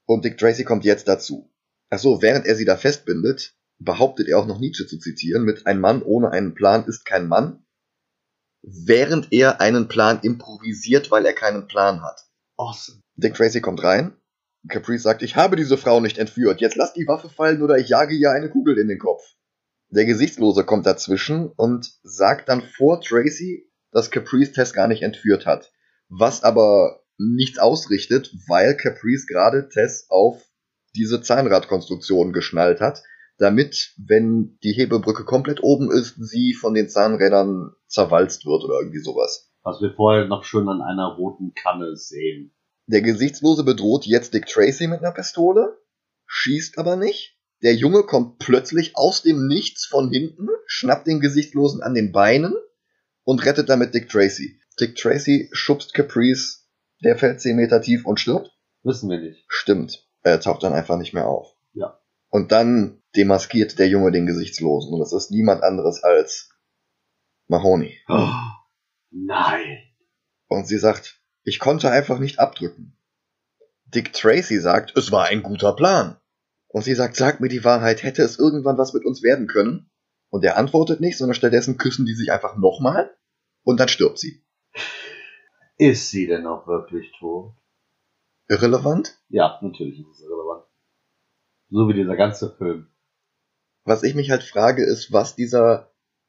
Und 0.07 0.25
Dick 0.25 0.39
Tracy 0.39 0.65
kommt 0.65 0.85
jetzt 0.85 1.07
dazu. 1.07 1.51
Achso, 1.91 2.23
während 2.23 2.47
er 2.47 2.57
sie 2.57 2.65
da 2.65 2.77
festbindet, 2.77 3.55
behauptet 3.79 4.29
er 4.29 4.39
auch 4.39 4.47
noch 4.47 4.59
Nietzsche 4.59 4.87
zu 4.87 4.99
zitieren 4.99 5.45
mit 5.45 5.67
Ein 5.67 5.81
Mann 5.81 6.03
ohne 6.03 6.31
einen 6.31 6.55
Plan 6.55 6.85
ist 6.87 7.05
kein 7.05 7.29
Mann, 7.29 7.65
während 8.63 9.33
er 9.33 9.61
einen 9.61 9.89
Plan 9.89 10.21
improvisiert, 10.23 11.11
weil 11.11 11.27
er 11.27 11.33
keinen 11.33 11.67
Plan 11.67 12.03
hat. 12.03 12.21
Awesome. 12.57 13.01
Dick 13.17 13.35
Tracy 13.35 13.61
kommt 13.61 13.83
rein. 13.83 14.17
Caprice 14.69 15.03
sagt, 15.03 15.23
ich 15.23 15.37
habe 15.37 15.57
diese 15.57 15.79
Frau 15.79 16.01
nicht 16.01 16.19
entführt. 16.19 16.61
Jetzt 16.61 16.77
lass 16.77 16.93
die 16.93 17.07
Waffe 17.07 17.29
fallen 17.29 17.63
oder 17.63 17.79
ich 17.79 17.89
jage 17.89 18.15
ihr 18.15 18.33
eine 18.33 18.51
Kugel 18.51 18.79
in 18.79 18.89
den 18.89 18.99
Kopf. 18.99 19.23
Der 19.91 20.05
Gesichtslose 20.05 20.65
kommt 20.65 20.87
dazwischen 20.87 21.49
und 21.57 21.91
sagt 22.03 22.49
dann 22.49 22.63
vor 22.63 23.01
Tracy, 23.01 23.71
dass 23.93 24.11
Caprice 24.11 24.53
Tess 24.53 24.73
gar 24.75 24.89
nicht 24.89 25.03
entführt 25.03 25.47
hat. 25.47 25.73
Was 26.09 26.43
aber 26.43 27.01
nichts 27.17 27.59
ausrichtet, 27.59 28.35
weil 28.49 28.77
Caprice 28.77 29.27
gerade 29.27 29.69
Tess 29.69 30.07
auf 30.09 30.43
diese 30.95 31.23
Zahnradkonstruktion 31.23 32.33
geschnallt 32.33 32.81
hat, 32.81 33.03
damit, 33.39 33.95
wenn 33.97 34.59
die 34.63 34.73
Hebebrücke 34.73 35.25
komplett 35.25 35.63
oben 35.63 35.91
ist, 35.91 36.17
sie 36.19 36.55
von 36.55 36.75
den 36.75 36.89
Zahnrädern 36.89 37.73
zerwalzt 37.89 38.47
wird 38.47 38.63
oder 38.65 38.81
irgendwie 38.81 39.03
sowas. 39.03 39.51
Was 39.63 39.81
wir 39.81 39.93
vorher 39.95 40.27
noch 40.27 40.45
schön 40.45 40.69
an 40.69 40.81
einer 40.81 41.17
roten 41.17 41.53
Kanne 41.55 41.97
sehen. 41.97 42.55
Der 42.87 43.03
Gesichtslose 43.03 43.65
bedroht 43.65 44.07
jetzt 44.07 44.33
Dick 44.33 44.47
Tracy 44.47 44.87
mit 44.87 45.01
einer 45.01 45.13
Pistole, 45.13 45.79
schießt 46.27 46.79
aber 46.79 46.97
nicht. 46.97 47.37
Der 47.63 47.75
Junge 47.75 48.05
kommt 48.05 48.39
plötzlich 48.39 48.97
aus 48.97 49.23
dem 49.23 49.49
Nichts 49.49 49.85
von 49.85 50.11
hinten, 50.11 50.49
schnappt 50.67 51.07
den 51.07 51.21
Gesichtlosen 51.21 51.83
an 51.83 51.95
den 51.95 52.13
Beinen 52.13 52.55
und 53.25 53.45
rettet 53.45 53.69
damit 53.69 53.95
Dick 53.95 54.09
Tracy. 54.09 54.61
Dick 54.81 54.95
Tracy 54.95 55.51
schubst 55.53 55.93
Caprice, 55.93 56.69
der 57.05 57.19
fällt 57.19 57.41
10 57.41 57.57
Meter 57.57 57.83
tief 57.83 58.07
und 58.07 58.21
stirbt. 58.21 58.51
Wissen 58.85 59.11
wir 59.11 59.19
nicht. 59.19 59.45
Stimmt, 59.49 60.07
er 60.23 60.41
taucht 60.41 60.63
dann 60.63 60.73
einfach 60.73 60.97
nicht 60.97 61.15
mehr 61.15 61.27
auf. 61.27 61.53
Ja. 61.73 61.99
Und 62.31 62.53
dann 62.53 63.03
demaskiert 63.17 63.79
der 63.79 63.89
Junge 63.89 64.13
den 64.13 64.27
Gesichtslosen 64.27 64.95
und 64.95 65.03
es 65.03 65.13
ist 65.13 65.31
niemand 65.31 65.63
anderes 65.63 66.03
als 66.03 66.51
Mahoney. 67.49 67.99
Oh, 68.09 68.31
nein. 69.11 69.83
Und 70.49 70.67
sie 70.67 70.79
sagt, 70.79 71.21
ich 71.43 71.59
konnte 71.59 71.91
einfach 71.91 72.19
nicht 72.19 72.39
abdrücken. 72.39 72.97
Dick 73.87 74.13
Tracy 74.13 74.61
sagt, 74.61 74.97
es 74.97 75.11
war 75.11 75.25
ein 75.25 75.43
guter 75.43 75.75
Plan. 75.75 76.21
Und 76.69 76.83
sie 76.83 76.95
sagt, 76.95 77.17
sag 77.17 77.41
mir 77.41 77.49
die 77.49 77.65
Wahrheit, 77.65 78.03
hätte 78.03 78.23
es 78.23 78.39
irgendwann 78.39 78.77
was 78.77 78.93
mit 78.93 79.07
uns 79.07 79.23
werden 79.23 79.47
können? 79.47 79.91
Und 80.29 80.45
er 80.45 80.59
antwortet 80.59 81.01
nicht, 81.01 81.17
sondern 81.17 81.35
stattdessen 81.35 81.79
küssen 81.79 82.05
die 82.05 82.15
sich 82.15 82.31
einfach 82.31 82.57
nochmal 82.57 83.17
und 83.65 83.81
dann 83.81 83.89
stirbt 83.89 84.19
sie. 84.19 84.45
Ist 85.79 86.11
sie 86.11 86.27
denn 86.27 86.47
auch 86.47 86.67
wirklich 86.67 87.11
tot? 87.19 87.55
Irrelevant? 88.49 89.19
Ja, 89.29 89.59
natürlich 89.63 90.01
ist 90.01 90.09
es 90.09 90.21
irrelevant. 90.21 90.65
So 91.71 91.89
wie 91.89 91.95
dieser 91.95 92.17
ganze 92.17 92.55
Film. 92.57 92.89
Was 93.85 94.03
ich 94.03 94.15
mich 94.15 94.31
halt 94.31 94.43
frage, 94.43 94.85
ist, 94.85 95.13
was 95.13 95.35
dieser 95.35 95.88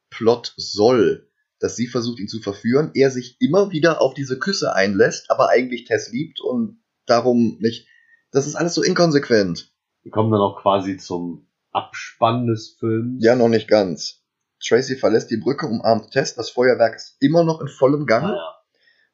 Plot 0.09 0.53
soll. 0.57 1.29
Dass 1.59 1.75
sie 1.75 1.87
versucht, 1.87 2.19
ihn 2.19 2.27
zu 2.27 2.39
verführen, 2.39 2.91
er 2.93 3.11
sich 3.11 3.35
immer 3.39 3.71
wieder 3.71 4.01
auf 4.01 4.13
diese 4.13 4.39
Küsse 4.39 4.73
einlässt, 4.73 5.29
aber 5.29 5.49
eigentlich 5.49 5.85
Tess 5.85 6.09
liebt 6.11 6.39
und 6.39 6.81
darum 7.05 7.57
nicht. 7.59 7.87
Das 8.31 8.47
ist 8.47 8.55
alles 8.55 8.75
so 8.75 8.81
inkonsequent. 8.81 9.73
Wir 10.03 10.11
kommen 10.11 10.31
dann 10.31 10.39
auch 10.39 10.61
quasi 10.61 10.97
zum 10.97 11.47
Abspann 11.71 12.47
des 12.47 12.77
Films. 12.79 13.23
Ja, 13.23 13.35
noch 13.35 13.49
nicht 13.49 13.67
ganz. 13.67 14.23
Tracy 14.65 14.95
verlässt 14.95 15.31
die 15.31 15.37
Brücke, 15.37 15.67
umarmt 15.67 16.11
Tess, 16.11 16.35
das 16.35 16.49
Feuerwerk 16.49 16.95
ist 16.95 17.17
immer 17.19 17.43
noch 17.43 17.61
in 17.61 17.67
vollem 17.67 18.05
Gang. 18.05 18.25
Ah, 18.25 18.35
ja. 18.35 18.55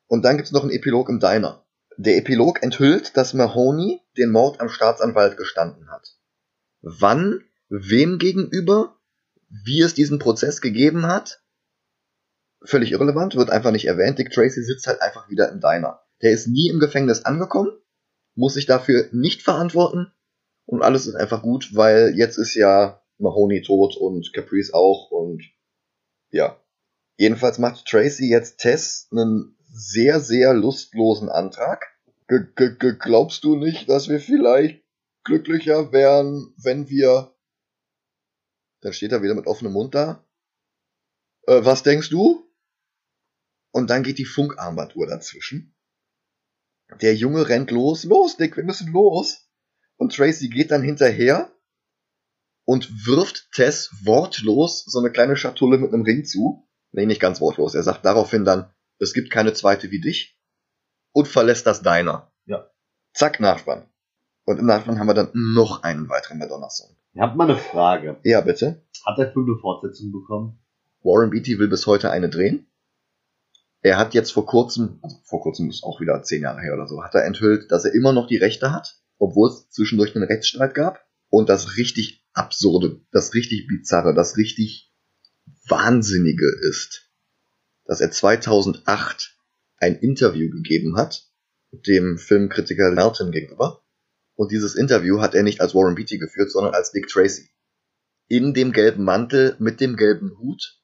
Und 0.08 0.24
dann 0.24 0.38
gibt's 0.38 0.52
noch 0.52 0.64
einen 0.64 0.72
Epilog 0.72 1.10
im 1.10 1.20
Diner. 1.20 1.66
Der 1.98 2.18
Epilog 2.18 2.62
enthüllt, 2.62 3.16
dass 3.16 3.34
Mahoney 3.34 4.02
den 4.18 4.32
Mord 4.32 4.60
am 4.60 4.70
Staatsanwalt 4.70 5.38
gestanden 5.38 5.90
hat. 5.90 6.18
Wann, 6.82 7.44
wem 7.70 8.18
gegenüber, 8.18 8.98
wie 9.50 9.82
es 9.82 9.94
diesen 9.94 10.20
Prozess 10.20 10.62
gegeben 10.62 11.06
hat, 11.08 11.44
völlig 12.64 12.92
irrelevant, 12.92 13.36
wird 13.36 13.50
einfach 13.50 13.72
nicht 13.72 13.86
erwähnt. 13.86 14.18
Dick 14.20 14.32
Tracy 14.32 14.64
sitzt 14.64 14.88
halt 14.88 15.02
einfach 15.02 15.30
wieder 15.30 15.52
im 15.52 15.60
Diner. 15.60 16.02
Der 16.22 16.32
ist 16.32 16.48
nie 16.48 16.70
im 16.70 16.80
Gefängnis 16.80 17.26
angekommen, 17.26 17.72
muss 18.36 18.56
sich 18.56 18.66
dafür 18.66 19.08
nicht 19.12 19.42
verantworten 19.42 20.12
und 20.66 20.82
alles 20.82 21.08
ist 21.08 21.16
einfach 21.16 21.42
gut, 21.42 21.76
weil 21.76 22.16
jetzt 22.16 22.38
ist 22.38 22.56
ja 22.56 23.02
Mahoney 23.18 23.62
tot 23.62 23.96
und 23.96 24.32
Caprice 24.34 24.74
auch 24.74 25.12
und 25.12 25.44
ja. 26.32 26.60
Jedenfalls 27.18 27.60
macht 27.60 27.86
Tracy 27.86 28.30
jetzt 28.30 28.58
Tess 28.58 29.08
einen 29.12 29.56
sehr, 29.72 30.20
sehr 30.20 30.54
lustlosen 30.54 31.30
Antrag. 31.30 31.86
G 32.28 32.36
-g 32.36 32.78
-g 32.78 32.94
Glaubst 32.94 33.44
du 33.44 33.56
nicht, 33.56 33.88
dass 33.88 34.10
wir 34.10 34.20
vielleicht 34.20 34.84
glücklicher 35.24 35.92
wären, 35.92 36.54
wenn 36.58 36.90
wir... 36.90 37.35
Dann 38.86 38.94
steht 38.94 39.12
er 39.12 39.24
wieder 39.24 39.34
mit 39.34 39.48
offenem 39.48 39.74
Mund 39.74 39.96
da. 39.96 40.24
Äh, 41.48 41.66
was 41.66 41.82
denkst 41.82 42.12
du? 42.12 42.48
Und 43.72 43.90
dann 43.90 44.04
geht 44.04 44.20
die 44.20 44.26
Funkarmbanduhr 44.26 45.08
dazwischen. 45.08 45.76
Der 47.02 47.16
Junge 47.16 47.50
rennt 47.50 47.72
los. 47.72 48.04
Los, 48.04 48.38
Dick, 48.38 48.58
wir 48.58 48.64
müssen 48.64 48.94
los. 48.94 49.50
Und 49.96 50.16
Tracy 50.16 50.50
geht 50.50 50.70
dann 50.70 50.84
hinterher 50.84 51.52
und 52.64 53.08
wirft 53.08 53.52
Tess 53.54 53.90
wortlos 54.04 54.86
so 54.86 55.00
eine 55.00 55.12
kleine 55.12 55.36
Schatulle 55.36 55.80
mit 55.80 55.92
einem 55.92 56.04
Ring 56.04 56.24
zu. 56.24 56.70
Nee, 56.92 57.08
nicht 57.08 57.20
ganz 57.20 57.42
wortlos. 57.42 57.74
Er 57.74 57.82
sagt 57.82 58.06
daraufhin 58.06 58.46
dann, 58.46 58.72
es 59.00 59.14
gibt 59.14 59.32
keine 59.32 59.54
zweite 59.54 59.90
wie 59.90 60.00
dich. 60.00 60.40
Und 61.12 61.28
verlässt 61.28 61.66
das 61.66 61.82
Diner. 61.82 62.32
Ja. 62.46 62.70
Zack, 63.16 63.40
Nachspann. 63.40 63.90
Und 64.44 64.60
im 64.60 64.68
Nachspann 64.68 65.00
haben 65.00 65.08
wir 65.08 65.16
dann 65.16 65.32
noch 65.34 65.82
einen 65.82 66.08
weiteren 66.08 66.38
Madonna-Song. 66.38 66.96
Ich 67.16 67.22
habe 67.22 67.38
mal 67.38 67.50
eine 67.50 67.58
Frage. 67.58 68.18
Ja, 68.24 68.42
bitte. 68.42 68.84
Hat 69.06 69.18
der 69.18 69.32
Film 69.32 69.46
eine 69.46 69.58
Fortsetzung 69.58 70.12
bekommen? 70.12 70.60
Warren 71.02 71.30
Beatty 71.30 71.58
will 71.58 71.70
bis 71.70 71.88
heute 71.88 72.12
eine 72.12 72.30
drehen. 72.30 72.68
Er 73.82 73.98
hat 73.98 74.14
jetzt 74.14 74.32
vor 74.32 74.46
kurzem, 74.46 75.00
also 75.02 75.16
vor 75.24 75.42
kurzem 75.42 75.70
ist 75.70 75.84
auch 75.86 76.02
wieder 76.02 76.22
zehn 76.24 76.42
Jahre 76.42 76.60
her 76.60 76.74
oder 76.74 76.88
so, 76.88 77.02
hat 77.02 77.16
er 77.16 77.24
enthüllt, 77.24 77.72
dass 77.72 77.86
er 77.86 77.94
immer 77.94 78.12
noch 78.12 78.28
die 78.28 78.36
Rechte 78.36 78.74
hat, 78.74 79.00
obwohl 79.18 79.48
es 79.48 79.70
zwischendurch 79.70 80.14
einen 80.14 80.26
Rechtsstreit 80.26 80.76
gab. 80.76 81.06
Und 81.30 81.48
das 81.48 81.78
richtig 81.78 82.26
absurde, 82.34 83.00
das 83.12 83.34
richtig 83.34 83.68
bizarre, 83.68 84.14
das 84.14 84.36
richtig 84.36 84.94
wahnsinnige 85.70 86.52
ist, 86.70 87.10
dass 87.86 88.02
er 88.02 88.12
2008 88.12 89.38
ein 89.78 89.96
Interview 89.96 90.50
gegeben 90.50 90.98
hat, 90.98 91.30
dem 91.72 92.18
Filmkritiker 92.18 92.92
Merton 92.92 93.32
gegenüber. 93.32 93.85
Und 94.36 94.52
dieses 94.52 94.76
Interview 94.76 95.22
hat 95.22 95.34
er 95.34 95.44
nicht 95.44 95.62
als 95.62 95.74
Warren 95.74 95.96
Beatty 95.96 96.18
geführt, 96.18 96.52
sondern 96.52 96.74
als 96.74 96.92
Dick 96.92 97.08
Tracy. 97.08 97.50
In 98.28 98.54
dem 98.54 98.72
gelben 98.72 99.04
Mantel 99.04 99.56
mit 99.60 99.80
dem 99.80 99.96
gelben 99.96 100.38
Hut 100.38 100.82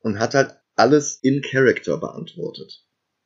und 0.00 0.18
hat 0.18 0.34
halt 0.34 0.56
alles 0.76 1.18
in 1.22 1.42
Character 1.42 1.98
beantwortet. 1.98 2.84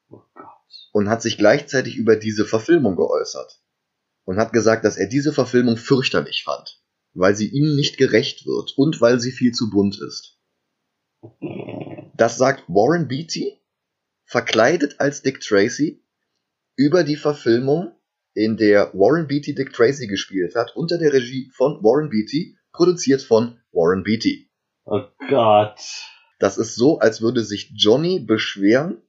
Oh 0.08 0.22
Gott. 0.34 0.88
Und 0.92 1.08
hat 1.08 1.20
sich 1.20 1.36
gleichzeitig 1.36 1.96
über 1.96 2.16
diese 2.16 2.46
Verfilmung 2.46 2.96
geäußert. 2.96 3.60
Und 4.24 4.38
hat 4.38 4.52
gesagt, 4.52 4.84
dass 4.84 4.96
er 4.96 5.08
diese 5.08 5.32
Verfilmung 5.32 5.76
fürchterlich 5.76 6.44
fand, 6.44 6.80
weil 7.12 7.34
sie 7.34 7.48
ihm 7.48 7.74
nicht 7.74 7.98
gerecht 7.98 8.46
wird 8.46 8.74
und 8.76 9.00
weil 9.00 9.18
sie 9.20 9.32
viel 9.32 9.52
zu 9.52 9.70
bunt 9.70 10.00
ist. 10.00 10.38
Das 12.14 12.38
sagt 12.38 12.64
Warren 12.68 13.08
Beatty, 13.08 13.60
verkleidet 14.24 15.00
als 15.00 15.22
Dick 15.22 15.40
Tracy, 15.40 16.04
über 16.76 17.02
die 17.02 17.16
Verfilmung, 17.16 17.94
in 18.34 18.56
der 18.56 18.92
Warren 18.94 19.26
Beatty 19.26 19.54
Dick 19.54 19.72
Tracy 19.72 20.06
gespielt 20.06 20.54
hat, 20.54 20.76
unter 20.76 20.98
der 20.98 21.12
Regie 21.12 21.50
von 21.54 21.82
Warren 21.82 22.10
Beatty, 22.10 22.56
produziert 22.72 23.22
von 23.22 23.58
Warren 23.72 24.02
Beatty. 24.02 24.50
Oh 24.84 25.02
Gott. 25.28 25.80
Das 26.38 26.56
ist 26.56 26.74
so, 26.74 26.98
als 26.98 27.20
würde 27.20 27.44
sich 27.44 27.72
Johnny 27.76 28.20
beschweren, 28.20 29.02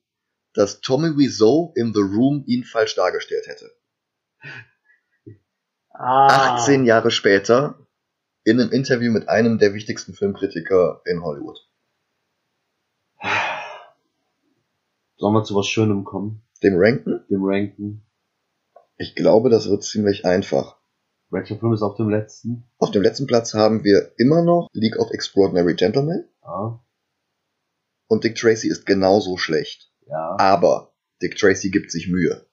dass 0.54 0.82
Tommy 0.82 1.18
Wiseau 1.18 1.74
in 1.76 1.94
The 1.94 2.02
Room 2.02 2.44
ihn 2.46 2.64
falsch 2.64 2.96
dargestellt 2.96 3.48
hätte. 3.48 3.72
Ah. 5.94 6.56
18 6.56 6.86
Jahre 6.86 7.12
später 7.12 7.88
in 8.44 8.60
einem 8.60 8.72
Interview 8.72 9.12
mit 9.12 9.30
einem 9.30 9.60
der 9.60 9.74
wichtigsten 9.74 10.14
Filmkritiker 10.14 11.02
in 11.06 11.24
Hollywood. 11.24 11.60
Sollen 15.18 15.36
wir 15.36 15.44
zu 15.44 15.56
was 15.56 15.68
Schönem 15.68 16.04
kommen? 16.04 16.42
Dem 16.64 16.74
Ranken? 16.76 17.24
Dem 17.30 17.44
Ranken. 17.44 18.04
Ich 19.02 19.16
glaube, 19.16 19.49
das 19.49 19.68
wird 19.68 19.84
ziemlich 19.84 20.26
einfach. 20.26 20.78
Welcher 21.32 21.58
Film 21.58 21.74
ist 21.74 21.82
auf 21.82 21.95
dem 21.95 22.10
letzten? 22.10 22.70
Auf 22.78 22.91
dem 22.91 23.02
letzten 23.02 23.26
Platz 23.26 23.56
haben 23.56 23.84
wir 23.84 24.12
immer 24.18 24.43
noch 24.43 24.68
League 24.74 24.99
of 24.99 25.10
Extraordinary 25.10 25.74
Gentlemen 25.74 26.26
Ja. 26.43 26.80
und 28.08 28.24
Dick 28.24 28.36
Tracy 28.36 28.68
ist 28.68 28.86
genauso 28.86 29.38
schlecht. 29.38 29.91
Ja. 30.06 30.36
Aber 30.38 30.93
Dick 31.20 31.36
Tracy 31.36 31.72
gibt 31.72 31.89
sich 31.91 32.10
Mühe, 32.10 32.45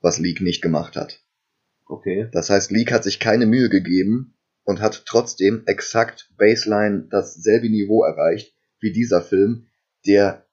was 0.00 0.18
League 0.18 0.42
nicht 0.42 0.60
gemacht 0.60 0.96
hat. 0.96 1.24
Okay. 1.86 2.28
Das 2.30 2.50
heißt, 2.50 2.70
League 2.72 2.92
hat 2.92 3.04
sich 3.04 3.18
keine 3.18 3.46
Mühe 3.46 3.70
gegeben 3.70 4.36
und 4.64 4.82
hat 4.82 5.04
trotzdem 5.06 5.62
exakt 5.64 6.30
Baseline 6.36 7.06
dasselbe 7.08 7.70
Niveau 7.70 8.04
erreicht 8.04 8.54
wie 8.80 8.92
dieser 8.92 9.22
Film, 9.22 9.68
der 10.06 10.46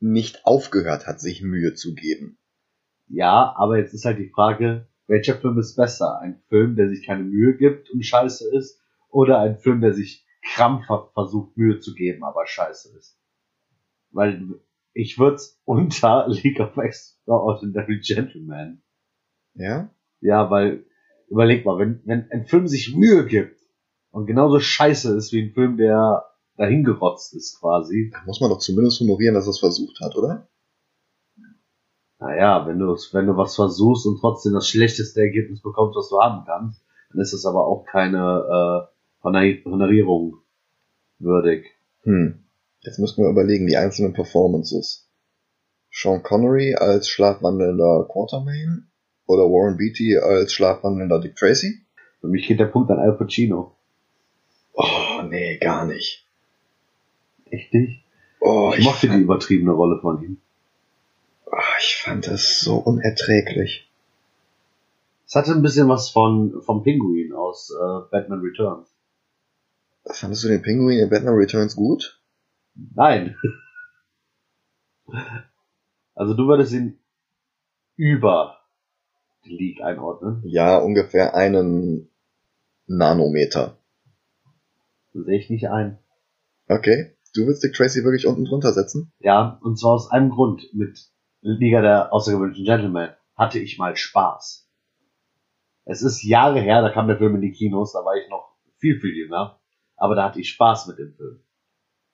nicht 0.00 0.44
aufgehört 0.44 1.06
hat, 1.06 1.20
sich 1.20 1.42
Mühe 1.42 1.74
zu 1.74 1.94
geben. 1.94 2.38
Ja, 3.08 3.54
aber 3.56 3.78
jetzt 3.78 3.94
ist 3.94 4.04
halt 4.04 4.18
die 4.18 4.30
Frage, 4.30 4.88
welcher 5.06 5.36
Film 5.36 5.58
ist 5.58 5.76
besser? 5.76 6.18
Ein 6.20 6.40
Film, 6.48 6.76
der 6.76 6.88
sich 6.88 7.06
keine 7.06 7.22
Mühe 7.22 7.56
gibt 7.56 7.90
und 7.90 8.04
scheiße 8.04 8.54
ist, 8.56 8.80
oder 9.08 9.38
ein 9.38 9.56
Film, 9.58 9.80
der 9.80 9.92
sich 9.92 10.26
krampfhaft 10.42 11.12
versucht, 11.12 11.56
Mühe 11.56 11.78
zu 11.78 11.94
geben, 11.94 12.24
aber 12.24 12.46
scheiße 12.46 12.96
ist? 12.96 13.18
Weil 14.10 14.60
ich 14.92 15.18
würde 15.18 15.36
es 15.36 15.60
unter 15.64 16.26
League 16.28 16.60
of 16.60 16.76
Extraordinary 16.76 18.00
Gentlemen. 18.00 18.82
Ja? 19.54 19.90
Ja, 20.20 20.50
weil, 20.50 20.84
überleg 21.28 21.64
mal, 21.64 21.78
wenn, 21.78 22.02
wenn 22.04 22.30
ein 22.30 22.46
Film 22.46 22.66
sich 22.66 22.94
Mühe 22.94 23.26
gibt 23.26 23.60
und 24.10 24.26
genauso 24.26 24.60
scheiße 24.60 25.16
ist 25.16 25.32
wie 25.32 25.42
ein 25.42 25.52
Film, 25.52 25.76
der 25.76 26.24
dahingerotzt 26.56 27.34
ist 27.34 27.60
quasi, 27.60 28.10
Da 28.12 28.22
muss 28.24 28.40
man 28.40 28.50
doch 28.50 28.58
zumindest 28.58 29.00
honorieren, 29.00 29.34
dass 29.34 29.46
er 29.46 29.50
es 29.50 29.60
versucht 29.60 30.00
hat, 30.00 30.16
oder? 30.16 30.48
Naja, 32.18 32.66
wenn 32.66 32.78
du, 32.78 32.96
wenn 33.12 33.26
du 33.26 33.36
was 33.36 33.54
versuchst 33.56 34.06
und 34.06 34.18
trotzdem 34.20 34.54
das 34.54 34.68
schlechteste 34.68 35.20
Ergebnis 35.20 35.60
bekommst, 35.60 35.96
was 35.96 36.08
du 36.08 36.20
haben 36.20 36.44
kannst, 36.46 36.82
dann 37.10 37.20
ist 37.20 37.32
das 37.32 37.44
aber 37.44 37.66
auch 37.66 37.84
keine 37.84 38.18
äh, 38.18 39.24
Honor- 39.24 39.64
Honorierung 39.64 40.38
würdig. 41.18 41.66
Hm. 42.02 42.44
Jetzt 42.80 42.98
müssten 42.98 43.22
wir 43.22 43.30
überlegen, 43.30 43.66
die 43.66 43.76
einzelnen 43.76 44.12
Performances. 44.12 45.08
Sean 45.90 46.22
Connery 46.22 46.74
als 46.74 47.08
schlafwandelnder 47.08 48.06
Quartermain 48.10 48.86
oder 49.26 49.44
Warren 49.44 49.76
Beatty 49.76 50.16
als 50.18 50.52
schlafwandelnder 50.52 51.20
Dick 51.20 51.36
Tracy? 51.36 51.80
Für 52.20 52.28
mich 52.28 52.46
geht 52.46 52.60
der 52.60 52.66
Punkt 52.66 52.90
an 52.90 52.98
Al 52.98 53.16
Pacino. 53.16 53.74
Oh, 54.74 55.22
nee, 55.28 55.58
gar 55.58 55.86
nicht. 55.86 56.26
Echt 57.50 57.72
nicht? 57.72 58.02
Oh, 58.40 58.72
Ich 58.76 58.84
mochte 58.84 59.08
die 59.08 59.18
übertriebene 59.20 59.72
Rolle 59.72 59.98
von 60.00 60.22
ihm. 60.22 60.38
Oh, 61.46 61.76
ich 61.80 61.96
fand 61.96 62.26
das 62.26 62.60
so 62.60 62.76
unerträglich. 62.76 63.90
Es 65.26 65.34
hatte 65.34 65.52
ein 65.52 65.62
bisschen 65.62 65.88
was 65.88 66.10
von 66.10 66.62
vom 66.62 66.82
Pinguin 66.82 67.32
aus 67.32 67.70
äh, 67.70 68.10
Batman 68.10 68.40
Returns. 68.40 68.94
Fandest 70.04 70.44
du 70.44 70.48
den 70.48 70.62
Pinguin 70.62 71.00
in 71.00 71.10
Batman 71.10 71.34
Returns 71.34 71.74
gut? 71.76 72.20
Nein. 72.74 73.36
Also 76.18 76.32
du 76.32 76.48
würdest 76.48 76.72
ihn 76.72 76.98
über 77.96 78.56
die 79.44 79.54
League 79.54 79.82
einordnen. 79.82 80.42
Ja, 80.46 80.78
ungefähr 80.78 81.34
einen 81.34 82.08
Nanometer. 82.86 83.78
Das 85.12 85.26
sehe 85.26 85.38
ich 85.38 85.50
nicht 85.50 85.68
ein. 85.68 85.98
Okay. 86.68 87.16
Du 87.34 87.46
willst 87.46 87.62
Dick 87.62 87.74
Tracy 87.74 88.02
wirklich 88.02 88.26
unten 88.26 88.46
drunter 88.46 88.72
setzen? 88.72 89.12
Ja, 89.18 89.60
und 89.62 89.78
zwar 89.78 89.92
aus 89.92 90.10
einem 90.10 90.30
Grund. 90.30 90.72
Mit 90.72 90.98
Liga 91.52 91.80
der 91.80 92.12
außergewöhnlichen 92.12 92.64
Gentlemen 92.64 93.10
hatte 93.36 93.58
ich 93.58 93.78
mal 93.78 93.96
Spaß. 93.96 94.68
Es 95.84 96.02
ist 96.02 96.22
Jahre 96.24 96.60
her, 96.60 96.82
da 96.82 96.90
kam 96.90 97.06
der 97.06 97.18
Film 97.18 97.36
in 97.36 97.42
die 97.42 97.52
Kinos, 97.52 97.92
da 97.92 98.00
war 98.04 98.16
ich 98.16 98.28
noch 98.28 98.56
viel, 98.78 98.98
viel 99.00 99.14
jünger. 99.16 99.58
Aber 99.96 100.14
da 100.14 100.24
hatte 100.24 100.40
ich 100.40 100.50
Spaß 100.50 100.88
mit 100.88 100.98
dem 100.98 101.14
Film. 101.14 101.40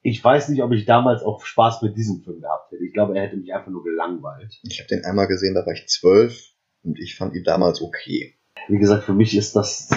Ich 0.03 0.23
weiß 0.23 0.49
nicht, 0.49 0.63
ob 0.63 0.73
ich 0.73 0.85
damals 0.85 1.23
auch 1.23 1.45
Spaß 1.45 1.83
mit 1.83 1.97
diesem 1.97 2.23
Film 2.23 2.41
gehabt 2.41 2.73
hätte. 2.73 2.85
Ich 2.85 2.93
glaube, 2.93 3.17
er 3.17 3.23
hätte 3.23 3.37
mich 3.37 3.53
einfach 3.55 3.71
nur 3.71 3.85
gelangweilt. 3.85 4.61
Ich 4.63 4.81
habe 4.81 4.89
den 4.89 5.05
einmal 5.05 5.29
gesehen, 5.29 5.55
da 5.55 5.65
war 5.65 5.73
ich 5.73 5.87
zwölf 5.87 6.53
und 6.83 6.99
ich 6.99 7.17
fand 7.17 7.35
ihn 7.35 7.45
damals 7.45 7.81
okay. 7.81 8.35
Wie 8.69 8.79
gesagt, 8.79 9.05
für 9.05 9.15
mich 9.15 9.37
ist 9.37 9.57
das 9.57 9.91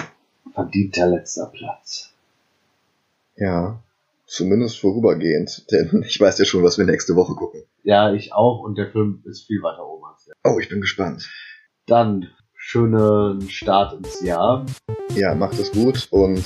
verdienter 0.52 1.08
letzter 1.08 1.46
Platz. 1.46 2.12
Ja. 3.36 3.82
Zumindest 4.26 4.80
vorübergehend, 4.80 5.70
denn 5.70 6.02
ich 6.06 6.20
weiß 6.20 6.38
ja 6.38 6.44
schon, 6.44 6.64
was 6.64 6.78
wir 6.78 6.84
nächste 6.84 7.14
Woche 7.14 7.34
gucken. 7.34 7.62
Ja, 7.86 8.12
ich 8.12 8.32
auch 8.32 8.64
und 8.64 8.76
der 8.76 8.90
Film 8.90 9.22
ist 9.26 9.46
viel 9.46 9.62
weiter 9.62 9.86
oben 9.86 10.06
als 10.06 10.24
der. 10.24 10.34
Oh, 10.42 10.58
ich 10.58 10.68
bin 10.68 10.80
gespannt. 10.80 11.30
Dann 11.86 12.28
schönen 12.52 13.48
Start 13.48 13.92
ins 13.92 14.20
Jahr. 14.22 14.66
Ja, 15.14 15.36
macht 15.36 15.56
es 15.60 15.70
gut 15.70 16.08
und 16.10 16.44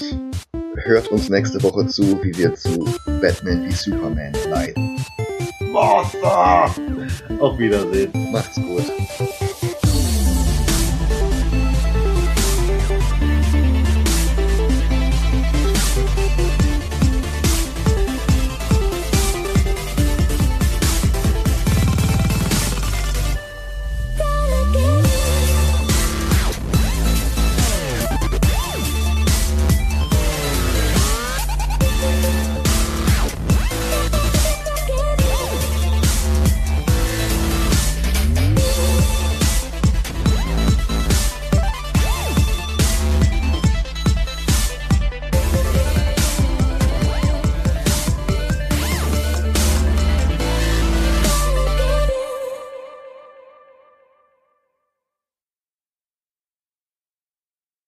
hört 0.75 1.09
uns 1.09 1.31
nächste 1.31 1.63
Woche 1.63 1.87
zu, 1.87 2.23
wie 2.23 2.37
wir 2.37 2.55
zu 2.55 2.85
Batman 3.23 3.65
wie 3.65 3.73
Superman 3.73 4.35
leiden. 4.51 5.03
Martha! 5.73 6.67
Auf 7.41 7.59
Wiedersehen. 7.59 8.13
Macht's 8.31 8.57
gut. 8.57 8.85